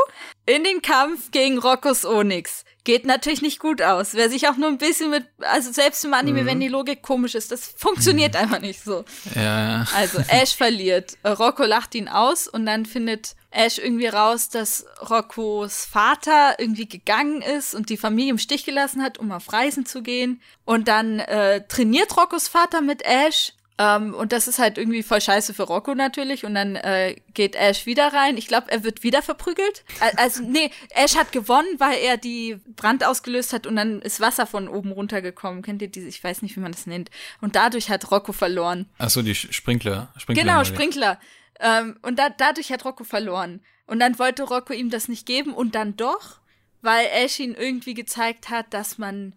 in 0.46 0.64
den 0.64 0.82
Kampf 0.82 1.32
gegen 1.32 1.58
Roccos 1.58 2.06
Onyx. 2.06 2.64
Geht 2.90 3.06
natürlich 3.06 3.44
nicht 3.44 3.60
gut 3.60 3.84
aus. 3.84 4.16
Wer 4.16 4.32
sich 4.32 4.48
auch 4.48 4.58
nur 4.58 4.68
ein 4.68 4.80
bisschen 4.80 5.12
mit, 5.12 5.24
also 5.42 5.72
selbst 5.72 6.04
im 6.06 6.16
Anime, 6.16 6.48
wenn 6.48 6.60
die 6.60 6.70
Logik 6.70 7.04
komisch 7.04 7.36
ist, 7.36 7.52
das 7.52 7.68
funktioniert 7.78 8.36
einfach 8.36 8.62
nicht 8.62 8.84
so. 8.84 9.06
Ja, 9.36 9.86
Also 9.96 10.18
Ash 10.28 10.56
verliert. 10.56 11.16
Rocco 11.24 11.66
lacht 11.66 11.94
ihn 11.94 12.08
aus 12.08 12.48
und 12.48 12.66
dann 12.66 12.88
findet 12.88 13.36
Ash 13.52 13.78
irgendwie 13.78 14.08
raus, 14.08 14.50
dass 14.50 14.88
Roccos 15.08 15.86
Vater 15.86 16.56
irgendwie 16.58 16.88
gegangen 16.88 17.44
ist 17.44 17.76
und 17.76 17.92
die 17.92 17.98
Familie 17.98 18.32
im 18.32 18.40
Stich 18.40 18.66
gelassen 18.66 19.04
hat, 19.04 19.20
um 19.20 19.32
auf 19.32 19.54
Reisen 19.54 19.86
zu 19.86 20.02
gehen. 20.02 20.42
Und 20.66 20.88
dann 20.88 21.20
äh, 21.20 21.68
trainiert 21.68 22.18
Roccos 22.18 22.48
Vater 22.48 22.82
mit 22.82 23.04
Ash. 23.04 23.54
Ähm, 23.82 24.14
und 24.14 24.34
das 24.34 24.50
ist 24.50 24.60
halt 24.60 24.78
irgendwie 24.78 25.04
voll 25.04 25.22
scheiße 25.22 25.54
für 25.54 25.64
Rocco 25.64 25.96
natürlich. 25.96 26.44
Und 26.44 26.54
dann 26.54 26.76
äh, 26.76 27.16
geht 27.34 27.56
Ash 27.56 27.86
wieder 27.86 28.12
rein. 28.14 28.36
Ich 28.36 28.48
glaube, 28.48 28.70
er 28.70 28.84
wird 28.84 29.04
wieder 29.04 29.22
verprügelt. 29.22 29.86
Al- 30.02 30.12
Also, 30.18 30.44
nee, 30.44 30.70
Ash 30.90 31.16
hat 31.16 31.32
gewonnen, 31.32 31.68
weil 31.78 31.98
er 32.00 32.18
die 32.18 32.60
Brand 32.76 33.06
ausgelöst 33.06 33.54
hat 33.54 33.66
und 33.66 33.78
dann 33.78 34.02
ist 34.02 34.20
Wasser 34.20 34.46
von 34.46 34.68
oben 34.68 34.92
runtergekommen. 34.92 35.62
Kennt 35.62 35.82
ihr 35.82 35.88
diese? 35.88 36.10
Ich 36.10 36.22
weiß 36.22 36.42
nicht, 36.42 36.56
wie 36.58 36.60
man 36.60 36.74
das 36.74 36.88
nennt. 36.88 37.10
Und 37.40 37.56
dadurch 37.56 37.90
hat 37.90 38.12
Rocco 38.12 38.34
verloren. 38.34 38.90
Achso, 38.98 39.22
die 39.22 39.34
Sch- 39.34 39.54
Sprinkler. 39.54 40.14
Sprinkler 40.18 40.44
Genau, 40.44 40.64
Sprinkler. 40.66 41.20
Ähm, 41.62 41.98
und 42.02 42.20
da, 42.20 42.30
dadurch 42.30 42.72
hat 42.74 42.84
Rocco 42.84 43.06
verloren. 43.06 43.62
Und 43.88 44.00
dann 44.00 44.20
wollte 44.20 44.44
Rocco 44.44 44.74
ihm 44.74 44.90
das 44.90 45.08
nicht 45.08 45.26
geben 45.26 45.54
und 45.54 45.74
dann 45.74 45.96
doch, 45.96 46.40
weil 46.82 47.06
Ash 47.14 47.40
ihn 47.40 47.56
irgendwie 47.56 47.94
gezeigt 47.94 48.50
hat, 48.50 48.74
dass 48.74 48.98
man 48.98 49.34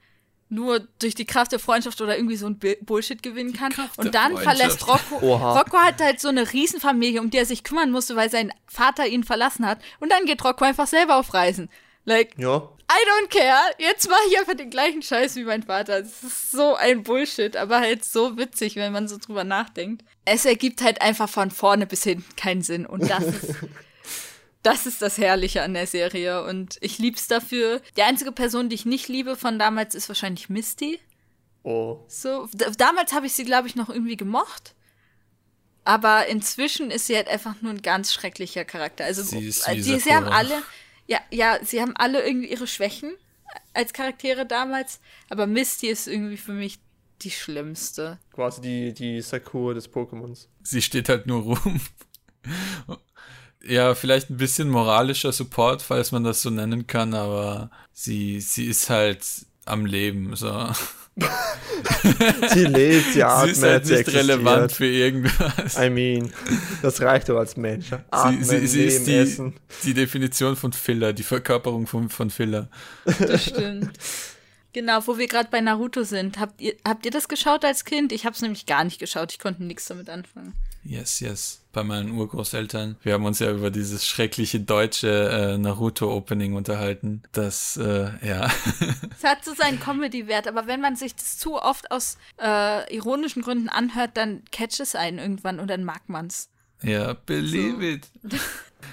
nur 0.53 0.80
durch 0.98 1.14
die 1.14 1.24
Kraft 1.24 1.53
der 1.53 1.59
Freundschaft 1.59 2.00
oder 2.03 2.16
irgendwie 2.16 2.36
so 2.36 2.46
ein 2.46 2.61
Bullshit 2.82 3.22
gewinnen 3.22 3.55
kann. 3.55 3.72
Und 3.96 4.14
dann 4.14 4.36
verlässt 4.36 4.86
Rocco. 4.86 5.18
Oha. 5.22 5.59
Rocco 5.59 5.78
hat 5.78 6.00
halt 6.00 6.20
so 6.20 6.28
eine 6.28 6.53
Riesenfamilie, 6.53 7.20
um 7.20 7.30
die 7.30 7.38
er 7.38 7.46
sich 7.46 7.64
kümmern 7.64 7.90
musste, 7.90 8.16
weil 8.16 8.30
sein 8.30 8.53
Vater 8.66 9.07
ihn 9.07 9.24
verlassen 9.24 9.66
hat. 9.66 9.78
Und 9.98 10.12
dann 10.12 10.26
geht 10.26 10.44
Rocco 10.44 10.64
einfach 10.64 10.86
selber 10.86 11.16
auf 11.16 11.32
Reisen. 11.32 11.70
Like, 12.05 12.34
ja. 12.36 12.57
I 12.59 13.09
don't 13.09 13.30
care. 13.30 13.62
Jetzt 13.78 14.11
mache 14.11 14.20
ich 14.28 14.38
einfach 14.38 14.55
den 14.55 14.68
gleichen 14.68 15.00
Scheiß 15.00 15.36
wie 15.36 15.44
mein 15.44 15.62
Vater. 15.62 16.03
Das 16.03 16.22
ist 16.22 16.50
so 16.50 16.74
ein 16.74 17.03
Bullshit, 17.03 17.57
aber 17.57 17.80
halt 17.80 18.05
so 18.05 18.36
witzig, 18.36 18.76
wenn 18.76 18.92
man 18.92 19.09
so 19.09 19.16
drüber 19.16 19.44
nachdenkt. 19.44 20.05
Es 20.26 20.44
ergibt 20.44 20.82
halt 20.82 21.00
einfach 21.00 21.30
von 21.30 21.50
vorne 21.50 21.86
bis 21.86 22.03
hinten 22.03 22.36
keinen 22.36 22.61
Sinn. 22.61 22.84
Und 22.84 23.09
das 23.09 23.24
ist. 23.24 23.55
das 24.62 24.86
ist 24.86 25.02
das 25.02 25.18
Herrliche 25.18 25.62
an 25.62 25.74
der 25.74 25.86
Serie 25.86 26.44
und 26.44 26.78
ich 26.80 26.98
lieb's 26.98 27.26
dafür. 27.26 27.80
Die 27.96 28.02
einzige 28.02 28.32
Person, 28.32 28.68
die 28.68 28.74
ich 28.74 28.86
nicht 28.86 29.08
liebe 29.08 29.36
von 29.36 29.58
damals, 29.58 29.94
ist 29.94 30.08
wahrscheinlich 30.08 30.48
Misty. 30.48 31.00
Oh. 31.64 32.00
So, 32.08 32.48
damals 32.78 33.12
habe 33.12 33.26
ich 33.26 33.32
sie, 33.32 33.44
glaube 33.44 33.68
ich, 33.68 33.76
noch 33.76 33.88
irgendwie 33.88 34.16
gemocht. 34.16 34.74
Aber 35.84 36.26
inzwischen 36.26 36.90
ist 36.90 37.06
sie 37.06 37.16
halt 37.16 37.28
einfach 37.28 37.60
nur 37.60 37.72
ein 37.72 37.82
ganz 37.82 38.12
schrecklicher 38.12 38.64
Charakter. 38.64 39.04
Also, 39.04 39.22
sie, 39.22 39.48
ist 39.48 39.68
wie 39.68 39.80
die, 39.80 39.98
sie 39.98 40.14
haben 40.14 40.28
alle, 40.28 40.62
ja, 41.08 41.18
ja, 41.30 41.58
sie 41.62 41.80
haben 41.80 41.96
alle 41.96 42.24
irgendwie 42.24 42.50
ihre 42.50 42.68
Schwächen 42.68 43.12
als 43.74 43.92
Charaktere 43.92 44.46
damals. 44.46 45.00
Aber 45.28 45.48
Misty 45.48 45.88
ist 45.88 46.06
irgendwie 46.06 46.36
für 46.36 46.52
mich 46.52 46.78
die 47.22 47.32
schlimmste. 47.32 48.18
Quasi 48.32 48.60
die, 48.60 48.94
die 48.94 49.20
Sakura 49.22 49.74
des 49.74 49.92
Pokémons. 49.92 50.46
Sie 50.62 50.82
steht 50.82 51.08
halt 51.08 51.26
nur 51.26 51.42
rum 51.42 51.80
ja, 53.66 53.94
vielleicht 53.94 54.30
ein 54.30 54.36
bisschen 54.36 54.68
moralischer 54.68 55.32
Support, 55.32 55.82
falls 55.82 56.12
man 56.12 56.24
das 56.24 56.42
so 56.42 56.50
nennen 56.50 56.86
kann, 56.86 57.14
aber 57.14 57.70
sie, 57.92 58.40
sie 58.40 58.66
ist 58.66 58.90
halt 58.90 59.24
am 59.64 59.86
Leben, 59.86 60.34
so. 60.36 60.68
sie 62.54 62.64
lebt, 62.64 63.12
sie 63.12 63.22
atmet, 63.22 63.54
sie 63.54 63.60
ist 63.60 63.62
halt 63.62 63.86
nicht 63.88 64.08
relevant 64.14 64.72
für 64.72 64.86
irgendwas. 64.86 65.78
I 65.78 65.90
mean, 65.90 66.32
das 66.80 67.00
reicht 67.02 67.28
doch 67.28 67.38
als 67.38 67.56
Mensch. 67.56 67.92
Atmen, 68.10 68.42
sie, 68.42 68.60
sie, 68.60 68.66
sie 68.66 68.78
leben, 68.78 68.96
ist 68.96 69.06
die, 69.06 69.14
essen. 69.14 69.54
die 69.84 69.94
Definition 69.94 70.56
von 70.56 70.72
Filler, 70.72 71.12
die 71.12 71.22
Verkörperung 71.22 71.86
von, 71.86 72.08
von 72.08 72.30
Filler. 72.30 72.68
Das 73.04 73.44
stimmt. 73.44 73.92
Genau, 74.72 75.06
wo 75.06 75.18
wir 75.18 75.26
gerade 75.26 75.50
bei 75.50 75.60
Naruto 75.60 76.02
sind. 76.02 76.38
Habt 76.40 76.60
ihr, 76.62 76.74
habt 76.86 77.04
ihr 77.04 77.10
das 77.10 77.28
geschaut 77.28 77.62
als 77.62 77.84
Kind? 77.84 78.10
Ich 78.10 78.24
habe 78.24 78.34
es 78.34 78.40
nämlich 78.40 78.64
gar 78.64 78.84
nicht 78.84 78.98
geschaut. 78.98 79.30
Ich 79.32 79.38
konnte 79.38 79.62
nichts 79.62 79.86
damit 79.86 80.08
anfangen. 80.08 80.54
Yes, 80.82 81.20
yes. 81.20 81.61
Bei 81.72 81.82
meinen 81.84 82.12
Urgroßeltern. 82.12 82.96
Wir 83.02 83.14
haben 83.14 83.24
uns 83.24 83.38
ja 83.38 83.50
über 83.50 83.70
dieses 83.70 84.06
schreckliche 84.06 84.60
deutsche 84.60 85.08
äh, 85.08 85.58
Naruto-Opening 85.58 86.54
unterhalten. 86.54 87.22
Das, 87.32 87.76
äh, 87.78 88.10
ja. 88.26 88.50
Es 89.16 89.24
hat 89.24 89.44
so 89.44 89.54
seinen 89.54 89.80
Comedy-Wert, 89.80 90.48
aber 90.48 90.66
wenn 90.66 90.80
man 90.80 90.96
sich 90.96 91.14
das 91.14 91.38
zu 91.38 91.54
oft 91.54 91.90
aus 91.90 92.18
äh, 92.40 92.94
ironischen 92.94 93.42
Gründen 93.42 93.68
anhört, 93.68 94.10
dann 94.14 94.42
catcht 94.50 94.80
es 94.80 94.94
einen 94.94 95.18
irgendwann 95.18 95.60
und 95.60 95.68
dann 95.68 95.84
mag 95.84 96.08
man's. 96.08 96.50
Ja, 96.82 97.14
believe 97.14 97.76
so. 97.76 97.80
it. 97.80 98.08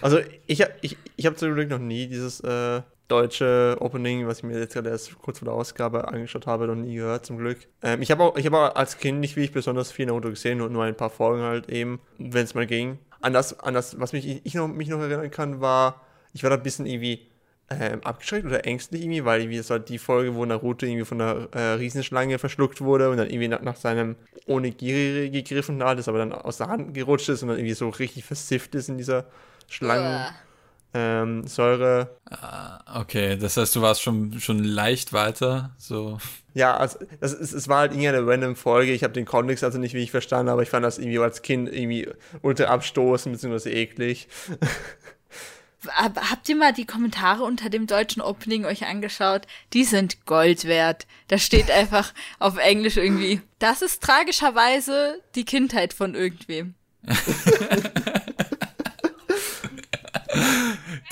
Also 0.01 0.19
ich, 0.45 0.63
ich, 0.81 0.97
ich 1.15 1.25
habe 1.25 1.35
zum 1.35 1.55
Glück 1.55 1.67
noch 1.69 1.79
nie 1.79 2.07
dieses 2.07 2.39
äh, 2.41 2.81
deutsche 3.09 3.75
Opening, 3.79 4.27
was 4.27 4.37
ich 4.37 4.43
mir 4.43 4.57
jetzt 4.57 4.73
gerade 4.73 4.89
erst 4.89 5.17
kurz 5.19 5.39
vor 5.39 5.47
der 5.47 5.55
Ausgabe 5.55 6.07
angeschaut 6.07 6.47
habe, 6.47 6.67
noch 6.67 6.75
nie 6.75 6.95
gehört, 6.95 7.25
zum 7.25 7.37
Glück. 7.37 7.57
Ähm, 7.81 8.01
ich 8.01 8.11
habe 8.11 8.23
auch, 8.23 8.37
hab 8.37 8.53
auch 8.53 8.75
als 8.75 8.97
Kind 8.97 9.19
nicht 9.19 9.35
wie 9.35 9.43
ich 9.43 9.51
besonders 9.51 9.91
viel 9.91 10.05
Naruto 10.05 10.29
gesehen, 10.29 10.59
nur, 10.59 10.69
nur 10.69 10.83
ein 10.83 10.95
paar 10.95 11.09
Folgen 11.09 11.41
halt 11.41 11.69
eben, 11.69 11.99
wenn 12.17 12.43
es 12.43 12.53
mal 12.53 12.67
ging. 12.67 12.99
An 13.21 13.33
das, 13.33 13.57
was 13.61 14.13
mich, 14.13 14.45
ich 14.45 14.53
noch, 14.53 14.67
mich 14.67 14.87
noch 14.87 14.99
erinnern 14.99 15.31
kann, 15.31 15.59
war, 15.59 16.01
ich 16.33 16.43
war 16.43 16.49
da 16.49 16.55
ein 16.55 16.63
bisschen 16.63 16.85
irgendwie 16.85 17.27
ähm, 17.69 18.01
abgeschreckt 18.03 18.45
oder 18.45 18.65
ängstlich 18.65 19.01
irgendwie, 19.01 19.25
weil 19.25 19.41
irgendwie 19.41 19.57
das 19.57 19.69
war 19.69 19.79
die 19.79 19.97
Folge, 19.97 20.35
wo 20.35 20.45
Naruto 20.45 20.85
irgendwie 20.85 21.05
von 21.05 21.19
einer 21.19 21.47
äh, 21.51 21.73
Riesenschlange 21.73 22.39
verschluckt 22.39 22.79
wurde 22.79 23.09
und 23.09 23.17
dann 23.17 23.27
irgendwie 23.27 23.49
nach, 23.49 23.61
nach 23.61 23.75
seinem 23.75 24.15
Onigiri 24.47 25.29
gegriffen 25.29 25.83
hat, 25.83 25.99
das 25.99 26.07
aber 26.07 26.19
dann 26.19 26.31
aus 26.31 26.57
der 26.57 26.67
Hand 26.67 26.93
gerutscht 26.93 27.29
ist 27.29 27.41
und 27.43 27.49
dann 27.49 27.57
irgendwie 27.57 27.75
so 27.75 27.89
richtig 27.89 28.23
versifft 28.23 28.73
ist 28.75 28.89
in 28.89 28.97
dieser 28.97 29.25
Schlangen. 29.67 30.27
Uh 30.29 30.48
ähm, 30.93 31.45
Säure. 31.47 32.17
Ah, 32.29 33.01
okay, 33.01 33.37
das 33.37 33.57
heißt, 33.57 33.75
du 33.75 33.81
warst 33.81 34.01
schon, 34.01 34.39
schon 34.39 34.63
leicht 34.63 35.13
weiter, 35.13 35.71
so. 35.77 36.17
Ja, 36.53 36.75
also 36.77 36.99
das 37.19 37.33
ist, 37.33 37.53
es 37.53 37.67
war 37.67 37.79
halt 37.79 37.91
irgendwie 37.91 38.09
eine 38.09 38.25
random 38.25 38.55
Folge. 38.55 38.91
Ich 38.91 39.03
habe 39.03 39.13
den 39.13 39.25
Kontext 39.25 39.63
also 39.63 39.77
nicht 39.77 39.93
wie 39.93 40.03
ich 40.03 40.11
verstanden, 40.11 40.49
aber 40.49 40.63
ich 40.63 40.69
fand 40.69 40.83
das 40.83 40.97
irgendwie 40.97 41.19
als 41.19 41.41
Kind 41.41 41.71
irgendwie 41.71 42.09
unter 42.41 42.69
abstoßen 42.69 43.31
bzw. 43.31 43.69
eklig. 43.69 44.27
Habt 45.87 46.49
ihr 46.49 46.57
mal 46.57 46.73
die 46.73 46.85
Kommentare 46.85 47.43
unter 47.43 47.69
dem 47.69 47.87
deutschen 47.87 48.21
Opening 48.21 48.65
euch 48.65 48.85
angeschaut? 48.85 49.43
Die 49.71 49.85
sind 49.85 50.25
Gold 50.25 50.65
wert. 50.65 51.07
Da 51.29 51.37
steht 51.37 51.71
einfach 51.71 52.13
auf 52.39 52.57
Englisch 52.57 52.97
irgendwie, 52.97 53.41
das 53.59 53.81
ist 53.81 54.03
tragischerweise 54.03 55.21
die 55.35 55.45
Kindheit 55.45 55.93
von 55.93 56.15
irgendwem. 56.15 56.73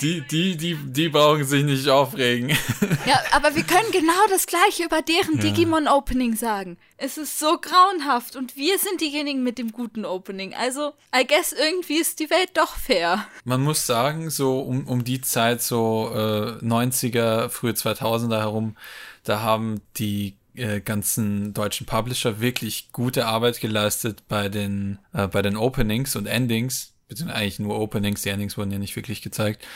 Die, 0.00 0.20
die, 0.20 0.56
die, 0.56 0.76
die 0.76 1.08
brauchen 1.08 1.44
sich 1.44 1.64
nicht 1.64 1.88
aufregen. 1.88 2.56
Ja, 3.06 3.20
aber 3.32 3.54
wir 3.54 3.62
können 3.62 3.90
genau 3.90 4.26
das 4.28 4.46
gleiche 4.46 4.84
über 4.84 5.00
deren 5.00 5.36
ja. 5.36 5.42
Digimon-Opening 5.42 6.36
sagen. 6.36 6.76
Es 6.98 7.16
ist 7.16 7.38
so 7.38 7.58
grauenhaft 7.58 8.36
und 8.36 8.54
wir 8.54 8.78
sind 8.78 9.00
diejenigen 9.00 9.42
mit 9.42 9.56
dem 9.56 9.72
guten 9.72 10.04
Opening. 10.04 10.54
Also, 10.54 10.92
I 11.16 11.26
guess 11.26 11.52
irgendwie 11.52 11.96
ist 11.96 12.20
die 12.20 12.28
Welt 12.28 12.50
doch 12.54 12.76
fair. 12.76 13.26
Man 13.44 13.62
muss 13.62 13.86
sagen, 13.86 14.28
so 14.28 14.60
um, 14.60 14.86
um 14.86 15.04
die 15.04 15.22
Zeit, 15.22 15.62
so 15.62 16.10
äh, 16.12 16.62
90er, 16.62 17.48
frühe 17.48 17.72
2000er 17.72 18.40
herum, 18.40 18.76
da 19.24 19.40
haben 19.40 19.80
die 19.96 20.36
äh, 20.54 20.80
ganzen 20.80 21.54
deutschen 21.54 21.86
Publisher 21.86 22.40
wirklich 22.40 22.92
gute 22.92 23.26
Arbeit 23.26 23.60
geleistet 23.60 24.24
bei 24.28 24.50
den, 24.50 24.98
äh, 25.14 25.28
bei 25.28 25.40
den 25.40 25.56
Openings 25.56 26.14
und 26.14 26.26
Endings 26.26 26.92
beziehungsweise 27.08 27.40
eigentlich 27.40 27.58
nur 27.58 27.78
Openings, 27.78 28.22
die 28.22 28.28
Endings 28.28 28.56
wurden 28.56 28.70
ja 28.70 28.78
nicht 28.78 28.96
wirklich 28.96 29.22
gezeigt. 29.22 29.66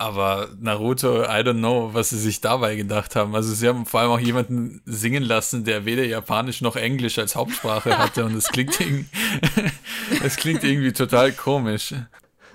Aber 0.00 0.48
Naruto, 0.60 1.24
I 1.24 1.42
don't 1.42 1.58
know, 1.58 1.92
was 1.92 2.10
sie 2.10 2.18
sich 2.18 2.40
dabei 2.40 2.76
gedacht 2.76 3.16
haben. 3.16 3.34
Also 3.34 3.52
sie 3.52 3.66
haben 3.66 3.84
vor 3.84 4.00
allem 4.00 4.10
auch 4.10 4.20
jemanden 4.20 4.80
singen 4.84 5.24
lassen, 5.24 5.64
der 5.64 5.86
weder 5.86 6.04
Japanisch 6.04 6.60
noch 6.60 6.76
Englisch 6.76 7.18
als 7.18 7.34
Hauptsprache 7.34 7.98
hatte 7.98 8.24
und 8.24 8.34
es 8.36 8.48
klingt, 8.48 8.78
es 10.22 10.36
klingt 10.36 10.62
irgendwie 10.62 10.92
total 10.92 11.32
komisch. 11.32 11.94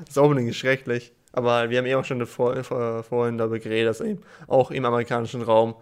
Das 0.06 0.18
Opening 0.18 0.48
ist 0.48 0.58
schrecklich. 0.58 1.12
Aber 1.34 1.70
wir 1.70 1.80
haben 1.80 1.86
eh 1.86 1.96
auch 1.96 2.06
schon 2.06 2.26
vor, 2.26 2.64
vor, 2.64 3.04
vorhin 3.04 3.38
darüber 3.38 3.60
geredet, 3.60 3.90
dass 3.90 4.02
eben 4.02 4.22
auch 4.48 4.72
im 4.72 4.86
amerikanischen 4.86 5.42
Raum 5.42 5.76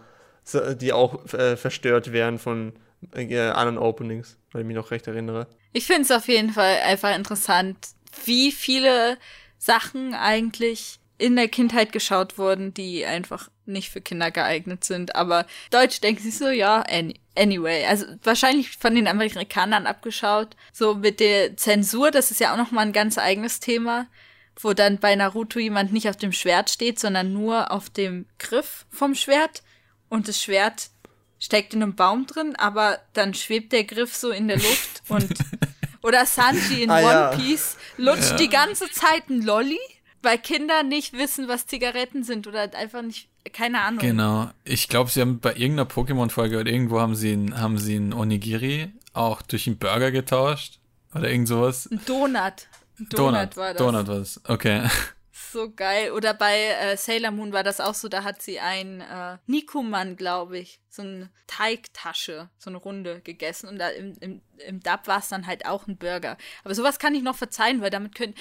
die 0.81 0.91
auch 0.91 1.31
äh, 1.33 1.55
verstört 1.55 2.11
werden 2.11 2.39
von 2.39 2.73
äh, 3.13 3.37
anderen 3.37 3.77
Openings, 3.77 4.37
weil 4.51 4.61
ich 4.61 4.67
mich 4.67 4.75
noch 4.75 4.89
recht 4.89 5.07
erinnere. 5.07 5.47
Ich 5.71 5.85
finde 5.85 6.01
es 6.01 6.11
auf 6.11 6.27
jeden 6.27 6.49
Fall 6.49 6.77
einfach 6.83 7.15
interessant, 7.15 7.77
wie 8.25 8.51
viele 8.51 9.17
Sachen 9.57 10.13
eigentlich 10.13 10.99
in 11.17 11.35
der 11.35 11.47
Kindheit 11.47 11.91
geschaut 11.91 12.37
wurden, 12.37 12.73
die 12.73 13.05
einfach 13.05 13.49
nicht 13.65 13.91
für 13.91 14.01
Kinder 14.01 14.31
geeignet 14.31 14.83
sind. 14.83 15.15
Aber 15.15 15.45
Deutsch 15.69 16.01
denken 16.01 16.23
sich 16.23 16.37
so, 16.37 16.49
ja, 16.49 16.81
any, 16.81 17.19
anyway. 17.37 17.85
Also 17.85 18.07
wahrscheinlich 18.23 18.71
von 18.77 18.95
den 18.95 19.07
Amerikanern 19.07 19.85
abgeschaut. 19.85 20.55
So 20.73 20.95
mit 20.95 21.19
der 21.19 21.55
Zensur, 21.57 22.09
das 22.09 22.31
ist 22.31 22.39
ja 22.39 22.53
auch 22.53 22.57
nochmal 22.57 22.87
ein 22.87 22.93
ganz 22.93 23.19
eigenes 23.19 23.59
Thema, 23.59 24.07
wo 24.59 24.73
dann 24.73 24.97
bei 24.97 25.15
Naruto 25.15 25.59
jemand 25.59 25.93
nicht 25.93 26.09
auf 26.09 26.17
dem 26.17 26.31
Schwert 26.31 26.71
steht, 26.71 26.99
sondern 26.99 27.33
nur 27.33 27.71
auf 27.71 27.89
dem 27.91 28.25
Griff 28.39 28.85
vom 28.89 29.13
Schwert. 29.13 29.61
Und 30.09 30.27
das 30.27 30.41
Schwert 30.41 30.89
steckt 31.39 31.75
in 31.75 31.83
einem 31.83 31.95
Baum 31.95 32.25
drin, 32.25 32.55
aber 32.55 32.99
dann 33.13 33.35
schwebt 33.35 33.73
der 33.73 33.83
Griff 33.83 34.15
so 34.15 34.31
in 34.31 34.47
der 34.47 34.57
Luft 34.57 35.03
und 35.07 35.29
Oder 36.03 36.25
Sanji 36.25 36.83
in 36.83 36.89
ah, 36.89 36.99
One 36.99 37.11
ja. 37.11 37.35
Piece 37.35 37.77
lutscht 37.97 38.31
ja. 38.31 38.35
die 38.37 38.49
ganze 38.49 38.89
Zeit 38.91 39.29
ein 39.29 39.41
Lolly, 39.41 39.79
weil 40.21 40.37
Kinder 40.37 40.83
nicht 40.83 41.13
wissen, 41.13 41.47
was 41.47 41.67
Zigaretten 41.67 42.23
sind 42.23 42.47
oder 42.47 42.73
einfach 42.75 43.01
nicht, 43.01 43.29
keine 43.53 43.81
Ahnung. 43.81 43.99
Genau. 43.99 44.51
Ich 44.63 44.87
glaube, 44.87 45.09
sie 45.09 45.21
haben 45.21 45.39
bei 45.39 45.51
irgendeiner 45.51 45.89
Pokémon-Folge 45.89 46.59
oder 46.59 46.71
irgendwo 46.71 46.99
haben 46.99 47.15
sie 47.15 47.33
ein, 47.33 47.59
haben 47.59 47.77
sie 47.77 47.95
ein 47.95 48.13
Onigiri 48.13 48.91
auch 49.13 49.41
durch 49.41 49.67
einen 49.67 49.77
Burger 49.77 50.11
getauscht. 50.11 50.79
Oder 51.13 51.29
irgend 51.29 51.49
sowas. 51.49 51.89
Ein 51.91 51.99
Donut. 52.05 52.67
Donut, 52.97 53.19
Donut 53.19 53.57
war 53.57 53.73
das. 53.73 53.77
Donut 53.77 54.07
war 54.07 54.19
das. 54.19 54.41
Okay 54.47 54.87
so 55.51 55.71
geil. 55.71 56.11
Oder 56.11 56.33
bei 56.33 56.67
äh, 56.67 56.97
Sailor 56.97 57.31
Moon 57.31 57.53
war 57.53 57.63
das 57.63 57.79
auch 57.79 57.93
so, 57.93 58.07
da 58.07 58.23
hat 58.23 58.41
sie 58.41 58.59
ein 58.59 59.01
äh, 59.01 59.37
Nikuman, 59.47 60.15
glaube 60.15 60.57
ich, 60.57 60.79
so 60.89 61.01
eine 61.01 61.29
Teigtasche, 61.47 62.49
so 62.57 62.69
eine 62.69 62.77
Runde 62.77 63.21
gegessen. 63.21 63.67
Und 63.67 63.79
da 63.79 63.89
im, 63.89 64.15
im, 64.19 64.41
im 64.65 64.79
Dub 64.81 65.07
war 65.07 65.19
es 65.19 65.29
dann 65.29 65.47
halt 65.47 65.65
auch 65.65 65.87
ein 65.87 65.97
Burger. 65.97 66.37
Aber 66.63 66.75
sowas 66.75 66.99
kann 66.99 67.15
ich 67.15 67.23
noch 67.23 67.35
verzeihen, 67.35 67.81
weil 67.81 67.89
damit 67.89 68.15
können. 68.15 68.35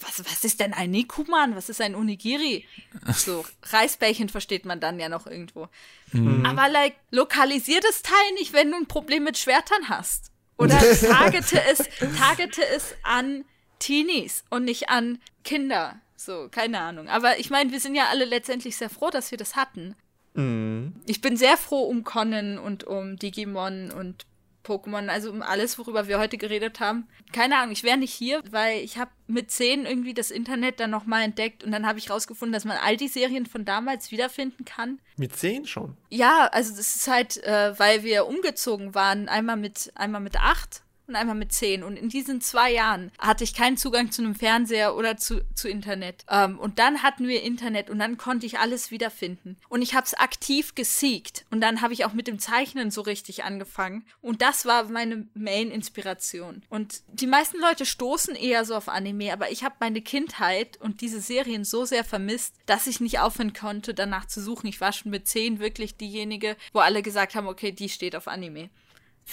Was, 0.00 0.18
was 0.28 0.42
ist 0.42 0.58
denn 0.58 0.72
ein 0.72 0.90
Nikuman? 0.90 1.54
Was 1.54 1.68
ist 1.68 1.80
ein 1.80 1.94
Onigiri? 1.94 2.66
So, 3.14 3.44
Reisbällchen 3.62 4.28
versteht 4.28 4.64
man 4.64 4.80
dann 4.80 4.98
ja 4.98 5.08
noch 5.08 5.28
irgendwo. 5.28 5.68
Mhm. 6.10 6.44
Aber 6.44 6.68
like, 6.68 6.96
lokalisier 7.12 7.80
das 7.80 8.02
Teil 8.02 8.32
nicht, 8.34 8.52
wenn 8.52 8.72
du 8.72 8.76
ein 8.76 8.88
Problem 8.88 9.22
mit 9.22 9.38
Schwertern 9.38 9.88
hast. 9.88 10.32
Oder 10.56 10.78
targete 10.78 11.62
es, 11.62 11.78
targete 12.18 12.66
es 12.66 12.94
an 13.04 13.44
Teenies 13.78 14.44
und 14.50 14.64
nicht 14.64 14.88
an 14.88 15.20
Kinder. 15.44 16.00
So, 16.24 16.48
keine 16.50 16.80
Ahnung. 16.80 17.08
Aber 17.08 17.38
ich 17.38 17.50
meine, 17.50 17.70
wir 17.70 17.80
sind 17.80 17.94
ja 17.94 18.06
alle 18.08 18.24
letztendlich 18.24 18.76
sehr 18.76 18.88
froh, 18.88 19.10
dass 19.10 19.30
wir 19.30 19.38
das 19.38 19.56
hatten. 19.56 19.94
Mhm. 20.32 20.94
Ich 21.06 21.20
bin 21.20 21.36
sehr 21.36 21.56
froh 21.56 21.82
um 21.82 22.02
Conan 22.02 22.58
und 22.58 22.84
um 22.84 23.16
Digimon 23.16 23.90
und 23.92 24.26
Pokémon, 24.64 25.08
also 25.08 25.30
um 25.30 25.42
alles, 25.42 25.78
worüber 25.78 26.08
wir 26.08 26.18
heute 26.18 26.38
geredet 26.38 26.80
haben. 26.80 27.06
Keine 27.32 27.58
Ahnung, 27.58 27.72
ich 27.72 27.82
wäre 27.82 27.98
nicht 27.98 28.14
hier, 28.14 28.42
weil 28.50 28.80
ich 28.80 28.96
habe 28.96 29.10
mit 29.26 29.50
zehn 29.50 29.84
irgendwie 29.84 30.14
das 30.14 30.30
Internet 30.30 30.80
dann 30.80 30.90
nochmal 30.90 31.24
entdeckt 31.24 31.62
und 31.62 31.70
dann 31.70 31.86
habe 31.86 31.98
ich 31.98 32.08
rausgefunden, 32.08 32.54
dass 32.54 32.64
man 32.64 32.78
all 32.78 32.96
die 32.96 33.08
Serien 33.08 33.44
von 33.44 33.66
damals 33.66 34.10
wiederfinden 34.10 34.64
kann. 34.64 35.00
Mit 35.18 35.36
10 35.36 35.66
schon. 35.66 35.98
Ja, 36.08 36.48
also 36.50 36.74
das 36.74 36.96
ist 36.96 37.06
halt, 37.06 37.36
äh, 37.44 37.78
weil 37.78 38.02
wir 38.02 38.26
umgezogen 38.26 38.94
waren, 38.94 39.28
einmal 39.28 39.58
mit, 39.58 39.92
einmal 39.94 40.22
mit 40.22 40.36
acht 40.40 40.83
und 41.06 41.16
einmal 41.16 41.34
mit 41.34 41.52
zehn. 41.52 41.82
Und 41.82 41.96
in 41.96 42.08
diesen 42.08 42.40
zwei 42.40 42.72
Jahren 42.72 43.12
hatte 43.18 43.44
ich 43.44 43.54
keinen 43.54 43.76
Zugang 43.76 44.10
zu 44.10 44.22
einem 44.22 44.34
Fernseher 44.34 44.96
oder 44.96 45.16
zu, 45.16 45.44
zu 45.54 45.68
Internet. 45.68 46.24
Ähm, 46.28 46.58
und 46.58 46.78
dann 46.78 47.02
hatten 47.02 47.28
wir 47.28 47.42
Internet 47.42 47.90
und 47.90 47.98
dann 47.98 48.16
konnte 48.16 48.46
ich 48.46 48.58
alles 48.58 48.90
wiederfinden. 48.90 49.56
Und 49.68 49.82
ich 49.82 49.94
habe 49.94 50.06
es 50.06 50.14
aktiv 50.14 50.74
gesiegt. 50.74 51.44
Und 51.50 51.60
dann 51.60 51.80
habe 51.80 51.92
ich 51.92 52.04
auch 52.04 52.12
mit 52.12 52.26
dem 52.26 52.38
Zeichnen 52.38 52.90
so 52.90 53.02
richtig 53.02 53.44
angefangen. 53.44 54.04
Und 54.20 54.42
das 54.42 54.64
war 54.64 54.84
meine 54.84 55.26
Main-Inspiration. 55.34 56.62
Und 56.68 57.02
die 57.08 57.26
meisten 57.26 57.60
Leute 57.60 57.86
stoßen 57.86 58.34
eher 58.34 58.64
so 58.64 58.74
auf 58.74 58.88
Anime, 58.88 59.32
aber 59.32 59.50
ich 59.50 59.64
habe 59.64 59.76
meine 59.80 60.02
Kindheit 60.02 60.76
und 60.80 61.00
diese 61.00 61.20
Serien 61.20 61.64
so 61.64 61.84
sehr 61.84 62.04
vermisst, 62.04 62.54
dass 62.66 62.86
ich 62.86 63.00
nicht 63.00 63.18
aufhören 63.18 63.52
konnte, 63.52 63.94
danach 63.94 64.26
zu 64.26 64.42
suchen. 64.42 64.66
Ich 64.66 64.80
war 64.80 64.92
schon 64.92 65.10
mit 65.10 65.28
zehn 65.28 65.58
wirklich 65.58 65.96
diejenige, 65.96 66.56
wo 66.72 66.80
alle 66.80 67.02
gesagt 67.02 67.34
haben, 67.34 67.46
okay, 67.46 67.72
die 67.72 67.88
steht 67.88 68.16
auf 68.16 68.28
Anime. 68.28 68.70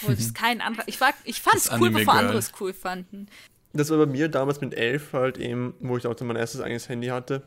Wo 0.02 0.12
es 0.12 0.34
kein 0.36 0.62
anderer. 0.62 0.84
Ich, 0.88 1.02
war, 1.02 1.14
ich 1.24 1.42
fand 1.42 1.58
es 1.58 1.66
Das 1.66 1.74
cool, 1.74 1.88
Anime 1.88 2.00
bevor 2.00 2.14
Girl. 2.14 2.24
andere 2.26 2.40
es 2.40 2.52
cool 2.60 2.74
fanden. 2.74 3.28
Das 3.74 3.90
war 3.90 3.98
bei 4.00 4.06
mir 4.06 4.28
damals 4.28 4.62
mit 4.62 4.74
11 4.74 5.14
halt 5.14 5.38
eben, 5.38 5.74
wo 5.80 5.98
ich 5.98 6.06
auch 6.06 6.14
dann 6.14 6.28
mein 6.28 6.36
erstes 6.38 6.62
eigenes 6.62 6.90
Handy 6.90 7.08
hatte. 7.08 7.44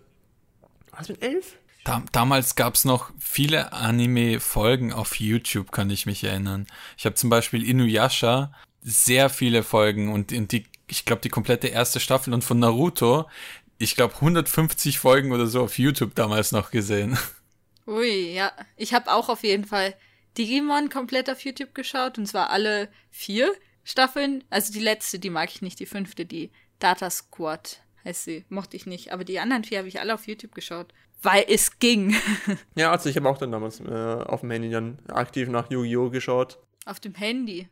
War 0.90 1.01
das 1.01 1.09
mit 1.09 1.22
11? 1.22 1.57
Da, 1.84 2.03
damals 2.12 2.57
gab 2.57 2.74
es 2.74 2.86
noch 2.86 3.11
viele 3.18 3.72
Anime-Folgen 3.74 4.92
auf 4.92 5.20
YouTube, 5.20 5.70
kann 5.70 5.90
ich 5.90 6.07
mich 6.07 6.24
erinnern. 6.24 6.66
Ich 6.97 7.05
habe 7.05 7.14
zum 7.14 7.28
Beispiel 7.28 7.68
Inuyasha 7.68 8.53
sehr 8.80 9.28
viele 9.28 9.62
Folgen 9.62 10.11
und 10.11 10.32
in 10.32 10.49
die, 10.49 10.66
ich 10.86 11.05
glaube, 11.05 11.20
die 11.20 11.28
komplette 11.28 11.68
erste 11.68 12.01
Staffel 12.01 12.32
und 12.32 12.42
von 12.42 12.59
Naruto, 12.59 13.28
ich 13.76 13.97
glaube, 13.97 14.14
150 14.14 14.99
Folgen 14.99 15.32
oder 15.32 15.47
so 15.47 15.62
auf 15.62 15.78
YouTube 15.78 16.14
damals 16.14 16.53
noch 16.53 16.70
gesehen. 16.70 17.18
Ui, 17.86 18.32
ja. 18.32 18.51
Ich 18.76 18.95
habe 18.95 19.12
auch 19.12 19.28
auf 19.28 19.42
jeden 19.42 19.66
Fall 19.66 19.95
Digimon 20.37 20.89
komplett 20.89 21.30
auf 21.30 21.41
YouTube 21.41 21.74
geschaut 21.74 22.18
und 22.18 22.26
zwar 22.26 22.51
alle 22.51 22.89
vier 23.11 23.53
Staffeln. 23.85 24.45
Also 24.51 24.72
die 24.72 24.80
letzte, 24.80 25.18
die 25.18 25.30
mag 25.30 25.51
ich 25.51 25.62
nicht, 25.62 25.78
die 25.78 25.87
fünfte, 25.87 26.26
die 26.26 26.51
Data 26.78 27.09
Squad 27.11 27.80
heißt 28.05 28.24
sie. 28.24 28.45
Mochte 28.49 28.76
ich 28.76 28.87
nicht. 28.87 29.12
Aber 29.12 29.24
die 29.24 29.39
anderen 29.39 29.64
vier 29.64 29.78
habe 29.78 29.89
ich 29.89 30.01
alle 30.01 30.14
auf 30.14 30.26
YouTube 30.26 30.55
geschaut. 30.55 30.93
Weil 31.22 31.45
es 31.49 31.78
ging. 31.78 32.14
Ja, 32.74 32.91
also 32.91 33.09
ich 33.09 33.16
habe 33.16 33.28
auch 33.28 33.39
dann 33.39 33.53
damals 33.53 33.80
äh, 33.80 33.85
auf 33.93 34.41
dem 34.41 34.51
Handy 34.51 34.70
dann 34.70 34.99
aktiv 35.09 35.49
nach 35.49 35.70
Yu-Gi-Oh! 35.70 36.11
geschaut. 36.11 36.59
auf 36.85 37.01
dem 37.01 37.14
Handy. 37.14 37.68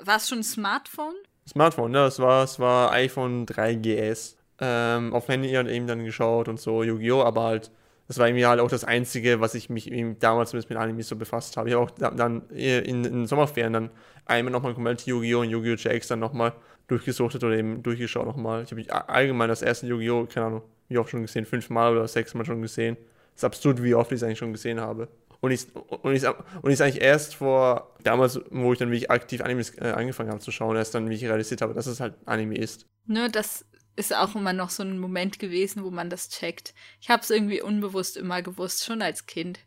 War 0.00 0.16
es 0.16 0.28
schon 0.28 0.38
ein 0.40 0.44
Smartphone? 0.44 1.14
Smartphone, 1.48 1.92
ja, 1.94 2.06
es 2.06 2.18
war, 2.20 2.44
es 2.44 2.60
war 2.60 2.92
iPhone 2.92 3.46
3GS. 3.46 4.36
Ähm, 4.60 5.12
auf 5.12 5.26
Handy 5.26 5.56
und 5.56 5.66
eben 5.66 5.88
dann 5.88 6.04
geschaut 6.04 6.48
und 6.48 6.60
so 6.60 6.84
Yu-Gi-Oh! 6.84 7.22
Aber 7.22 7.42
halt, 7.42 7.70
das 8.12 8.18
war 8.18 8.28
irgendwie 8.28 8.44
halt 8.44 8.60
auch 8.60 8.68
das 8.68 8.84
Einzige, 8.84 9.40
was 9.40 9.54
ich 9.54 9.70
mich 9.70 9.90
damals 10.18 10.50
zumindest 10.50 10.68
mit 10.68 10.78
Anime 10.78 11.02
so 11.02 11.16
befasst 11.16 11.56
habe. 11.56 11.70
Ich 11.70 11.74
habe 11.74 11.86
auch 11.86 11.90
da, 11.90 12.10
dann 12.10 12.46
in, 12.50 12.84
in 12.84 13.02
den 13.04 13.26
Sommerferien 13.26 13.72
dann 13.72 13.90
einmal 14.26 14.52
nochmal 14.52 14.74
komplett 14.74 15.06
Yu-Gi-Oh! 15.06 15.40
und 15.40 15.48
Yu-Gi-Oh! 15.48 15.76
GX 15.76 16.08
dann 16.08 16.18
nochmal 16.18 16.52
durchgesuchtet 16.88 17.42
oder 17.42 17.56
eben 17.56 17.82
durchgeschaut 17.82 18.26
nochmal. 18.26 18.64
Ich 18.64 18.70
habe 18.70 19.08
allgemein 19.08 19.48
das 19.48 19.62
erste 19.62 19.86
Yu-Gi-Oh! 19.86 20.26
keine 20.26 20.44
Ahnung, 20.44 20.62
wie 20.90 20.98
oft 20.98 21.08
schon 21.08 21.22
gesehen, 21.22 21.46
fünfmal 21.46 21.96
oder 21.96 22.06
sechsmal 22.06 22.44
schon 22.44 22.60
gesehen. 22.60 22.98
Das 23.32 23.40
ist 23.40 23.44
absurd, 23.44 23.82
wie 23.82 23.94
oft 23.94 24.12
ich 24.12 24.16
es 24.16 24.22
eigentlich 24.22 24.40
schon 24.40 24.52
gesehen 24.52 24.78
habe. 24.78 25.08
Und 25.40 25.50
ich, 25.50 25.74
und 25.74 26.14
ich, 26.14 26.22
und 26.28 26.70
ich 26.70 26.82
eigentlich 26.82 27.00
erst 27.00 27.36
vor, 27.36 27.94
damals, 28.02 28.38
wo 28.50 28.74
ich 28.74 28.78
dann 28.78 28.90
wirklich 28.90 29.10
aktiv 29.10 29.40
Animes 29.40 29.70
äh, 29.78 29.92
angefangen 29.96 30.28
habe 30.28 30.40
zu 30.40 30.50
schauen, 30.50 30.76
erst 30.76 30.94
dann, 30.94 31.08
wie 31.08 31.14
ich 31.14 31.24
realisiert 31.24 31.62
habe, 31.62 31.72
dass 31.72 31.86
es 31.86 31.98
halt 31.98 32.12
Anime 32.26 32.58
ist. 32.58 32.84
Ne, 33.06 33.30
das 33.30 33.64
ist 33.96 34.14
auch 34.14 34.34
immer 34.34 34.52
noch 34.52 34.70
so 34.70 34.82
ein 34.82 34.98
Moment 34.98 35.38
gewesen, 35.38 35.84
wo 35.84 35.90
man 35.90 36.10
das 36.10 36.28
checkt. 36.28 36.74
Ich 37.00 37.10
habe 37.10 37.22
es 37.22 37.30
irgendwie 37.30 37.60
unbewusst 37.60 38.16
immer 38.16 38.42
gewusst, 38.42 38.84
schon 38.84 39.02
als 39.02 39.26
Kind 39.26 39.60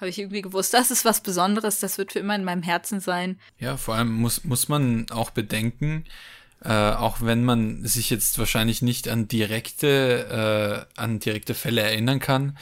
habe 0.00 0.10
ich 0.10 0.18
irgendwie 0.18 0.42
gewusst, 0.42 0.74
das 0.74 0.90
ist 0.90 1.04
was 1.04 1.22
Besonderes, 1.22 1.80
das 1.80 1.98
wird 1.98 2.12
für 2.12 2.20
immer 2.20 2.36
in 2.36 2.44
meinem 2.44 2.62
Herzen 2.62 3.00
sein. 3.00 3.38
Ja, 3.58 3.76
vor 3.76 3.96
allem 3.96 4.12
muss, 4.12 4.44
muss 4.44 4.68
man 4.68 5.06
auch 5.10 5.30
bedenken, 5.30 6.04
äh, 6.62 6.92
auch 6.92 7.20
wenn 7.20 7.44
man 7.44 7.84
sich 7.84 8.10
jetzt 8.10 8.38
wahrscheinlich 8.38 8.82
nicht 8.82 9.08
an 9.08 9.28
direkte, 9.28 10.86
äh, 10.96 11.00
an 11.00 11.18
direkte 11.18 11.54
Fälle 11.54 11.82
erinnern 11.82 12.20
kann, 12.20 12.56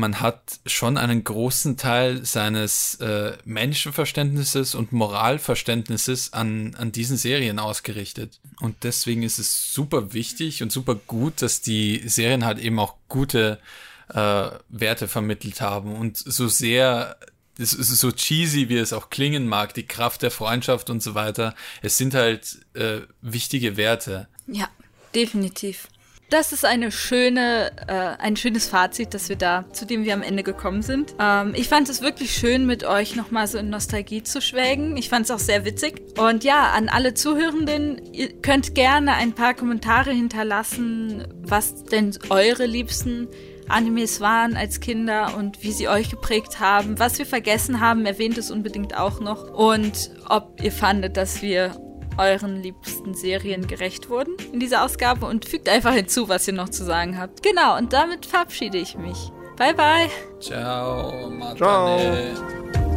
man 0.00 0.20
hat 0.20 0.58
schon 0.66 0.96
einen 0.96 1.22
großen 1.22 1.76
Teil 1.76 2.24
seines 2.24 2.96
äh, 2.96 3.36
Menschenverständnisses 3.44 4.74
und 4.74 4.92
Moralverständnisses 4.92 6.32
an, 6.32 6.74
an 6.76 6.90
diesen 6.90 7.16
Serien 7.16 7.58
ausgerichtet. 7.58 8.40
Und 8.60 8.82
deswegen 8.82 9.22
ist 9.22 9.38
es 9.38 9.72
super 9.72 10.12
wichtig 10.12 10.62
und 10.62 10.72
super 10.72 10.96
gut, 10.96 11.42
dass 11.42 11.60
die 11.60 12.02
Serien 12.08 12.44
halt 12.44 12.58
eben 12.58 12.78
auch 12.78 12.96
gute 13.08 13.60
äh, 14.08 14.50
Werte 14.68 15.06
vermittelt 15.06 15.60
haben 15.60 15.94
und 15.94 16.16
so 16.16 16.48
sehr 16.48 17.16
es 17.58 17.74
ist 17.74 17.90
so 18.00 18.10
cheesy, 18.10 18.70
wie 18.70 18.78
es 18.78 18.94
auch 18.94 19.10
klingen 19.10 19.46
mag, 19.46 19.74
die 19.74 19.86
Kraft 19.86 20.22
der 20.22 20.30
Freundschaft 20.30 20.88
und 20.88 21.02
so 21.02 21.14
weiter. 21.14 21.54
Es 21.82 21.98
sind 21.98 22.14
halt 22.14 22.58
äh, 22.72 23.00
wichtige 23.20 23.76
Werte. 23.76 24.28
Ja, 24.46 24.68
definitiv. 25.14 25.88
Das 26.30 26.52
ist 26.52 26.64
eine 26.64 26.92
schöne, 26.92 27.72
äh, 27.88 27.92
ein 28.22 28.36
schönes 28.36 28.68
Fazit, 28.68 29.14
das 29.14 29.28
wir 29.28 29.34
da, 29.34 29.64
zu 29.72 29.84
dem 29.84 30.04
wir 30.04 30.14
am 30.14 30.22
Ende 30.22 30.44
gekommen 30.44 30.80
sind. 30.80 31.12
Ähm, 31.18 31.54
ich 31.56 31.68
fand 31.68 31.88
es 31.88 32.02
wirklich 32.02 32.30
schön, 32.30 32.66
mit 32.66 32.84
euch 32.84 33.16
nochmal 33.16 33.48
so 33.48 33.58
in 33.58 33.68
Nostalgie 33.68 34.22
zu 34.22 34.40
schwelgen. 34.40 34.96
Ich 34.96 35.08
fand 35.08 35.24
es 35.24 35.32
auch 35.32 35.40
sehr 35.40 35.64
witzig. 35.64 36.00
Und 36.18 36.44
ja, 36.44 36.70
an 36.70 36.88
alle 36.88 37.14
Zuhörenden, 37.14 38.00
ihr 38.12 38.32
könnt 38.42 38.76
gerne 38.76 39.14
ein 39.14 39.32
paar 39.32 39.54
Kommentare 39.54 40.12
hinterlassen, 40.12 41.26
was 41.42 41.84
denn 41.84 42.16
eure 42.28 42.64
liebsten 42.64 43.26
Animes 43.66 44.20
waren 44.20 44.56
als 44.56 44.78
Kinder 44.78 45.36
und 45.36 45.64
wie 45.64 45.72
sie 45.72 45.88
euch 45.88 46.10
geprägt 46.10 46.60
haben. 46.60 47.00
Was 47.00 47.18
wir 47.18 47.26
vergessen 47.26 47.80
haben, 47.80 48.06
erwähnt 48.06 48.38
es 48.38 48.52
unbedingt 48.52 48.96
auch 48.96 49.18
noch. 49.18 49.52
Und 49.52 50.12
ob 50.28 50.62
ihr 50.62 50.72
fandet, 50.72 51.16
dass 51.16 51.42
wir 51.42 51.74
euren 52.18 52.62
liebsten 52.62 53.14
Serien 53.14 53.66
gerecht 53.66 54.10
wurden 54.10 54.36
in 54.52 54.60
dieser 54.60 54.84
Ausgabe 54.84 55.26
und 55.26 55.44
fügt 55.44 55.68
einfach 55.68 55.92
hinzu, 55.92 56.28
was 56.28 56.46
ihr 56.46 56.54
noch 56.54 56.68
zu 56.68 56.84
sagen 56.84 57.18
habt. 57.18 57.42
Genau, 57.42 57.76
und 57.76 57.92
damit 57.92 58.26
verabschiede 58.26 58.78
ich 58.78 58.96
mich. 58.96 59.30
Bye 59.56 59.74
bye. 59.74 60.10
Ciao, 60.40 61.28
Matane. 61.30 62.34
Ciao. 62.34 62.89